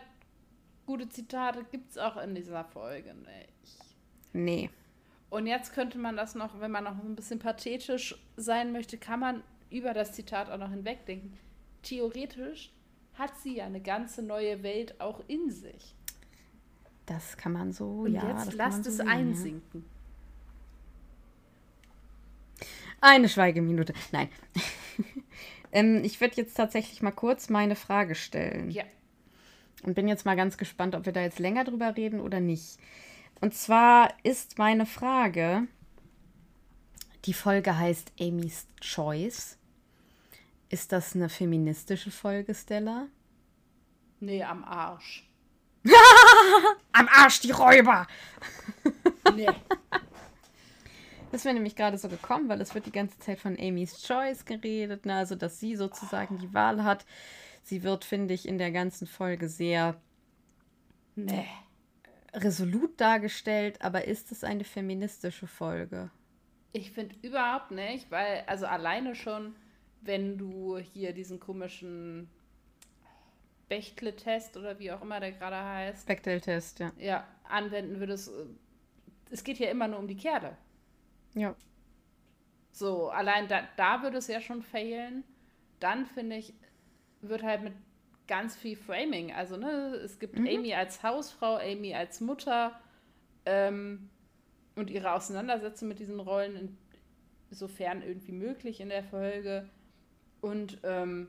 gute 0.84 1.08
Zitate 1.08 1.64
gibt 1.70 1.92
es 1.92 1.98
auch 1.98 2.16
in 2.16 2.34
dieser 2.34 2.64
Folge 2.64 3.14
nicht. 3.14 3.78
Nee. 4.32 4.68
Und 5.34 5.48
jetzt 5.48 5.72
könnte 5.72 5.98
man 5.98 6.16
das 6.16 6.36
noch, 6.36 6.60
wenn 6.60 6.70
man 6.70 6.84
noch 6.84 6.96
ein 6.96 7.16
bisschen 7.16 7.40
pathetisch 7.40 8.14
sein 8.36 8.70
möchte, 8.70 8.98
kann 8.98 9.18
man 9.18 9.42
über 9.68 9.92
das 9.92 10.12
Zitat 10.12 10.48
auch 10.48 10.58
noch 10.58 10.70
hinwegdenken. 10.70 11.36
Theoretisch 11.82 12.70
hat 13.14 13.36
sie 13.40 13.56
ja 13.56 13.64
eine 13.64 13.80
ganze 13.80 14.22
neue 14.22 14.62
Welt 14.62 15.00
auch 15.00 15.24
in 15.26 15.50
sich. 15.50 15.96
Das 17.06 17.36
kann 17.36 17.50
man 17.50 17.72
so, 17.72 18.02
Und 18.02 18.14
ja. 18.14 18.30
jetzt 18.30 18.52
lasst 18.54 18.84
so 18.84 18.90
es 18.90 18.98
sehen, 18.98 19.08
einsinken. 19.08 19.84
Ja. 22.60 22.66
Eine 23.00 23.28
Schweigeminute. 23.28 23.92
Nein. 24.12 24.28
ähm, 25.72 26.04
ich 26.04 26.20
würde 26.20 26.36
jetzt 26.36 26.54
tatsächlich 26.54 27.02
mal 27.02 27.10
kurz 27.10 27.50
meine 27.50 27.74
Frage 27.74 28.14
stellen. 28.14 28.70
Ja. 28.70 28.84
Und 29.82 29.94
bin 29.94 30.06
jetzt 30.06 30.26
mal 30.26 30.36
ganz 30.36 30.56
gespannt, 30.56 30.94
ob 30.94 31.06
wir 31.06 31.12
da 31.12 31.22
jetzt 31.22 31.40
länger 31.40 31.64
drüber 31.64 31.96
reden 31.96 32.20
oder 32.20 32.38
nicht. 32.38 32.78
Und 33.44 33.52
zwar 33.52 34.08
ist 34.22 34.56
meine 34.56 34.86
Frage, 34.86 35.68
die 37.26 37.34
Folge 37.34 37.76
heißt 37.76 38.12
Amy's 38.18 38.66
Choice. 38.80 39.58
Ist 40.70 40.92
das 40.92 41.14
eine 41.14 41.28
feministische 41.28 42.10
Folge, 42.10 42.54
Stella? 42.54 43.08
Nee, 44.18 44.42
am 44.42 44.64
Arsch. 44.64 45.28
Am 46.92 47.06
Arsch, 47.06 47.40
die 47.40 47.50
Räuber! 47.50 48.06
Nee. 49.34 49.50
Das 51.30 51.44
wäre 51.44 51.52
nämlich 51.54 51.76
gerade 51.76 51.98
so 51.98 52.08
gekommen, 52.08 52.48
weil 52.48 52.62
es 52.62 52.74
wird 52.74 52.86
die 52.86 52.92
ganze 52.92 53.18
Zeit 53.18 53.40
von 53.40 53.58
Amy's 53.58 54.06
Choice 54.06 54.46
geredet, 54.46 55.04
ne? 55.04 55.16
also 55.16 55.34
dass 55.34 55.60
sie 55.60 55.76
sozusagen 55.76 56.38
die 56.38 56.54
Wahl 56.54 56.82
hat. 56.82 57.04
Sie 57.62 57.82
wird, 57.82 58.06
finde 58.06 58.32
ich, 58.32 58.48
in 58.48 58.56
der 58.56 58.70
ganzen 58.70 59.06
Folge 59.06 59.50
sehr 59.50 60.00
nee. 61.14 61.46
Resolut 62.34 63.00
dargestellt, 63.00 63.80
aber 63.80 64.04
ist 64.04 64.32
es 64.32 64.44
eine 64.44 64.64
feministische 64.64 65.46
Folge? 65.46 66.10
Ich 66.72 66.90
finde 66.90 67.14
überhaupt 67.22 67.70
nicht, 67.70 68.10
weil, 68.10 68.42
also 68.46 68.66
alleine 68.66 69.14
schon, 69.14 69.54
wenn 70.00 70.36
du 70.36 70.78
hier 70.78 71.12
diesen 71.12 71.38
komischen 71.38 72.28
Bechtle-Test 73.68 74.56
oder 74.56 74.78
wie 74.78 74.90
auch 74.92 75.00
immer 75.02 75.20
der 75.20 75.32
gerade 75.32 75.56
heißt, 75.56 76.06
Bechtel-Test, 76.06 76.80
ja. 76.80 76.92
ja, 76.98 77.26
anwenden 77.44 78.00
würdest, 78.00 78.28
äh, 78.28 78.46
es 79.30 79.44
geht 79.44 79.58
ja 79.58 79.70
immer 79.70 79.88
nur 79.88 79.98
um 79.98 80.08
die 80.08 80.16
Kerle. 80.16 80.56
Ja. 81.34 81.54
So, 82.72 83.08
allein 83.08 83.48
da, 83.48 83.62
da 83.76 84.02
würde 84.02 84.18
es 84.18 84.26
ja 84.26 84.40
schon 84.40 84.62
fehlen. 84.62 85.24
Dann 85.80 86.06
finde 86.06 86.36
ich, 86.36 86.54
wird 87.20 87.42
halt 87.42 87.62
mit 87.62 87.74
ganz 88.26 88.56
viel 88.56 88.76
Framing. 88.76 89.32
Also, 89.32 89.56
ne, 89.56 89.94
es 90.04 90.18
gibt 90.18 90.38
Mhm. 90.38 90.46
Amy 90.48 90.74
als 90.74 91.02
Hausfrau, 91.02 91.56
Amy 91.56 91.94
als 91.94 92.20
Mutter 92.20 92.78
ähm, 93.46 94.08
und 94.76 94.90
ihre 94.90 95.12
Auseinandersetzung 95.12 95.88
mit 95.88 95.98
diesen 95.98 96.20
Rollen, 96.20 96.76
insofern 97.50 98.02
irgendwie 98.02 98.32
möglich 98.32 98.80
in 98.80 98.88
der 98.88 99.04
Folge. 99.04 99.68
Und 100.40 100.78
ähm, 100.82 101.28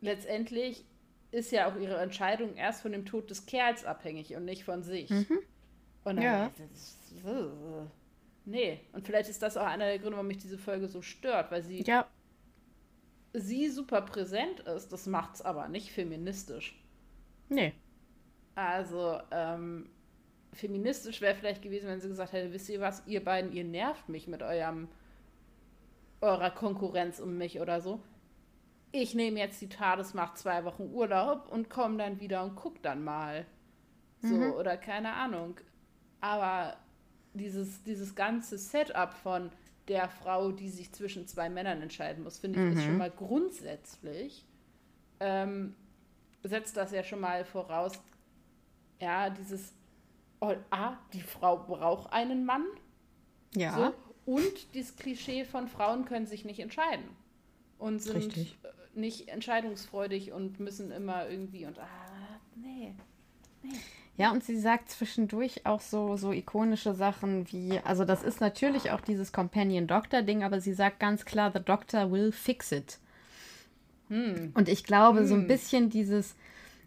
letztendlich 0.00 0.84
ist 1.30 1.50
ja 1.52 1.70
auch 1.70 1.76
ihre 1.76 1.96
Entscheidung 1.98 2.56
erst 2.56 2.82
von 2.82 2.92
dem 2.92 3.04
Tod 3.04 3.30
des 3.30 3.46
Kerls 3.46 3.84
abhängig 3.84 4.34
und 4.36 4.44
nicht 4.44 4.64
von 4.64 4.82
sich. 4.82 5.10
Und 5.10 6.16
dann, 6.16 6.22
Ja. 6.22 6.50
das, 6.56 6.96
äh, 7.24 7.86
nee, 8.44 8.80
und 8.92 9.04
vielleicht 9.06 9.28
ist 9.28 9.42
das 9.42 9.56
auch 9.56 9.66
einer 9.66 9.86
der 9.86 9.98
Gründe, 9.98 10.12
warum 10.12 10.28
mich 10.28 10.38
diese 10.38 10.58
Folge 10.58 10.88
so 10.88 11.02
stört, 11.02 11.50
weil 11.50 11.62
sie, 11.62 11.82
Ja, 11.82 12.06
sie 13.40 13.68
super 13.68 14.02
präsent 14.02 14.60
ist, 14.60 14.92
das 14.92 15.06
macht 15.06 15.36
es 15.36 15.42
aber 15.42 15.68
nicht 15.68 15.92
feministisch. 15.92 16.82
nee. 17.48 17.72
Also, 18.54 19.20
ähm, 19.32 19.90
feministisch 20.54 21.20
wäre 21.20 21.34
vielleicht 21.34 21.60
gewesen, 21.60 21.88
wenn 21.88 22.00
sie 22.00 22.08
gesagt 22.08 22.32
hätte, 22.32 22.54
wisst 22.54 22.70
ihr 22.70 22.80
was, 22.80 23.02
ihr 23.06 23.22
beiden, 23.22 23.52
ihr 23.52 23.64
nervt 23.64 24.08
mich 24.08 24.26
mit 24.26 24.42
eurem 24.42 24.88
eurer 26.22 26.50
Konkurrenz 26.50 27.20
um 27.20 27.36
mich 27.36 27.60
oder 27.60 27.82
so. 27.82 28.00
Ich 28.92 29.14
nehme 29.14 29.38
jetzt 29.38 29.60
die 29.60 29.68
Tades, 29.68 30.14
mach 30.14 30.34
zwei 30.34 30.64
Wochen 30.64 30.90
Urlaub 30.90 31.48
und 31.50 31.68
komme 31.68 31.98
dann 31.98 32.20
wieder 32.20 32.42
und 32.42 32.56
guck 32.56 32.82
dann 32.82 33.04
mal. 33.04 33.44
So, 34.22 34.34
oder 34.58 34.76
keine 34.76 35.12
Ahnung. 35.12 35.60
Aber 36.20 36.76
dieses, 37.34 37.82
dieses 37.84 38.14
ganze 38.14 38.58
Setup 38.58 39.12
von 39.12 39.50
der 39.88 40.08
Frau, 40.08 40.52
die 40.52 40.68
sich 40.68 40.92
zwischen 40.92 41.26
zwei 41.26 41.48
Männern 41.48 41.80
entscheiden 41.82 42.24
muss, 42.24 42.38
finde 42.38 42.68
ich, 42.68 42.76
ist 42.76 42.84
schon 42.84 42.98
mal 42.98 43.10
grundsätzlich, 43.10 44.44
ähm, 45.20 45.74
setzt 46.42 46.76
das 46.76 46.92
ja 46.92 47.02
schon 47.02 47.20
mal 47.20 47.44
voraus, 47.44 47.92
ja, 49.00 49.30
dieses, 49.30 49.74
oh, 50.40 50.54
ah, 50.70 50.96
die 51.12 51.20
Frau 51.20 51.58
braucht 51.58 52.12
einen 52.12 52.44
Mann. 52.44 52.64
Ja. 53.54 53.74
So, 54.26 54.32
und 54.34 54.74
dieses 54.74 54.96
Klischee 54.96 55.44
von 55.44 55.68
Frauen 55.68 56.04
können 56.04 56.26
sich 56.26 56.44
nicht 56.44 56.58
entscheiden. 56.58 57.08
Und 57.78 58.02
sind 58.02 58.16
Richtig. 58.16 58.58
äh, 58.62 58.98
nicht 58.98 59.28
entscheidungsfreudig 59.28 60.32
und 60.32 60.58
müssen 60.58 60.90
immer 60.90 61.28
irgendwie 61.28 61.66
und, 61.66 61.78
ah, 61.78 62.40
nee. 62.56 62.94
Ja, 64.18 64.30
und 64.32 64.42
sie 64.42 64.58
sagt 64.58 64.90
zwischendurch 64.90 65.66
auch 65.66 65.80
so, 65.80 66.16
so 66.16 66.32
ikonische 66.32 66.94
Sachen 66.94 67.50
wie, 67.52 67.78
also 67.84 68.04
das 68.04 68.22
ist 68.22 68.40
natürlich 68.40 68.90
auch 68.90 69.02
dieses 69.02 69.30
Companion-Doctor-Ding, 69.32 70.42
aber 70.42 70.60
sie 70.60 70.72
sagt 70.72 71.00
ganz 71.00 71.26
klar, 71.26 71.52
the 71.52 71.60
doctor 71.60 72.10
will 72.10 72.32
fix 72.32 72.72
it. 72.72 72.98
Und 74.54 74.68
ich 74.68 74.84
glaube, 74.84 75.26
so 75.26 75.34
ein 75.34 75.46
bisschen 75.46 75.90
dieses, 75.90 76.34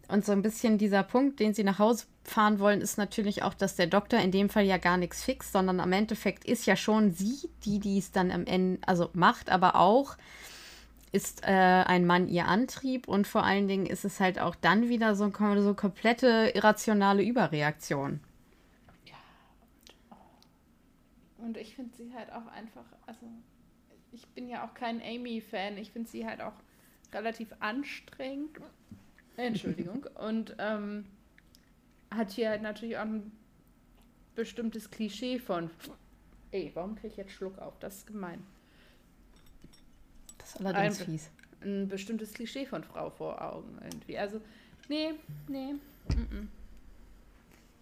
und 0.08 0.26
so 0.26 0.32
ein 0.32 0.42
bisschen 0.42 0.80
dieser 0.80 1.04
Punkt, 1.04 1.40
den 1.40 1.54
sie 1.54 1.64
nach 1.64 1.78
Hause 1.78 2.06
fahren 2.24 2.60
wollen, 2.60 2.82
ist 2.82 2.98
natürlich 2.98 3.44
auch, 3.44 3.54
dass 3.54 3.76
der 3.76 3.88
Doktor 3.88 4.20
in 4.20 4.32
dem 4.32 4.50
Fall 4.50 4.66
ja 4.66 4.78
gar 4.78 4.98
nichts 4.98 5.24
fixt, 5.24 5.52
sondern 5.52 5.80
am 5.80 5.92
Endeffekt 5.92 6.46
ist 6.46 6.66
ja 6.66 6.76
schon 6.76 7.12
sie, 7.12 7.50
die 7.64 7.80
dies 7.80 8.12
dann 8.12 8.32
am 8.32 8.46
Ende, 8.46 8.80
also 8.88 9.10
macht, 9.14 9.52
aber 9.52 9.76
auch 9.76 10.18
ist 11.12 11.44
äh, 11.44 11.48
ein 11.48 12.06
Mann 12.06 12.28
ihr 12.28 12.48
Antrieb 12.48 13.08
und 13.08 13.28
vor 13.28 13.44
allen 13.44 13.68
Dingen 13.68 13.86
ist 13.86 14.06
es 14.06 14.20
halt 14.20 14.40
auch 14.40 14.56
dann 14.56 14.90
wieder 14.90 15.16
so, 15.16 15.32
so 15.32 15.74
komplette 15.74 16.52
irrationale 16.54 17.24
Überreaktion. 17.24 18.20
Und 21.38 21.58
ich 21.58 21.76
finde 21.76 21.96
sie 21.96 22.14
halt 22.14 22.32
auch 22.32 22.46
einfach, 22.48 22.86
also 23.08 23.26
ich 24.12 24.28
bin 24.30 24.50
ja 24.50 24.68
auch 24.68 24.74
kein 24.74 25.02
Amy-Fan, 25.02 25.78
ich 25.78 25.92
finde 25.92 26.10
sie 26.10 26.28
halt 26.28 26.42
auch 26.42 26.54
relativ 27.14 27.54
anstrengend. 27.60 28.60
Entschuldigung. 29.38 30.06
Und 30.16 30.56
ähm, 30.60 31.06
hat 32.12 32.32
hier 32.32 32.50
halt 32.50 32.62
natürlich 32.62 32.98
auch 32.98 33.04
ein 33.04 33.32
bestimmtes 34.36 34.92
Klischee 34.92 35.40
von, 35.40 35.70
ey, 36.52 36.72
warum 36.74 36.96
kriege 36.96 37.08
ich 37.08 37.18
jetzt 37.18 37.32
Schluck 37.32 37.58
auf? 37.60 37.80
Das 37.80 37.98
ist 37.98 38.08
gemein. 38.08 38.46
Das 40.54 40.62
ist 40.62 40.66
allerdings 40.66 41.00
Ein- 41.02 41.06
fies. 41.06 41.30
Ein 41.62 41.88
bestimmtes 41.90 42.34
Klischee 42.34 42.66
von 42.66 42.84
Frau 42.84 43.10
vor 43.10 43.42
Augen 43.42 43.78
irgendwie. 43.84 44.18
Also, 44.18 44.40
nee, 44.88 45.12
nee, 45.48 45.74
mm, 45.74 46.50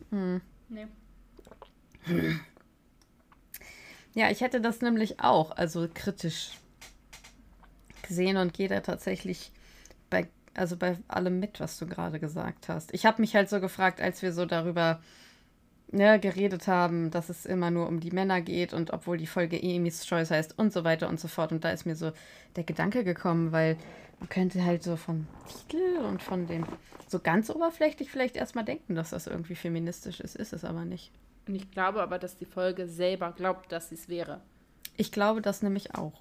Hm. 0.10 0.36
-mm. 0.36 0.42
nee. 0.70 0.88
Ja, 4.14 4.32
ich 4.32 4.42
hätte 4.42 4.62
das 4.62 4.82
nämlich 4.82 5.20
auch, 5.20 5.52
also 5.52 5.88
kritisch 5.94 6.58
gesehen 8.02 8.38
und 8.38 8.54
gehe 8.54 8.68
da 8.68 8.80
tatsächlich 8.80 9.52
bei, 10.10 10.28
also 10.56 10.76
bei 10.78 10.98
allem 11.08 11.40
mit, 11.40 11.60
was 11.60 11.78
du 11.78 11.86
gerade 11.86 12.20
gesagt 12.20 12.70
hast. 12.70 12.94
Ich 12.94 13.06
habe 13.06 13.22
mich 13.22 13.36
halt 13.36 13.50
so 13.50 13.60
gefragt, 13.60 14.02
als 14.02 14.22
wir 14.22 14.34
so 14.34 14.46
darüber 14.46 15.02
ne, 15.92 16.20
geredet 16.20 16.68
haben, 16.68 17.12
dass 17.12 17.30
es 17.30 17.46
immer 17.46 17.72
nur 17.72 17.88
um 17.88 18.00
die 18.00 18.12
Männer 18.12 18.42
geht 18.42 18.74
und 18.74 18.92
obwohl 18.92 19.18
die 19.18 19.28
Folge 19.28 19.58
Amy's 19.58 20.06
Choice 20.06 20.32
heißt 20.32 20.58
und 20.58 20.74
so 20.74 20.84
weiter 20.84 21.10
und 21.10 21.20
so 21.20 21.28
fort. 21.28 21.52
Und 21.52 21.64
da 21.64 21.72
ist 21.72 21.86
mir 21.86 21.96
so 21.96 22.12
der 22.56 22.64
Gedanke 22.64 23.04
gekommen, 23.04 23.52
weil 23.52 23.78
man 24.20 24.30
könnte 24.30 24.64
halt 24.64 24.84
so 24.84 24.96
vom 24.96 25.28
Titel 25.48 25.98
und 26.08 26.22
von 26.22 26.48
dem 26.48 26.66
so 27.08 27.20
ganz 27.20 27.50
oberflächlich 27.50 28.12
vielleicht 28.12 28.36
erstmal 28.36 28.66
denken, 28.66 28.96
dass 28.96 29.12
das 29.12 29.28
irgendwie 29.28 29.56
feministisch 29.56 30.20
ist, 30.20 30.36
ist 30.36 30.54
es 30.54 30.66
aber 30.66 30.86
nicht. 30.86 31.12
Und 31.48 31.56
ich 31.56 31.72
glaube 31.72 32.02
aber, 32.02 32.20
dass 32.20 32.36
die 32.36 32.46
Folge 32.46 32.88
selber 32.88 33.32
glaubt, 33.32 33.72
dass 33.72 33.90
sie 33.90 33.96
es 33.96 34.10
wäre. 34.10 34.42
Ich 34.98 35.12
glaube 35.12 35.42
das 35.42 35.62
nämlich 35.62 35.96
auch. 35.96 36.20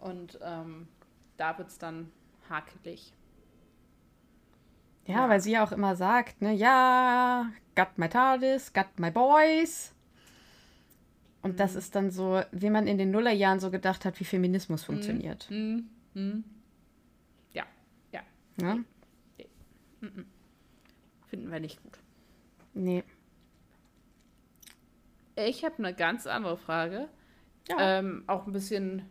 Und 0.00 0.38
ähm, 0.42 0.88
da 1.36 1.56
wird 1.56 1.68
es 1.68 1.78
dann 1.78 2.10
hakelig. 2.50 3.14
Ja, 5.06 5.14
Ja. 5.22 5.28
weil 5.28 5.40
sie 5.40 5.52
ja 5.52 5.64
auch 5.64 5.72
immer 5.72 5.96
sagt, 5.96 6.40
ne, 6.42 6.52
ja, 6.52 7.50
got 7.74 7.96
my 7.98 8.08
TARDIS, 8.08 8.72
got 8.72 8.86
my 8.98 9.10
boys. 9.10 9.92
Und 11.42 11.58
das 11.58 11.74
ist 11.74 11.96
dann 11.96 12.10
so, 12.12 12.40
wie 12.52 12.70
man 12.70 12.86
in 12.86 12.98
den 12.98 13.10
Nullerjahren 13.10 13.58
so 13.58 13.70
gedacht 13.72 14.04
hat, 14.04 14.20
wie 14.20 14.24
Feminismus 14.24 14.84
funktioniert. 14.84 15.48
Hm, 15.50 15.88
hm. 16.14 16.44
Ja, 17.52 17.64
ja, 18.12 18.20
Ne? 18.60 18.84
finden 21.26 21.50
wir 21.50 21.60
nicht 21.60 21.82
gut. 21.82 21.98
Nee. 22.74 23.02
Ich 25.36 25.64
habe 25.64 25.78
eine 25.78 25.94
ganz 25.94 26.26
andere 26.26 26.56
Frage. 26.58 27.08
Ja. 27.68 27.98
Ähm, 27.98 28.24
auch 28.26 28.46
ein 28.46 28.52
bisschen, 28.52 29.02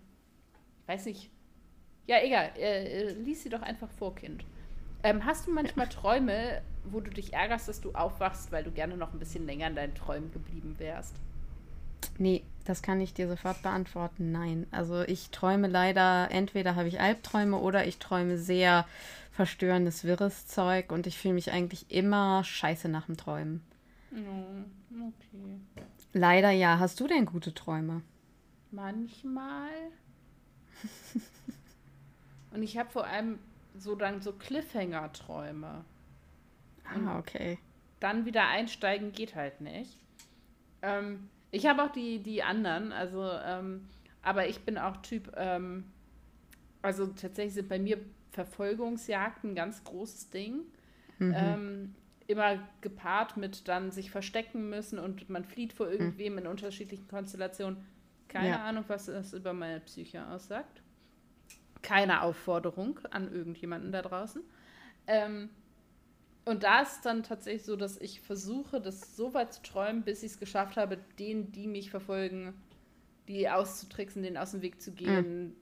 weiß 0.85 1.05
nicht. 1.05 1.31
Ja, 2.07 2.17
egal. 2.21 2.51
Äh, 2.57 3.07
äh, 3.07 3.13
lies 3.13 3.41
sie 3.43 3.49
doch 3.49 3.61
einfach 3.61 3.89
vor, 3.91 4.13
Kind. 4.15 4.45
Ähm, 5.03 5.25
hast 5.25 5.47
du 5.47 5.51
manchmal 5.51 5.87
Träume, 5.87 6.61
wo 6.83 6.99
du 6.99 7.09
dich 7.09 7.33
ärgerst, 7.33 7.67
dass 7.67 7.81
du 7.81 7.91
aufwachst, 7.93 8.51
weil 8.51 8.63
du 8.63 8.71
gerne 8.71 8.97
noch 8.97 9.13
ein 9.13 9.19
bisschen 9.19 9.45
länger 9.45 9.67
in 9.67 9.75
deinen 9.75 9.95
Träumen 9.95 10.31
geblieben 10.31 10.75
wärst? 10.77 11.15
Nee, 12.17 12.43
das 12.65 12.81
kann 12.81 13.01
ich 13.01 13.13
dir 13.13 13.27
sofort 13.27 13.61
beantworten. 13.63 14.31
Nein. 14.31 14.67
Also 14.71 15.01
ich 15.01 15.29
träume 15.29 15.67
leider, 15.67 16.29
entweder 16.31 16.75
habe 16.75 16.87
ich 16.87 16.99
Albträume 16.99 17.57
oder 17.57 17.87
ich 17.87 17.97
träume 17.97 18.37
sehr 18.37 18.85
verstörendes, 19.31 20.03
wirres 20.03 20.45
Zeug 20.45 20.91
und 20.91 21.07
ich 21.07 21.17
fühle 21.17 21.33
mich 21.33 21.51
eigentlich 21.51 21.89
immer 21.89 22.43
scheiße 22.43 22.89
nach 22.89 23.05
dem 23.05 23.17
Träumen. 23.17 23.63
Oh, 24.13 25.07
okay. 25.07 25.59
Leider 26.13 26.51
ja. 26.51 26.79
Hast 26.79 26.99
du 26.99 27.07
denn 27.07 27.25
gute 27.25 27.53
Träume? 27.53 28.01
Manchmal. 28.71 29.69
und 32.51 32.61
ich 32.61 32.77
habe 32.77 32.89
vor 32.89 33.05
allem 33.05 33.39
so 33.77 33.95
dann 33.95 34.21
so 34.21 34.33
Cliffhanger-Träume. 34.33 35.85
Ah, 36.85 37.19
okay. 37.19 37.57
Dann 37.99 38.25
wieder 38.25 38.47
einsteigen 38.47 39.11
geht 39.11 39.35
halt 39.35 39.61
nicht. 39.61 39.97
Ähm, 40.81 41.29
ich 41.51 41.67
habe 41.67 41.83
auch 41.83 41.91
die, 41.91 42.19
die 42.19 42.43
anderen, 42.43 42.91
also, 42.91 43.29
ähm, 43.45 43.87
aber 44.21 44.47
ich 44.47 44.61
bin 44.61 44.77
auch 44.77 44.97
Typ, 44.97 45.31
ähm, 45.35 45.85
also 46.81 47.07
tatsächlich 47.07 47.53
sind 47.53 47.69
bei 47.69 47.79
mir 47.79 47.99
Verfolgungsjagden 48.31 49.51
ein 49.51 49.55
ganz 49.55 49.83
großes 49.83 50.29
Ding. 50.29 50.61
Mhm. 51.19 51.33
Ähm, 51.35 51.95
immer 52.27 52.59
gepaart 52.79 53.37
mit 53.37 53.67
dann 53.67 53.91
sich 53.91 54.09
verstecken 54.09 54.69
müssen 54.69 54.97
und 54.99 55.29
man 55.29 55.43
flieht 55.43 55.73
vor 55.73 55.89
irgendwem 55.89 56.33
mhm. 56.33 56.39
in 56.39 56.47
unterschiedlichen 56.47 57.07
Konstellationen. 57.07 57.85
Keine 58.27 58.49
ja. 58.49 58.63
Ahnung, 58.63 58.85
was 58.87 59.07
das 59.07 59.33
über 59.33 59.51
meine 59.53 59.81
Psyche 59.81 60.25
aussagt. 60.27 60.81
Keine 61.91 62.21
Aufforderung 62.21 62.99
an 63.11 63.29
irgendjemanden 63.33 63.91
da 63.91 64.01
draußen. 64.01 64.41
Ähm, 65.07 65.49
und 66.45 66.63
da 66.63 66.83
ist 66.83 67.01
dann 67.01 67.23
tatsächlich 67.23 67.65
so, 67.65 67.75
dass 67.75 67.97
ich 67.97 68.21
versuche, 68.21 68.79
das 68.79 69.17
so 69.17 69.33
weit 69.33 69.53
zu 69.53 69.61
träumen, 69.61 70.03
bis 70.03 70.23
ich 70.23 70.31
es 70.31 70.39
geschafft 70.39 70.77
habe, 70.77 70.97
denen, 71.19 71.51
die 71.51 71.67
mich 71.67 71.91
verfolgen, 71.91 72.53
die 73.27 73.49
auszutricksen, 73.49 74.23
denen 74.23 74.37
aus 74.37 74.51
dem 74.51 74.61
Weg 74.61 74.81
zu 74.81 74.93
gehen. 74.93 75.47
Mhm. 75.47 75.55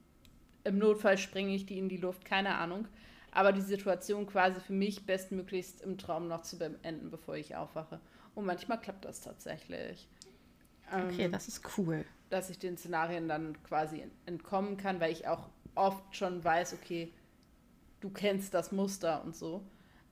Im 0.62 0.78
Notfall 0.78 1.18
springe 1.18 1.52
ich 1.52 1.66
die 1.66 1.78
in 1.78 1.88
die 1.88 1.96
Luft, 1.96 2.24
keine 2.24 2.54
Ahnung. 2.58 2.86
Aber 3.32 3.50
die 3.50 3.60
Situation 3.60 4.26
quasi 4.28 4.60
für 4.60 4.72
mich 4.72 5.04
bestmöglichst 5.06 5.80
im 5.80 5.98
Traum 5.98 6.28
noch 6.28 6.42
zu 6.42 6.58
beenden, 6.58 7.10
bevor 7.10 7.34
ich 7.34 7.56
aufwache. 7.56 7.98
Und 8.36 8.46
manchmal 8.46 8.80
klappt 8.80 9.04
das 9.04 9.20
tatsächlich. 9.20 10.08
Okay, 10.92 11.24
ähm, 11.24 11.32
das 11.32 11.48
ist 11.48 11.76
cool. 11.76 12.04
Dass 12.28 12.50
ich 12.50 12.60
den 12.60 12.78
Szenarien 12.78 13.26
dann 13.26 13.60
quasi 13.64 14.04
entkommen 14.26 14.76
kann, 14.76 15.00
weil 15.00 15.10
ich 15.10 15.26
auch 15.26 15.48
oft 15.74 16.16
schon 16.16 16.42
weiß, 16.42 16.74
okay, 16.74 17.12
du 18.00 18.10
kennst 18.10 18.54
das 18.54 18.72
Muster 18.72 19.22
und 19.24 19.36
so. 19.36 19.62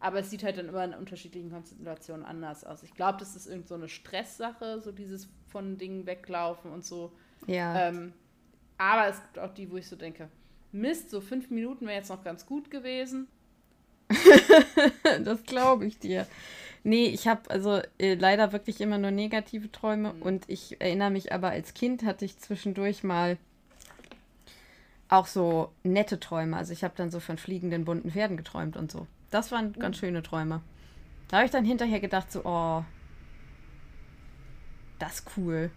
Aber 0.00 0.20
es 0.20 0.30
sieht 0.30 0.44
halt 0.44 0.58
dann 0.58 0.68
immer 0.68 0.84
in 0.84 0.94
unterschiedlichen 0.94 1.50
Konstellationen 1.50 2.24
anders 2.24 2.64
aus. 2.64 2.82
Ich 2.84 2.94
glaube, 2.94 3.18
das 3.18 3.34
ist 3.34 3.46
irgend 3.46 3.66
so 3.66 3.74
eine 3.74 3.88
Stresssache, 3.88 4.80
so 4.80 4.92
dieses 4.92 5.28
von 5.48 5.76
Dingen 5.76 6.06
weglaufen 6.06 6.70
und 6.70 6.84
so. 6.84 7.12
Ja. 7.46 7.88
Ähm, 7.88 8.12
aber 8.76 9.08
es 9.08 9.20
gibt 9.20 9.38
auch 9.40 9.52
die, 9.52 9.70
wo 9.70 9.76
ich 9.76 9.88
so 9.88 9.96
denke, 9.96 10.28
Mist, 10.70 11.10
so 11.10 11.20
fünf 11.20 11.50
Minuten 11.50 11.86
wäre 11.86 11.96
jetzt 11.96 12.10
noch 12.10 12.22
ganz 12.22 12.46
gut 12.46 12.70
gewesen. 12.70 13.26
das 15.24 15.42
glaube 15.44 15.86
ich 15.86 15.98
dir. 15.98 16.26
Nee, 16.84 17.06
ich 17.06 17.26
habe 17.26 17.50
also 17.50 17.80
äh, 17.98 18.14
leider 18.14 18.52
wirklich 18.52 18.80
immer 18.80 18.98
nur 18.98 19.10
negative 19.10 19.70
Träume 19.72 20.12
mhm. 20.12 20.22
und 20.22 20.44
ich 20.48 20.80
erinnere 20.80 21.10
mich 21.10 21.32
aber 21.32 21.50
als 21.50 21.74
Kind 21.74 22.04
hatte 22.04 22.24
ich 22.24 22.38
zwischendurch 22.38 23.02
mal 23.02 23.36
auch 25.08 25.26
so 25.26 25.72
nette 25.82 26.20
Träume. 26.20 26.56
Also 26.56 26.72
ich 26.72 26.84
habe 26.84 26.94
dann 26.96 27.10
so 27.10 27.20
von 27.20 27.38
fliegenden 27.38 27.84
bunten 27.84 28.10
Pferden 28.10 28.36
geträumt 28.36 28.76
und 28.76 28.90
so. 28.90 29.06
Das 29.30 29.52
waren 29.52 29.72
ganz 29.72 29.96
mhm. 29.96 30.00
schöne 30.00 30.22
Träume. 30.22 30.62
Da 31.28 31.38
habe 31.38 31.46
ich 31.46 31.52
dann 31.52 31.64
hinterher 31.64 32.00
gedacht, 32.00 32.32
so, 32.32 32.42
oh, 32.44 32.84
das 34.98 35.20
ist 35.20 35.30
cool. 35.36 35.70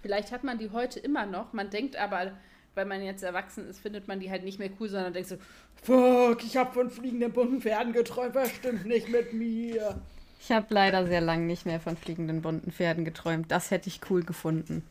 Vielleicht 0.00 0.32
hat 0.32 0.44
man 0.44 0.58
die 0.58 0.70
heute 0.70 1.00
immer 1.00 1.26
noch. 1.26 1.52
Man 1.52 1.70
denkt 1.70 1.96
aber, 1.96 2.32
weil 2.74 2.86
man 2.86 3.02
jetzt 3.02 3.22
erwachsen 3.22 3.68
ist, 3.68 3.80
findet 3.80 4.08
man 4.08 4.20
die 4.20 4.30
halt 4.30 4.44
nicht 4.44 4.58
mehr 4.58 4.70
cool, 4.78 4.88
sondern 4.88 5.12
denkt 5.12 5.28
so, 5.28 5.36
fuck, 5.82 6.42
ich 6.44 6.56
habe 6.56 6.72
von 6.72 6.90
fliegenden 6.90 7.32
bunten 7.32 7.60
Pferden 7.60 7.92
geträumt, 7.92 8.34
was 8.34 8.50
stimmt 8.50 8.86
nicht 8.86 9.08
mit 9.08 9.32
mir. 9.32 10.00
Ich 10.40 10.52
habe 10.52 10.66
leider 10.70 11.06
sehr 11.06 11.20
lange 11.20 11.44
nicht 11.44 11.66
mehr 11.66 11.80
von 11.80 11.96
fliegenden 11.96 12.42
bunten 12.42 12.70
Pferden 12.70 13.04
geträumt. 13.04 13.50
Das 13.50 13.70
hätte 13.70 13.88
ich 13.88 14.00
cool 14.08 14.22
gefunden. 14.22 14.84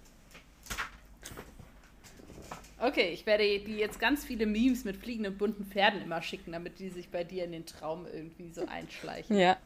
Okay, 2.80 3.10
ich 3.12 3.26
werde 3.26 3.44
dir 3.44 3.76
jetzt 3.76 4.00
ganz 4.00 4.24
viele 4.24 4.46
Memes 4.46 4.86
mit 4.86 4.98
fliegenden 4.98 5.38
bunten 5.38 5.66
Pferden 5.66 6.02
immer 6.02 6.22
schicken, 6.22 6.52
damit 6.52 6.80
die 6.80 6.90
sich 6.90 7.10
bei 7.10 7.24
dir 7.24 7.46
in 7.46 7.52
den 7.52 7.66
Traum 7.66 8.06
irgendwie 8.06 8.52
so 8.52 8.66
einschleichen. 8.68 9.36
Ja, 9.38 9.58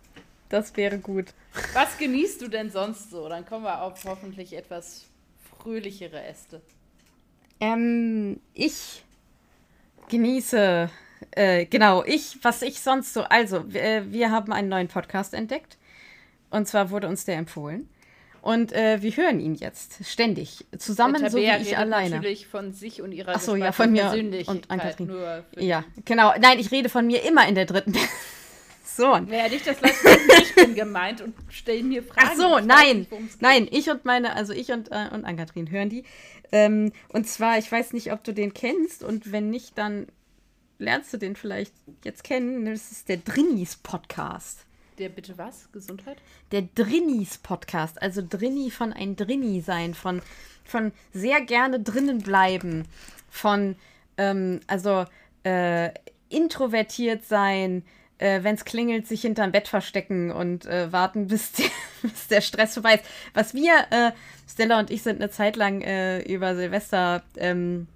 das 0.48 0.76
wäre 0.78 0.98
gut. 0.98 1.34
Was 1.74 1.98
genießt 1.98 2.42
du 2.42 2.48
denn 2.48 2.70
sonst 2.70 3.10
so? 3.10 3.28
Dann 3.28 3.46
kommen 3.46 3.66
wir 3.66 3.82
auf 3.82 4.04
hoffentlich 4.06 4.54
etwas 4.54 5.06
fröhlichere 5.60 6.24
Äste. 6.24 6.62
Ähm, 7.60 8.40
ich 8.54 9.04
genieße, 10.10 10.90
äh, 11.32 11.66
genau, 11.66 12.04
ich, 12.06 12.38
was 12.44 12.62
ich 12.62 12.80
sonst 12.80 13.14
so, 13.14 13.24
also, 13.24 13.72
wir, 13.74 13.84
äh, 13.84 14.12
wir 14.12 14.32
haben 14.32 14.54
einen 14.54 14.70
neuen 14.70 14.88
Podcast 14.88 15.34
entdeckt. 15.34 15.78
Und 16.50 16.68
zwar 16.68 16.90
wurde 16.92 17.08
uns 17.08 17.26
der 17.26 17.38
empfohlen. 17.38 17.90
Und 18.42 18.74
äh, 18.74 19.02
wir 19.02 19.12
hören 19.16 19.40
ihn 19.40 19.54
jetzt 19.54 20.04
ständig. 20.04 20.66
Zusammen, 20.78 21.30
so 21.30 21.38
wie 21.38 21.44
ich 21.62 21.78
alleine. 21.78 22.16
natürlich 22.16 22.48
von 22.48 22.74
sich 22.74 23.02
und 23.02 23.12
ihrer 23.12 23.36
Ach 23.36 23.40
so, 23.40 23.56
ja, 23.56 23.72
von 23.72 23.92
mir 23.92 24.12
und 24.48 24.70
an 24.70 24.80
Kathrin. 24.80 25.12
Ja, 25.58 25.84
genau. 26.06 26.34
Nein, 26.40 26.58
ich 26.60 26.72
rede 26.72 26.90
von 26.90 27.06
mir 27.06 27.24
immer 27.24 27.48
in 27.48 27.56
der 27.56 27.66
dritten 27.66 27.94
Person. 28.96 29.28
Ja, 29.32 29.48
nicht 29.48 29.66
das 29.66 29.82
Leute 29.82 29.96
ich 30.42 30.56
bin 30.56 30.76
gemeint 30.76 31.22
und 31.22 31.34
stellen 31.50 31.90
mir 31.90 32.04
Fragen. 32.04 32.30
Ach 32.32 32.36
so, 32.36 32.60
nein. 32.60 33.08
Nicht, 33.10 33.42
nein, 33.42 33.68
ich 33.72 33.90
und 33.90 34.06
meine, 34.06 34.36
also 34.36 34.54
ich 34.54 34.72
und, 34.72 34.92
äh, 34.92 35.08
und 35.12 35.26
Ann-Kathrin 35.26 35.70
hören 35.70 35.90
die. 35.90 36.04
Ähm, 36.52 36.92
und 37.10 37.28
zwar, 37.28 37.58
ich 37.58 37.72
weiß 37.72 37.94
nicht, 37.94 38.12
ob 38.12 38.24
du 38.24 38.34
den 38.34 38.54
kennst 38.54 39.04
und 39.04 39.32
wenn 39.32 39.50
nicht, 39.50 39.78
dann 39.78 40.08
lernst 40.78 41.14
du 41.14 41.18
den 41.18 41.36
vielleicht 41.36 41.74
jetzt 42.04 42.24
kennen. 42.24 42.66
Das 42.66 42.92
ist 42.92 43.10
der 43.10 43.18
Drinis 43.18 43.76
Podcast. 43.78 44.66
Der 44.98 45.10
bitte 45.10 45.38
was? 45.38 45.72
Gesundheit? 45.72 46.18
Der 46.52 46.64
Drinnis 46.64 47.38
Podcast. 47.38 48.02
Also 48.02 48.22
Drinni 48.28 48.72
von 48.72 48.94
ein 48.94 49.16
Drinni 49.16 49.62
sein, 49.62 49.94
von, 49.94 50.22
von 50.64 50.92
sehr 51.14 51.42
gerne 51.42 51.80
drinnen 51.80 52.20
bleiben, 52.20 52.86
von 53.30 53.76
ähm, 54.18 54.60
also 54.68 55.06
äh, 55.44 55.92
introvertiert 56.30 57.26
sein, 57.26 57.84
äh, 58.18 58.44
wenn 58.44 58.56
es 58.56 58.66
klingelt, 58.66 59.08
sich 59.08 59.22
hinterm 59.22 59.52
Bett 59.52 59.68
verstecken 59.68 60.32
und 60.32 60.66
äh, 60.66 60.92
warten, 60.92 61.28
bis, 61.30 61.52
die, 61.54 61.70
bis, 62.02 62.28
der 62.28 62.42
Stress 62.42 62.76
vorbei 62.76 62.96
ist. 62.96 63.06
Was 63.34 63.54
wir, 63.54 63.74
äh, 63.90 64.12
Stella 64.48 64.80
und 64.80 64.92
ich, 64.92 65.04
sind 65.04 65.22
eine 65.22 65.32
Zeit 65.32 65.56
lang 65.56 65.82
äh, 65.82 66.22
über 66.22 66.56
Silvester 66.56 67.24
ähm, 67.38 67.88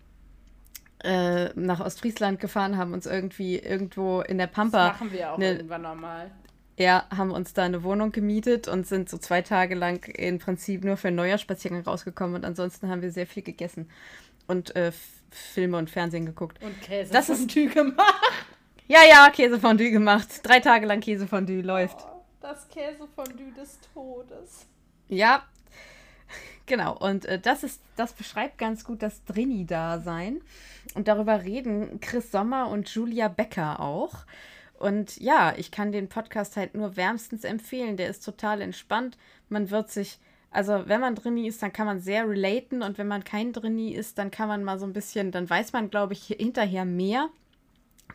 äh, 1.03 1.49
nach 1.55 1.81
Ostfriesland 1.81 2.39
gefahren, 2.39 2.77
haben 2.77 2.93
uns 2.93 3.05
irgendwie 3.05 3.59
irgendwo 3.59 4.21
in 4.21 4.37
der 4.37 4.47
Pampa. 4.47 4.89
Das 4.89 4.99
machen 4.99 5.11
wir 5.11 5.33
auch 5.33 5.37
ne, 5.37 5.51
irgendwann 5.51 5.83
normal. 5.83 6.31
Ja, 6.77 7.05
haben 7.15 7.31
uns 7.31 7.53
da 7.53 7.63
eine 7.63 7.83
Wohnung 7.83 8.11
gemietet 8.11 8.67
und 8.67 8.85
sind 8.85 9.09
so 9.09 9.17
zwei 9.17 9.41
Tage 9.41 9.75
lang 9.75 10.03
im 10.09 10.39
Prinzip 10.39 10.83
nur 10.83 10.97
für 10.97 11.07
einen 11.07 11.17
Neujahrspaziergang 11.17 11.83
rausgekommen 11.83 12.35
und 12.35 12.45
ansonsten 12.45 12.89
haben 12.89 13.01
wir 13.01 13.11
sehr 13.11 13.27
viel 13.27 13.43
gegessen 13.43 13.89
und 14.47 14.75
äh, 14.75 14.91
Filme 15.31 15.77
und 15.77 15.89
Fernsehen 15.89 16.25
geguckt. 16.25 16.61
Und 16.61 16.81
Käse 16.81 17.11
das 17.11 17.27
Käsefondue 17.27 17.67
gemacht. 17.67 18.31
Ja, 18.87 18.99
ja, 19.07 19.29
Käsefondue 19.31 19.89
gemacht. 19.89 20.27
Drei 20.43 20.59
Tage 20.59 20.85
lang 20.85 20.99
Käsefondue 20.99 21.61
läuft. 21.61 21.97
Oh, 22.01 22.23
das 22.41 22.67
Käsefondue 22.69 23.51
des 23.53 23.79
Todes. 23.93 24.67
Ja, 25.07 25.43
genau. 26.65 26.97
Und 26.97 27.25
äh, 27.25 27.39
das 27.39 27.63
ist, 27.63 27.81
das 27.95 28.13
beschreibt 28.13 28.57
ganz 28.57 28.83
gut 28.83 29.01
das 29.01 29.23
Drini-Dasein. 29.25 30.41
Und 30.93 31.07
darüber 31.07 31.43
reden 31.43 31.99
Chris 31.99 32.31
Sommer 32.31 32.69
und 32.69 32.87
Julia 32.89 33.27
Becker 33.27 33.79
auch. 33.79 34.25
Und 34.79 35.17
ja, 35.19 35.53
ich 35.57 35.71
kann 35.71 35.91
den 35.91 36.09
Podcast 36.09 36.57
halt 36.57 36.75
nur 36.75 36.97
wärmstens 36.97 37.43
empfehlen. 37.43 37.97
Der 37.97 38.09
ist 38.09 38.25
total 38.25 38.61
entspannt. 38.61 39.17
Man 39.49 39.71
wird 39.71 39.89
sich, 39.89 40.19
also 40.51 40.83
wenn 40.87 41.01
man 41.01 41.15
Drini 41.15 41.47
ist, 41.47 41.63
dann 41.63 41.73
kann 41.73 41.85
man 41.85 41.99
sehr 41.99 42.27
relaten. 42.27 42.81
Und 42.81 42.97
wenn 42.97 43.07
man 43.07 43.23
kein 43.23 43.53
Drini 43.53 43.93
ist, 43.93 44.17
dann 44.17 44.31
kann 44.31 44.47
man 44.47 44.63
mal 44.63 44.79
so 44.79 44.85
ein 44.85 44.93
bisschen, 44.93 45.31
dann 45.31 45.49
weiß 45.49 45.73
man, 45.73 45.89
glaube 45.89 46.13
ich, 46.13 46.25
hinterher 46.25 46.85
mehr. 46.85 47.29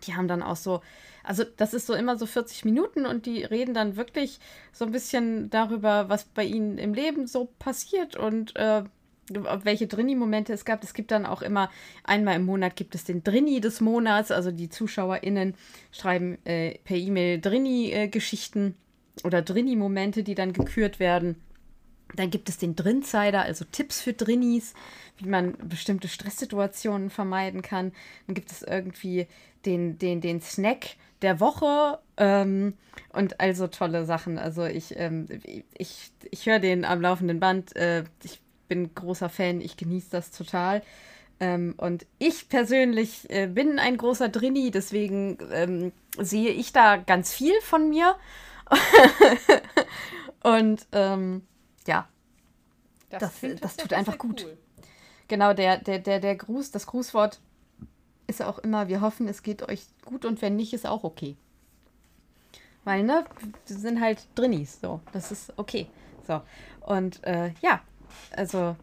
Die 0.07 0.15
haben 0.15 0.29
dann 0.29 0.43
auch 0.43 0.57
so, 0.57 0.83
also 1.25 1.45
das 1.57 1.75
ist 1.75 1.87
so 1.87 1.95
immer 1.95 2.17
so 2.17 2.27
40 2.27 2.65
Minuten 2.65 3.07
und 3.07 3.27
die 3.27 3.45
reden 3.45 3.75
dann 3.75 3.97
wirklich 3.97 4.39
so 4.73 4.85
ein 4.85 4.93
bisschen 4.93 5.51
darüber, 5.51 6.09
was 6.09 6.25
bei 6.25 6.45
ihnen 6.45 6.79
im 6.79 6.95
Leben 6.95 7.27
so 7.27 7.49
passiert 7.59 8.17
und 8.17 8.55
äh, 8.57 8.85
welche 9.31 9.87
Drini-Momente 9.87 10.53
es 10.53 10.65
gab. 10.65 10.83
Es 10.83 10.95
gibt 10.95 11.11
dann 11.11 11.27
auch 11.27 11.43
immer, 11.43 11.71
einmal 12.05 12.37
im 12.37 12.45
Monat 12.45 12.77
gibt 12.77 12.95
es 12.95 13.05
den 13.05 13.23
Drini 13.23 13.61
des 13.61 13.81
Monats. 13.81 14.31
Also 14.31 14.51
die 14.51 14.69
ZuschauerInnen 14.69 15.55
schreiben 15.93 16.39
äh, 16.45 16.79
per 16.85 16.97
E-Mail 16.97 17.41
Drini-Geschichten 17.41 18.75
oder 19.25 19.43
Drini-Momente, 19.43 20.23
die 20.23 20.35
dann 20.35 20.53
gekürt 20.53 21.01
werden. 21.01 21.37
Dann 22.17 22.31
gibt 22.31 22.49
es 22.49 22.59
den 22.59 22.75
Drinsider, 22.75 23.43
also 23.43 23.65
Tipps 23.65 24.01
für 24.01 24.13
Drinnies, 24.13 24.75
wie 25.19 25.29
man 25.29 25.55
bestimmte 25.63 26.09
Stresssituationen 26.09 27.11
vermeiden 27.11 27.63
kann. 27.63 27.93
Dann 28.27 28.35
gibt 28.35 28.51
es 28.51 28.63
irgendwie 28.63 29.27
den, 29.65 29.99
den, 29.99 30.21
den 30.21 30.41
Snack 30.41 30.97
der 31.23 31.39
Woche 31.41 31.99
ähm, 32.17 32.75
und 33.13 33.41
also 33.41 33.67
tolle 33.67 34.05
Sachen. 34.05 34.39
Also 34.39 34.65
ich, 34.65 34.99
ähm, 34.99 35.27
ich, 35.77 36.11
ich 36.31 36.47
höre 36.47 36.59
den 36.59 36.85
am 36.85 37.01
laufenden 37.01 37.41
Band. 37.41 37.77
Äh, 37.77 38.05
ich 38.25 38.41
bin 38.71 38.95
großer 38.95 39.29
Fan, 39.29 39.61
ich 39.61 39.77
genieße 39.77 40.11
das 40.11 40.31
total. 40.31 40.83
Ähm, 41.41 41.75
und 41.77 42.07
ich 42.19 42.49
persönlich 42.49 43.29
äh, 43.29 43.49
bin 43.49 43.79
ein 43.79 43.97
großer 43.97 44.29
Drini, 44.29 44.71
deswegen 44.71 45.39
ähm, 45.53 45.93
sehe 46.17 46.51
ich 46.51 46.73
da 46.73 46.97
ganz 46.97 47.35
viel 47.35 47.61
von 47.63 47.91
mir. 47.91 48.15
und 50.43 50.87
ähm, 50.93 51.43
ja, 51.87 52.09
das, 53.11 53.41
das, 53.41 53.61
das 53.61 53.77
tut 53.77 53.93
einfach 53.93 54.17
gut. 54.17 54.45
Cool. 54.45 54.57
Genau, 55.29 55.53
der, 55.53 55.79
der, 55.79 55.99
der, 55.99 56.21
der 56.21 56.37
Gruß, 56.37 56.71
das 56.71 56.87
Grußwort 56.87 57.41
ist 58.27 58.43
auch 58.43 58.59
immer, 58.61 58.89
wir 58.89 59.01
hoffen, 59.01 59.27
es 59.27 59.43
geht 59.43 59.69
euch 59.69 59.87
gut 60.05 60.25
und 60.25 60.41
wenn 60.43 60.57
nicht, 60.57 60.73
ist 60.73 60.87
auch 60.87 61.03
okay. 61.03 61.37
Weil, 62.85 63.03
ne, 63.03 63.25
wir 63.67 63.77
sind 63.77 64.01
halt 64.01 64.27
Drinnies, 64.37 64.81
so, 64.81 65.01
das 65.13 65.33
ist 65.33 65.53
okay. 65.57 65.89
So, 66.27 66.43
und 66.87 67.25
äh, 67.25 67.53
ja, 67.61 67.81
also 68.37 68.77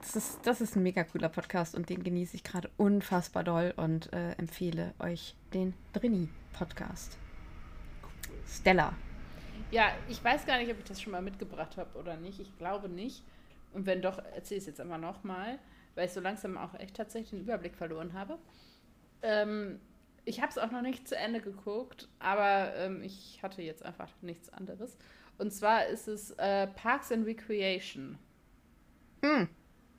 das 0.00 0.16
ist, 0.16 0.38
das 0.44 0.60
ist 0.60 0.76
ein 0.76 0.82
mega 0.82 1.04
cooler 1.04 1.28
Podcast 1.28 1.74
und 1.74 1.88
den 1.88 2.04
genieße 2.04 2.36
ich 2.36 2.44
gerade 2.44 2.70
unfassbar 2.76 3.44
doll 3.44 3.74
und 3.76 4.12
äh, 4.12 4.32
empfehle 4.32 4.94
euch 4.98 5.34
den 5.54 5.74
Drini-Podcast. 5.92 7.18
Stella. 8.46 8.94
Ja, 9.70 9.90
ich 10.08 10.22
weiß 10.22 10.46
gar 10.46 10.58
nicht, 10.58 10.70
ob 10.70 10.78
ich 10.78 10.84
das 10.84 11.00
schon 11.00 11.12
mal 11.12 11.22
mitgebracht 11.22 11.76
habe 11.76 11.98
oder 11.98 12.16
nicht. 12.16 12.40
Ich 12.40 12.56
glaube 12.56 12.88
nicht. 12.88 13.22
Und 13.72 13.86
wenn 13.86 14.00
doch, 14.00 14.18
erzähle 14.18 14.58
ich 14.58 14.62
es 14.62 14.66
jetzt 14.66 14.80
immer 14.80 14.98
nochmal, 14.98 15.58
weil 15.94 16.06
ich 16.06 16.12
so 16.12 16.20
langsam 16.20 16.56
auch 16.56 16.74
echt 16.74 16.96
tatsächlich 16.96 17.30
den 17.30 17.40
Überblick 17.40 17.74
verloren 17.74 18.12
habe. 18.14 18.38
Ähm, 19.22 19.80
ich 20.24 20.40
habe 20.40 20.50
es 20.50 20.58
auch 20.58 20.70
noch 20.70 20.82
nicht 20.82 21.08
zu 21.08 21.16
Ende 21.16 21.40
geguckt, 21.40 22.08
aber 22.18 22.74
ähm, 22.76 23.02
ich 23.02 23.40
hatte 23.42 23.62
jetzt 23.62 23.82
einfach 23.82 24.10
nichts 24.22 24.48
anderes. 24.50 24.96
Und 25.38 25.52
zwar 25.52 25.86
ist 25.86 26.08
es 26.08 26.30
äh, 26.32 26.66
Parks 26.68 27.12
and 27.12 27.26
Recreation. 27.26 28.18
Mm. 29.22 29.44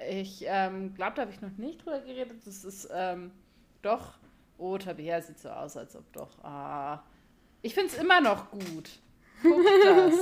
Ich 0.10 0.46
ähm, 0.48 0.94
glaube, 0.96 1.14
da 1.16 1.24
habe 1.24 1.32
ich 1.32 1.42
noch 1.42 1.58
nicht 1.58 1.86
drüber 1.86 2.00
geredet. 2.00 2.38
Das 2.46 2.64
ist 2.64 2.90
ähm, 2.94 3.32
doch. 3.82 4.14
Oh, 4.58 4.78
Tabea 4.78 5.22
sieht 5.22 5.40
so 5.40 5.50
aus, 5.50 5.78
als 5.78 5.96
ob 5.96 6.12
doch. 6.14 6.44
Ah. 6.44 7.02
Ich 7.62 7.74
finde 7.74 7.90
es 7.94 7.98
immer 7.98 8.22
noch 8.22 8.50
gut. 8.52 8.90
Guck 9.42 9.66
das. 9.86 10.14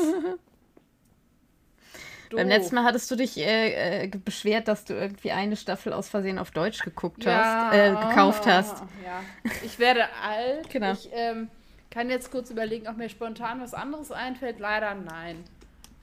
Beim 2.35 2.47
letzten 2.47 2.75
Mal 2.75 2.83
hattest 2.83 3.09
du 3.09 3.15
dich 3.15 3.37
äh, 3.37 4.03
äh, 4.03 4.07
beschwert, 4.07 4.67
dass 4.67 4.83
du 4.85 4.93
irgendwie 4.93 5.31
eine 5.31 5.55
Staffel 5.55 5.93
aus 5.93 6.09
Versehen 6.09 6.39
auf 6.39 6.51
Deutsch 6.51 6.83
geguckt 6.83 7.23
ja, 7.23 7.69
hast, 7.71 7.75
äh, 7.75 7.91
gekauft 7.91 8.45
hast. 8.45 8.83
Ja. 9.05 9.23
Ich 9.63 9.79
werde 9.79 10.05
alt. 10.21 10.69
Genau. 10.69 10.91
Ich 10.91 11.09
ähm, 11.13 11.49
kann 11.89 12.09
jetzt 12.09 12.31
kurz 12.31 12.49
überlegen, 12.49 12.87
ob 12.87 12.97
mir 12.97 13.09
spontan 13.09 13.61
was 13.61 13.73
anderes 13.73 14.11
einfällt. 14.11 14.59
Leider 14.59 14.93
nein. 14.95 15.43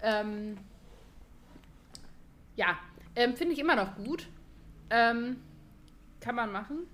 Ähm, 0.02 0.56
ja, 2.56 2.78
ähm, 3.16 3.36
Finde 3.36 3.54
ich 3.54 3.60
immer 3.60 3.76
noch 3.76 3.96
gut. 3.96 4.26
Ähm, 4.90 5.42
kann 6.20 6.34
man 6.34 6.50
machen. 6.52 6.86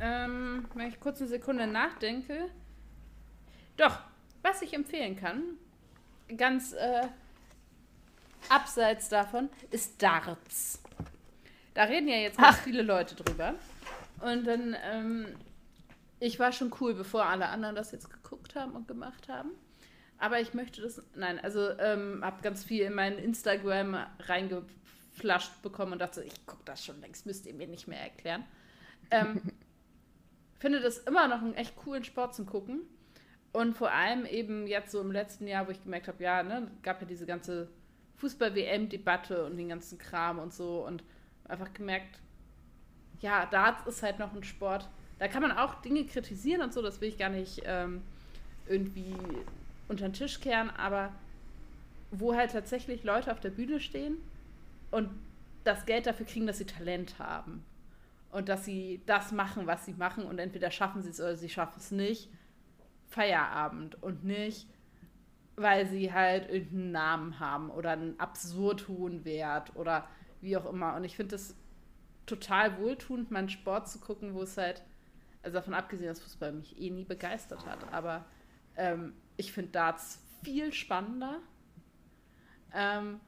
Ähm, 0.00 0.66
wenn 0.74 0.88
ich 0.88 1.00
kurz 1.00 1.20
eine 1.20 1.28
Sekunde 1.28 1.66
nachdenke. 1.66 2.50
Doch, 3.76 4.00
was 4.42 4.62
ich 4.62 4.74
empfehlen 4.74 5.16
kann, 5.16 5.42
ganz 6.36 6.72
äh, 6.72 7.06
abseits 8.48 9.08
davon, 9.08 9.48
ist 9.70 10.02
Darts. 10.02 10.82
Da 11.74 11.84
reden 11.84 12.08
ja 12.08 12.16
jetzt 12.16 12.38
ganz 12.38 12.58
viele 12.60 12.82
Leute 12.82 13.14
drüber. 13.16 13.54
Und 14.20 14.46
dann, 14.46 14.76
ähm, 14.82 15.26
ich 16.20 16.38
war 16.38 16.52
schon 16.52 16.72
cool, 16.80 16.94
bevor 16.94 17.26
alle 17.26 17.48
anderen 17.48 17.74
das 17.74 17.92
jetzt 17.92 18.10
geguckt 18.10 18.54
haben 18.54 18.72
und 18.72 18.88
gemacht 18.88 19.28
haben. 19.28 19.50
Aber 20.18 20.40
ich 20.40 20.54
möchte 20.54 20.80
das, 20.80 21.02
nein, 21.14 21.38
also 21.40 21.70
ähm, 21.78 22.20
habe 22.24 22.40
ganz 22.40 22.64
viel 22.64 22.82
in 22.82 22.94
meinen 22.94 23.18
Instagram 23.18 24.06
reinge 24.20 24.64
geflasht 25.16 25.62
bekommen 25.62 25.92
und 25.92 25.98
dachte, 25.98 26.22
ich 26.22 26.46
gucke 26.46 26.62
das 26.64 26.84
schon 26.84 27.00
längst, 27.00 27.26
müsst 27.26 27.46
ihr 27.46 27.54
mir 27.54 27.66
nicht 27.66 27.88
mehr 27.88 28.00
erklären. 28.00 28.44
Ähm, 29.10 29.40
finde 30.58 30.80
das 30.80 30.98
immer 30.98 31.26
noch 31.26 31.40
einen 31.40 31.54
echt 31.54 31.74
coolen 31.76 32.04
Sport 32.04 32.34
zum 32.34 32.46
Gucken. 32.46 32.82
Und 33.52 33.74
vor 33.74 33.90
allem 33.90 34.26
eben 34.26 34.66
jetzt 34.66 34.92
so 34.92 35.00
im 35.00 35.10
letzten 35.10 35.46
Jahr, 35.46 35.66
wo 35.66 35.70
ich 35.70 35.82
gemerkt 35.82 36.08
habe, 36.08 36.22
ja, 36.22 36.42
ne, 36.42 36.70
gab 36.82 37.00
ja 37.00 37.06
diese 37.06 37.24
ganze 37.24 37.68
Fußball-WM-Debatte 38.16 39.46
und 39.46 39.56
den 39.56 39.70
ganzen 39.70 39.98
Kram 39.98 40.38
und 40.38 40.52
so 40.52 40.86
und 40.86 41.02
einfach 41.48 41.72
gemerkt, 41.72 42.18
ja, 43.20 43.46
Darts 43.46 43.86
ist 43.86 44.02
halt 44.02 44.18
noch 44.18 44.34
ein 44.34 44.44
Sport. 44.44 44.88
Da 45.18 45.28
kann 45.28 45.40
man 45.40 45.52
auch 45.52 45.80
Dinge 45.80 46.04
kritisieren 46.04 46.60
und 46.60 46.74
so, 46.74 46.82
das 46.82 47.00
will 47.00 47.08
ich 47.08 47.16
gar 47.16 47.30
nicht 47.30 47.62
ähm, 47.64 48.02
irgendwie 48.68 49.14
unter 49.88 50.06
den 50.06 50.12
Tisch 50.12 50.40
kehren, 50.40 50.68
aber 50.68 51.14
wo 52.10 52.34
halt 52.34 52.52
tatsächlich 52.52 53.04
Leute 53.04 53.32
auf 53.32 53.40
der 53.40 53.50
Bühne 53.50 53.80
stehen 53.80 54.18
und 54.90 55.10
das 55.64 55.86
Geld 55.86 56.06
dafür 56.06 56.26
kriegen, 56.26 56.46
dass 56.46 56.58
sie 56.58 56.66
Talent 56.66 57.18
haben. 57.18 57.64
Und 58.30 58.48
dass 58.48 58.64
sie 58.64 59.02
das 59.06 59.32
machen, 59.32 59.66
was 59.66 59.86
sie 59.86 59.94
machen 59.94 60.24
und 60.24 60.38
entweder 60.38 60.70
schaffen 60.70 61.02
sie 61.02 61.10
es 61.10 61.20
oder 61.20 61.36
sie 61.36 61.48
schaffen 61.48 61.78
es 61.78 61.90
nicht. 61.90 62.30
Feierabend 63.08 64.02
und 64.02 64.24
nicht, 64.24 64.68
weil 65.54 65.86
sie 65.86 66.12
halt 66.12 66.50
irgendeinen 66.50 66.92
Namen 66.92 67.40
haben 67.40 67.70
oder 67.70 67.92
einen 67.92 68.18
absurd 68.20 68.88
hohen 68.88 69.24
Wert 69.24 69.74
oder 69.76 70.06
wie 70.40 70.56
auch 70.56 70.66
immer. 70.66 70.94
Und 70.96 71.04
ich 71.04 71.16
finde 71.16 71.36
es 71.36 71.56
total 72.26 72.78
wohltuend, 72.78 73.30
mal 73.30 73.40
einen 73.40 73.48
Sport 73.48 73.88
zu 73.88 74.00
gucken, 74.00 74.34
wo 74.34 74.42
es 74.42 74.56
halt, 74.56 74.82
also 75.42 75.54
davon 75.54 75.74
abgesehen, 75.74 76.08
dass 76.08 76.20
Fußball 76.20 76.52
mich 76.52 76.78
eh 76.80 76.90
nie 76.90 77.04
begeistert 77.04 77.64
hat, 77.64 77.92
aber 77.92 78.26
ähm, 78.76 79.14
ich 79.36 79.52
finde 79.52 79.70
Darts 79.70 80.22
viel 80.42 80.72
spannender. 80.72 81.38
Ähm, 82.74 83.20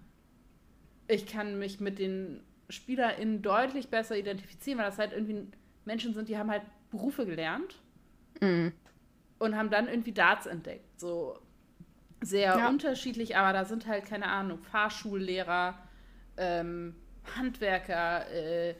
ich 1.09 1.27
kann 1.27 1.59
mich 1.59 1.81
mit 1.81 1.99
den 1.99 2.43
SpielerInnen 2.69 3.43
deutlich 3.43 3.89
besser 3.89 4.17
identifizieren, 4.17 4.79
weil 4.79 4.87
das 4.87 4.99
halt 4.99 5.13
irgendwie 5.13 5.47
Menschen 5.85 6.15
sind, 6.15 6.29
die 6.29 6.37
haben 6.37 6.51
halt 6.51 6.63
Berufe 6.91 7.27
gelernt 7.27 7.77
mhm. 8.41 8.73
und 9.39 9.57
haben 9.57 9.71
dann 9.71 9.89
irgendwie 9.89 10.13
Darts 10.13 10.47
entdeckt. 10.47 11.01
So 11.01 11.39
sehr 12.21 12.59
ja. 12.59 12.69
unterschiedlich, 12.69 13.37
aber 13.37 13.53
da 13.53 13.65
sind 13.65 13.87
halt, 13.87 14.05
keine 14.05 14.27
Ahnung, 14.27 14.59
Fahrschullehrer, 14.59 15.79
ähm, 16.37 16.95
Handwerker, 17.37 18.31
äh, 18.31 18.75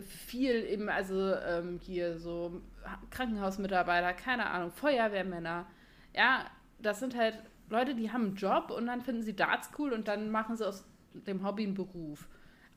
viel 0.00 0.64
eben, 0.64 0.88
also 0.88 1.34
ähm, 1.34 1.78
hier 1.82 2.18
so 2.18 2.60
Krankenhausmitarbeiter, 3.10 4.12
keine 4.14 4.46
Ahnung, 4.50 4.72
Feuerwehrmänner. 4.72 5.66
Ja, 6.14 6.46
das 6.80 7.00
sind 7.00 7.16
halt 7.16 7.38
Leute, 7.68 7.94
die 7.94 8.12
haben 8.12 8.26
einen 8.26 8.36
Job 8.36 8.70
und 8.70 8.86
dann 8.86 9.02
finden 9.02 9.22
sie 9.22 9.34
Darts 9.34 9.70
cool 9.78 9.92
und 9.92 10.08
dann 10.08 10.30
machen 10.30 10.56
sie 10.56 10.66
aus 10.66 10.84
dem 11.14 11.44
Hobby 11.44 11.64
einen 11.64 11.74
Beruf. 11.74 12.28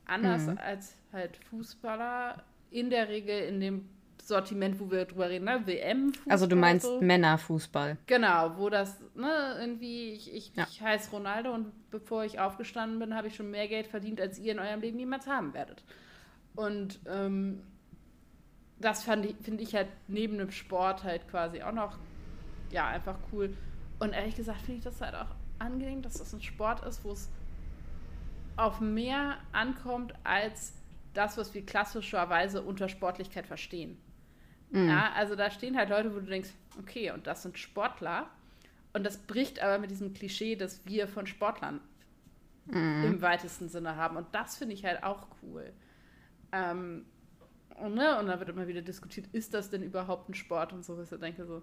Anders 0.06 0.46
mhm. 0.46 0.58
als 0.58 0.96
halt 1.12 1.36
Fußballer 1.36 2.42
in 2.70 2.90
der 2.90 3.08
Regel 3.08 3.40
in 3.40 3.60
dem 3.60 3.88
Sortiment, 4.22 4.78
wo 4.80 4.90
wir 4.90 5.04
drüber 5.04 5.28
reden, 5.28 5.44
ne? 5.44 5.62
WM-Fußball. 5.66 6.32
Also 6.32 6.46
du 6.46 6.56
meinst 6.56 6.86
so. 6.86 7.00
Männerfußball. 7.00 7.96
Genau, 8.06 8.56
wo 8.56 8.68
das, 8.68 9.00
ne, 9.14 9.56
irgendwie, 9.58 10.12
ich, 10.12 10.32
ich, 10.32 10.52
ja. 10.54 10.66
ich 10.70 10.80
heiße 10.82 11.10
Ronaldo 11.10 11.52
und 11.52 11.72
bevor 11.90 12.24
ich 12.24 12.38
aufgestanden 12.38 12.98
bin, 12.98 13.14
habe 13.14 13.28
ich 13.28 13.36
schon 13.36 13.50
mehr 13.50 13.68
Geld 13.68 13.86
verdient, 13.86 14.20
als 14.20 14.38
ihr 14.38 14.52
in 14.52 14.58
eurem 14.58 14.80
Leben 14.80 14.98
jemals 14.98 15.26
haben 15.26 15.54
werdet. 15.54 15.82
Und 16.54 17.00
ähm, 17.06 17.62
das 18.78 19.02
finde 19.02 19.34
ich 19.58 19.74
halt 19.74 19.88
neben 20.08 20.38
dem 20.38 20.50
Sport 20.50 21.04
halt 21.04 21.28
quasi 21.28 21.62
auch 21.62 21.72
noch, 21.72 21.98
ja, 22.70 22.86
einfach 22.86 23.18
cool. 23.32 23.54
Und 24.00 24.12
ehrlich 24.12 24.34
gesagt 24.34 24.62
finde 24.62 24.78
ich 24.78 24.84
das 24.84 25.00
halt 25.00 25.14
auch 25.14 25.28
angenehm, 25.58 26.02
dass 26.02 26.14
das 26.14 26.32
ein 26.32 26.42
Sport 26.42 26.84
ist, 26.84 27.04
wo 27.04 27.12
es 27.12 27.30
auf 28.56 28.80
mehr 28.80 29.38
ankommt 29.52 30.14
als 30.24 30.72
das, 31.14 31.36
was 31.38 31.54
wir 31.54 31.64
klassischerweise 31.64 32.62
unter 32.62 32.88
Sportlichkeit 32.88 33.46
verstehen. 33.46 33.98
Mhm. 34.70 34.88
Ja, 34.88 35.12
also 35.14 35.36
da 35.36 35.50
stehen 35.50 35.76
halt 35.76 35.90
Leute, 35.90 36.14
wo 36.14 36.20
du 36.20 36.26
denkst, 36.26 36.50
okay, 36.78 37.10
und 37.10 37.26
das 37.26 37.42
sind 37.42 37.58
Sportler. 37.58 38.28
Und 38.92 39.04
das 39.04 39.18
bricht 39.18 39.62
aber 39.62 39.78
mit 39.78 39.90
diesem 39.90 40.14
Klischee, 40.14 40.56
das 40.56 40.84
wir 40.86 41.06
von 41.06 41.26
Sportlern 41.26 41.80
mhm. 42.66 43.04
im 43.04 43.22
weitesten 43.22 43.68
Sinne 43.68 43.96
haben. 43.96 44.16
Und 44.16 44.26
das 44.32 44.56
finde 44.56 44.74
ich 44.74 44.84
halt 44.84 45.02
auch 45.02 45.26
cool. 45.42 45.72
Ähm, 46.52 47.04
und, 47.76 47.94
ne, 47.94 48.18
und 48.18 48.26
da 48.26 48.38
wird 48.38 48.48
immer 48.48 48.66
wieder 48.66 48.82
diskutiert, 48.82 49.26
ist 49.32 49.54
das 49.54 49.70
denn 49.70 49.82
überhaupt 49.82 50.28
ein 50.28 50.34
Sport 50.34 50.72
und 50.72 50.84
so, 50.84 50.98
was 50.98 51.12
ich 51.12 51.20
denke 51.20 51.44
so, 51.46 51.62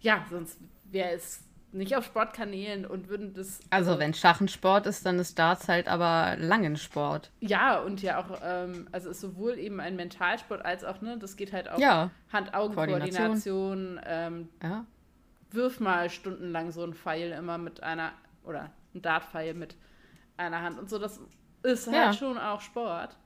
ja, 0.00 0.24
sonst 0.28 0.60
wäre 0.84 1.10
es 1.10 1.44
nicht 1.72 1.96
auf 1.96 2.04
Sportkanälen 2.04 2.86
und 2.86 3.08
würden 3.08 3.34
das. 3.34 3.60
Also, 3.70 3.90
also 3.90 4.00
wenn 4.00 4.14
Schach 4.14 4.40
ein 4.40 4.48
Sport 4.48 4.86
ist, 4.86 5.04
dann 5.04 5.18
ist 5.18 5.38
Darts 5.38 5.68
halt 5.68 5.88
aber 5.88 6.36
Langensport. 6.38 7.30
Ja, 7.40 7.80
und 7.80 8.02
ja 8.02 8.18
auch, 8.18 8.40
ähm, 8.42 8.88
also 8.92 9.10
ist 9.10 9.20
sowohl 9.20 9.58
eben 9.58 9.80
ein 9.80 9.96
Mentalsport 9.96 10.64
als 10.64 10.84
auch, 10.84 11.00
ne, 11.00 11.18
das 11.18 11.36
geht 11.36 11.52
halt 11.52 11.68
auch 11.68 11.78
ja. 11.78 12.10
Hand-Augen-Koordination. 12.32 14.00
Ähm, 14.04 14.48
ja. 14.62 14.86
Wirf 15.50 15.80
mal 15.80 16.10
stundenlang 16.10 16.72
so 16.72 16.82
einen 16.82 16.94
Pfeil 16.94 17.32
immer 17.32 17.58
mit 17.58 17.82
einer 17.82 18.12
oder 18.44 18.70
ein 18.94 19.02
Dartpfeil 19.02 19.54
mit 19.54 19.76
einer 20.36 20.62
Hand 20.62 20.78
und 20.78 20.88
so. 20.88 20.98
Das 20.98 21.20
ist 21.62 21.86
halt 21.86 21.96
ja. 21.96 22.12
schon 22.12 22.38
auch 22.38 22.60
Sport. 22.60 23.16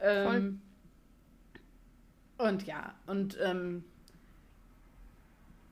Ähm, 0.00 0.62
und 2.38 2.66
ja, 2.66 2.94
und 3.06 3.36
ähm, 3.42 3.84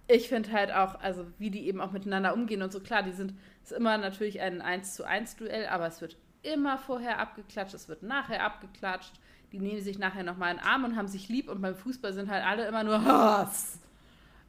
ich 0.08 0.28
finde 0.28 0.50
halt 0.52 0.72
auch, 0.72 0.98
also 1.00 1.26
wie 1.38 1.50
die 1.50 1.66
eben 1.66 1.80
auch 1.80 1.92
miteinander 1.92 2.32
umgehen 2.32 2.62
und 2.62 2.72
so, 2.72 2.80
klar, 2.80 3.02
die 3.02 3.12
sind, 3.12 3.34
ist 3.62 3.72
immer 3.72 3.98
natürlich 3.98 4.40
ein 4.40 4.62
1 4.62 4.94
zu 4.94 5.06
1 5.06 5.36
Duell, 5.36 5.66
aber 5.66 5.86
es 5.86 6.00
wird 6.00 6.16
immer 6.42 6.78
vorher 6.78 7.18
abgeklatscht, 7.18 7.74
es 7.74 7.88
wird 7.88 8.02
nachher 8.02 8.42
abgeklatscht. 8.42 9.12
Die 9.52 9.58
nehmen 9.58 9.82
sich 9.82 9.98
nachher 9.98 10.24
nochmal 10.24 10.52
in 10.52 10.58
den 10.58 10.66
Arm 10.66 10.84
und 10.84 10.96
haben 10.96 11.08
sich 11.08 11.28
lieb 11.28 11.48
und 11.48 11.60
beim 11.60 11.74
Fußball 11.74 12.12
sind 12.12 12.30
halt 12.30 12.44
alle 12.44 12.66
immer 12.66 12.84
nur 12.84 13.02
Hass. 13.04 13.80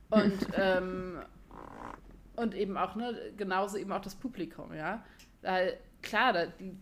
Und, 0.09 0.37
ähm, 0.57 1.19
und 2.35 2.55
eben 2.55 2.77
auch, 2.77 2.95
ne, 2.95 3.17
genauso 3.37 3.77
eben 3.77 3.91
auch 3.91 4.01
das 4.01 4.15
Publikum, 4.15 4.73
ja. 4.73 5.03
Da, 5.41 5.57
klar, 6.01 6.33
da, 6.33 6.45
die, 6.45 6.75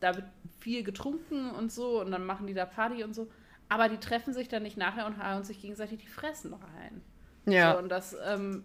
da 0.00 0.16
wird 0.16 0.26
viel 0.58 0.82
getrunken 0.84 1.50
und 1.50 1.70
so 1.70 2.00
und 2.00 2.10
dann 2.10 2.24
machen 2.24 2.46
die 2.46 2.54
da 2.54 2.64
Party 2.64 3.04
und 3.04 3.14
so, 3.14 3.30
aber 3.68 3.88
die 3.88 3.98
treffen 3.98 4.32
sich 4.32 4.48
dann 4.48 4.62
nicht 4.62 4.76
nachher 4.76 5.06
und 5.06 5.22
hauen 5.22 5.44
sich 5.44 5.60
gegenseitig 5.60 5.98
die 5.98 6.08
Fressen 6.08 6.54
rein. 6.54 7.02
Ja. 7.46 7.72
So, 7.72 7.78
und 7.78 7.88
das 7.88 8.16
ähm, 8.24 8.64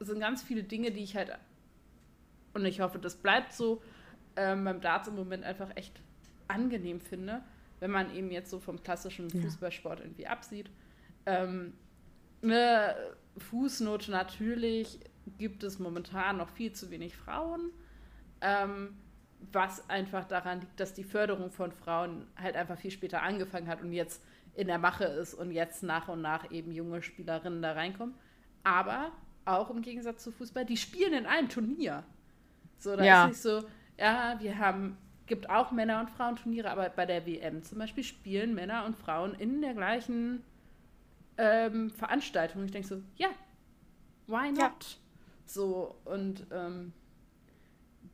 sind 0.00 0.20
ganz 0.20 0.42
viele 0.42 0.62
Dinge, 0.62 0.90
die 0.90 1.02
ich 1.02 1.16
halt, 1.16 1.30
und 2.54 2.64
ich 2.64 2.80
hoffe, 2.80 2.98
das 2.98 3.16
bleibt 3.16 3.52
so, 3.52 3.82
ähm, 4.36 4.64
beim 4.64 4.80
Darts 4.80 5.08
im 5.08 5.16
Moment 5.16 5.44
einfach 5.44 5.70
echt 5.76 6.00
angenehm 6.48 7.00
finde, 7.00 7.42
wenn 7.80 7.90
man 7.90 8.14
eben 8.14 8.30
jetzt 8.30 8.50
so 8.50 8.58
vom 8.58 8.82
klassischen 8.82 9.30
Fußballsport 9.30 10.00
irgendwie 10.00 10.26
absieht. 10.26 10.70
Ähm, 11.26 11.74
eine 12.42 12.94
Fußnote 13.38 14.10
natürlich 14.10 15.00
gibt 15.38 15.62
es 15.62 15.78
momentan 15.78 16.36
noch 16.36 16.50
viel 16.50 16.72
zu 16.72 16.90
wenig 16.90 17.16
Frauen, 17.16 17.70
ähm, 18.40 18.96
was 19.52 19.88
einfach 19.88 20.24
daran 20.24 20.60
liegt, 20.60 20.78
dass 20.80 20.94
die 20.94 21.04
Förderung 21.04 21.50
von 21.50 21.72
Frauen 21.72 22.26
halt 22.36 22.56
einfach 22.56 22.78
viel 22.78 22.90
später 22.90 23.22
angefangen 23.22 23.68
hat 23.68 23.82
und 23.82 23.92
jetzt 23.92 24.22
in 24.54 24.68
der 24.68 24.78
Mache 24.78 25.04
ist 25.04 25.34
und 25.34 25.50
jetzt 25.50 25.82
nach 25.82 26.08
und 26.08 26.22
nach 26.22 26.50
eben 26.50 26.72
junge 26.72 27.02
Spielerinnen 27.02 27.62
da 27.62 27.72
reinkommen. 27.72 28.14
Aber 28.62 29.12
auch 29.44 29.70
im 29.70 29.82
Gegensatz 29.82 30.22
zu 30.22 30.32
Fußball, 30.32 30.64
die 30.64 30.76
spielen 30.76 31.12
in 31.12 31.26
einem 31.26 31.48
Turnier. 31.48 32.04
So, 32.78 32.96
da 32.96 33.04
ja. 33.04 33.24
ist 33.24 33.30
nicht 33.30 33.42
so, 33.42 33.64
ja, 33.98 34.36
wir 34.40 34.58
haben, 34.58 34.96
gibt 35.26 35.50
auch 35.50 35.70
Männer- 35.70 36.00
und 36.00 36.10
Frauenturniere, 36.10 36.70
aber 36.70 36.88
bei 36.88 37.06
der 37.06 37.26
WM 37.26 37.62
zum 37.62 37.78
Beispiel 37.78 38.04
spielen 38.04 38.54
Männer 38.54 38.84
und 38.84 38.96
Frauen 38.96 39.34
in 39.34 39.60
der 39.60 39.74
gleichen 39.74 40.44
ähm, 41.36 41.90
Veranstaltung. 41.90 42.64
Ich 42.64 42.70
denke 42.70 42.88
so, 42.88 43.02
ja, 43.16 43.28
why 44.26 44.50
not? 44.50 44.58
Ja. 44.58 44.70
So, 45.46 45.96
und 46.04 46.46
ähm, 46.50 46.92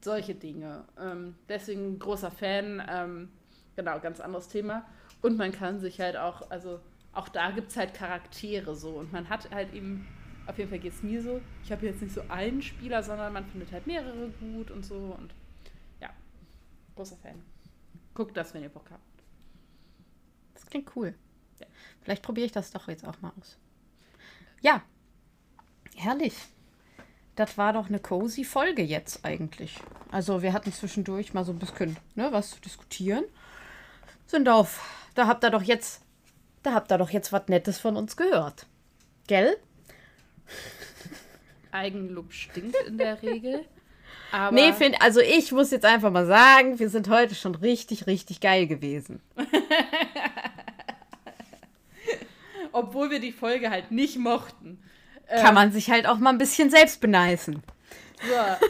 solche 0.01 0.35
Dinge. 0.35 0.85
Ähm, 0.99 1.37
deswegen 1.49 1.99
großer 1.99 2.31
Fan. 2.31 2.83
Ähm, 2.89 3.29
genau, 3.77 4.01
ganz 4.01 4.21
anderes 4.21 4.49
Thema. 4.49 4.85
Und 5.23 5.37
man 5.37 5.53
kann 5.53 5.81
sich 5.81 6.01
halt 6.01 6.17
auch, 6.17 6.51
also 6.51 6.81
auch 7.13 7.29
da 7.29 7.51
gibt 7.51 7.71
es 7.71 7.77
halt 7.77 7.95
Charaktere 7.95 8.75
so. 8.75 8.91
Und 8.91 9.13
man 9.13 9.29
hat 9.29 9.51
halt 9.51 9.73
eben, 9.75 10.07
auf 10.47 10.57
jeden 10.59 10.71
Fall 10.71 10.79
geht 10.79 10.93
es 10.93 11.03
mir 11.03 11.23
so, 11.23 11.41
ich 11.63 11.73
habe 11.73 11.87
jetzt 11.87 12.03
nicht 12.03 12.15
so 12.15 12.23
einen 12.29 12.63
Spieler, 12.63 13.03
sondern 13.03 13.33
man 13.33 13.47
findet 13.47 13.73
halt 13.73 13.87
mehrere 13.87 14.29
gut 14.41 14.71
und 14.71 14.85
so. 14.85 15.17
Und 15.19 15.35
ja, 16.01 16.11
großer 16.97 17.17
Fan. 17.17 17.43
Guckt 18.15 18.37
das, 18.37 18.55
wenn 18.55 18.63
ihr 18.63 18.69
Bock 18.69 18.91
habt. 18.91 19.03
Das 20.55 20.67
klingt 20.67 20.95
cool. 20.97 21.15
Ja. 21.59 21.67
Vielleicht 22.03 22.23
probiere 22.23 22.47
ich 22.47 22.53
das 22.53 22.71
doch 22.71 22.89
jetzt 22.89 23.07
auch 23.07 23.21
mal 23.21 23.33
aus. 23.39 23.59
Ja, 24.61 24.83
herrlich. 25.97 26.35
Das 27.37 27.57
war 27.57 27.73
doch 27.73 27.87
eine 27.87 28.01
cozy 28.01 28.45
Folge 28.45 28.83
jetzt 28.83 29.25
eigentlich. 29.25 29.79
Also 30.11 30.43
wir 30.43 30.53
hatten 30.53 30.73
zwischendurch 30.73 31.33
mal 31.33 31.45
so 31.45 31.53
ein 31.53 31.59
bisschen 31.59 31.97
ne, 32.15 32.29
was 32.33 32.51
zu 32.51 32.61
diskutieren. 32.61 33.25
Sind 34.27 34.49
auf 34.49 35.00
da 35.15 35.27
habt 35.27 35.45
ihr 35.45 35.51
doch 35.51 35.63
jetzt, 35.63 36.03
da 36.63 36.73
habt 36.73 36.93
ihr 36.93 36.99
doch 36.99 37.11
jetzt 37.11 37.33
was 37.33 37.49
Nettes 37.49 37.79
von 37.79 37.97
uns 37.97 38.17
gehört. 38.17 38.67
Gell? 39.27 39.57
Eigenlob 41.73 42.33
stinkt 42.33 42.77
in 42.87 42.99
der 42.99 43.23
Regel. 43.23 43.65
Aber 44.33 44.55
nee, 44.55 44.73
find, 44.73 45.01
also 45.01 45.21
ich 45.21 45.53
muss 45.53 45.71
jetzt 45.71 45.85
einfach 45.85 46.11
mal 46.11 46.27
sagen, 46.27 46.79
wir 46.79 46.89
sind 46.89 47.09
heute 47.09 47.35
schon 47.35 47.55
richtig, 47.55 48.07
richtig 48.07 48.41
geil 48.41 48.67
gewesen. 48.67 49.21
Obwohl 52.73 53.11
wir 53.11 53.21
die 53.21 53.33
Folge 53.33 53.71
halt 53.71 53.91
nicht 53.91 54.17
mochten. 54.17 54.83
Kann 55.29 55.49
ähm, 55.49 55.55
man 55.55 55.73
sich 55.73 55.91
halt 55.91 56.07
auch 56.07 56.19
mal 56.19 56.31
ein 56.31 56.39
bisschen 56.39 56.71
selbst 56.71 57.01
beneißen. 57.01 57.63
So. 58.23 58.35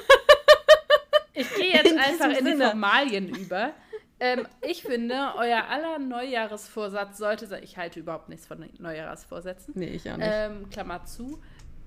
Ich 1.32 1.55
gehe 1.55 1.72
jetzt 1.72 1.91
in 1.91 1.99
einfach 1.99 2.36
in 2.36 2.45
die 2.45 2.57
Formalien 2.57 3.28
über. 3.28 3.72
Ähm, 4.20 4.46
ich 4.60 4.82
finde, 4.82 5.14
euer 5.36 5.64
aller 5.68 5.98
Neujahresvorsatz 5.98 7.16
sollte 7.16 7.46
sein. 7.46 7.62
Ich 7.62 7.78
halte 7.78 8.00
überhaupt 8.00 8.28
nichts 8.28 8.46
von 8.46 8.68
Neujahresvorsätzen. 8.78 9.72
Nee, 9.76 9.86
ich 9.86 10.10
auch 10.10 10.18
nicht. 10.18 10.28
Ähm, 10.30 10.68
Klammer 10.68 11.06
zu. 11.06 11.40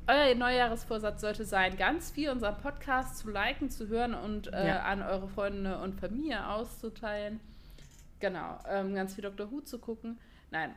Euer 0.07 0.33
Neujahresvorsatz 0.33 1.21
sollte 1.21 1.45
sein, 1.45 1.77
ganz 1.77 2.11
viel 2.11 2.31
unseren 2.31 2.57
Podcast 2.57 3.17
zu 3.17 3.29
liken, 3.29 3.69
zu 3.69 3.87
hören 3.87 4.15
und 4.15 4.51
äh, 4.51 4.67
ja. 4.67 4.83
an 4.83 5.03
eure 5.03 5.29
Freunde 5.29 5.77
und 5.77 5.93
Familie 5.99 6.45
auszuteilen. 6.47 7.39
Genau. 8.19 8.57
Ähm, 8.67 8.95
ganz 8.95 9.13
viel 9.13 9.21
Dr. 9.21 9.51
Who 9.51 9.61
zu 9.61 9.77
gucken. 9.77 10.19
Nein. 10.49 10.73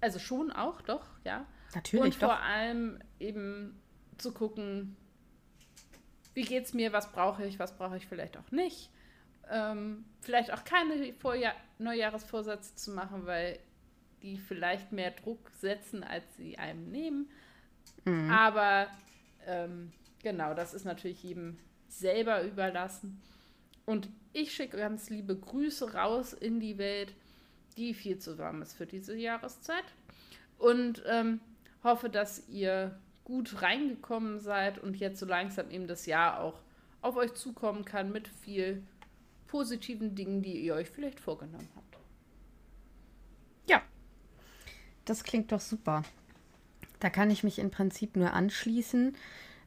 Also 0.00 0.18
schon 0.18 0.50
auch, 0.50 0.80
doch, 0.80 1.04
ja. 1.24 1.44
Natürlich. 1.74 2.04
Und 2.06 2.14
vor 2.14 2.40
allem 2.40 3.00
eben 3.20 3.78
zu 4.16 4.32
gucken, 4.32 4.96
wie 6.32 6.42
geht's 6.42 6.72
mir, 6.72 6.92
was 6.92 7.12
brauche 7.12 7.44
ich, 7.44 7.58
was 7.58 7.76
brauche 7.76 7.98
ich 7.98 8.06
vielleicht 8.06 8.38
auch 8.38 8.50
nicht 8.50 8.90
ähm, 9.50 10.04
vielleicht 10.20 10.52
auch 10.52 10.64
keine 10.64 11.12
Vorjahr 11.14 11.54
Neujahresvorsätze 11.78 12.74
zu 12.74 12.90
machen, 12.92 13.26
weil 13.26 13.58
die 14.22 14.38
vielleicht 14.38 14.92
mehr 14.92 15.10
Druck 15.10 15.50
setzen, 15.50 16.02
als 16.02 16.24
sie 16.36 16.58
einem 16.58 16.90
nehmen. 16.90 17.30
Mhm. 18.04 18.30
Aber 18.30 18.88
ähm, 19.46 19.92
genau, 20.22 20.54
das 20.54 20.74
ist 20.74 20.84
natürlich 20.84 21.22
jedem 21.22 21.58
selber 21.88 22.42
überlassen. 22.42 23.20
Und 23.84 24.08
ich 24.32 24.52
schicke 24.52 24.78
ganz 24.78 25.10
liebe 25.10 25.36
Grüße 25.36 25.94
raus 25.94 26.32
in 26.32 26.60
die 26.60 26.78
Welt, 26.78 27.14
die 27.76 27.94
viel 27.94 28.18
zu 28.18 28.38
warm 28.38 28.62
ist 28.62 28.74
für 28.74 28.86
diese 28.86 29.16
Jahreszeit. 29.16 29.84
Und 30.58 31.02
ähm, 31.06 31.40
hoffe, 31.84 32.08
dass 32.08 32.48
ihr 32.48 32.98
gut 33.24 33.62
reingekommen 33.62 34.40
seid 34.40 34.78
und 34.78 34.96
jetzt 34.96 35.20
so 35.20 35.26
langsam 35.26 35.70
eben 35.70 35.86
das 35.86 36.06
Jahr 36.06 36.40
auch 36.40 36.60
auf 37.02 37.16
euch 37.16 37.34
zukommen 37.34 37.84
kann 37.84 38.10
mit 38.10 38.28
viel 38.28 38.82
positiven 39.46 40.14
Dingen, 40.14 40.42
die 40.42 40.60
ihr 40.60 40.74
euch 40.74 40.88
vielleicht 40.88 41.20
vorgenommen 41.20 41.68
habt. 41.74 41.98
Ja, 43.66 43.82
das 45.04 45.24
klingt 45.24 45.52
doch 45.52 45.60
super. 45.60 46.02
Da 47.00 47.10
kann 47.10 47.30
ich 47.30 47.44
mich 47.44 47.58
im 47.58 47.70
Prinzip 47.70 48.16
nur 48.16 48.32
anschließen. 48.32 49.16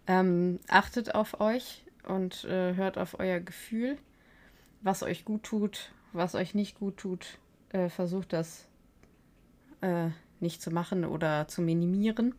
Ähm, 0.07 0.59
achtet 0.67 1.13
auf 1.13 1.39
euch 1.39 1.83
und 2.03 2.43
äh, 2.45 2.75
hört 2.75 2.97
auf 2.97 3.19
euer 3.19 3.39
Gefühl, 3.39 3.97
was 4.81 5.03
euch 5.03 5.25
gut 5.25 5.43
tut, 5.43 5.91
was 6.13 6.35
euch 6.35 6.55
nicht 6.55 6.79
gut 6.79 6.97
tut. 6.97 7.37
Äh, 7.69 7.89
versucht 7.89 8.33
das 8.33 8.67
äh, 9.81 10.09
nicht 10.39 10.61
zu 10.61 10.71
machen 10.71 11.05
oder 11.05 11.47
zu 11.47 11.61
minimieren. 11.61 12.33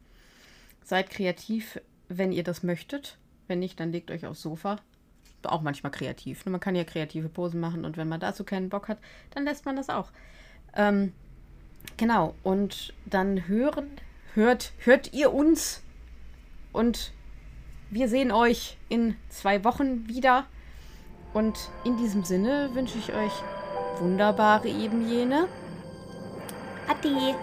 Seid 0.82 1.10
kreativ, 1.10 1.80
wenn 2.08 2.32
ihr 2.32 2.42
das 2.42 2.62
möchtet. 2.62 3.18
Wenn 3.46 3.60
nicht, 3.60 3.78
dann 3.78 3.92
legt 3.92 4.10
euch 4.10 4.26
aufs 4.26 4.42
Sofa 4.42 4.76
auch 5.46 5.62
manchmal 5.62 5.92
kreativ. 5.92 6.44
Ne? 6.44 6.52
Man 6.52 6.60
kann 6.60 6.74
ja 6.74 6.84
kreative 6.84 7.28
Posen 7.28 7.60
machen 7.60 7.84
und 7.84 7.96
wenn 7.96 8.08
man 8.08 8.20
dazu 8.20 8.44
keinen 8.44 8.68
Bock 8.68 8.88
hat, 8.88 8.98
dann 9.30 9.44
lässt 9.44 9.64
man 9.64 9.76
das 9.76 9.88
auch. 9.88 10.10
Ähm, 10.74 11.12
genau, 11.96 12.34
und 12.42 12.94
dann 13.06 13.48
hören, 13.48 13.90
hört, 14.34 14.72
hört 14.78 15.12
ihr 15.12 15.32
uns 15.32 15.82
und 16.72 17.12
wir 17.90 18.08
sehen 18.08 18.30
euch 18.30 18.76
in 18.88 19.16
zwei 19.28 19.64
Wochen 19.64 20.08
wieder. 20.08 20.46
Und 21.32 21.70
in 21.84 21.96
diesem 21.96 22.24
Sinne 22.24 22.70
wünsche 22.72 22.98
ich 22.98 23.12
euch 23.12 23.32
wunderbare 23.98 24.68
eben 24.68 25.08
jene. 25.08 25.48
Ade. 26.88 27.34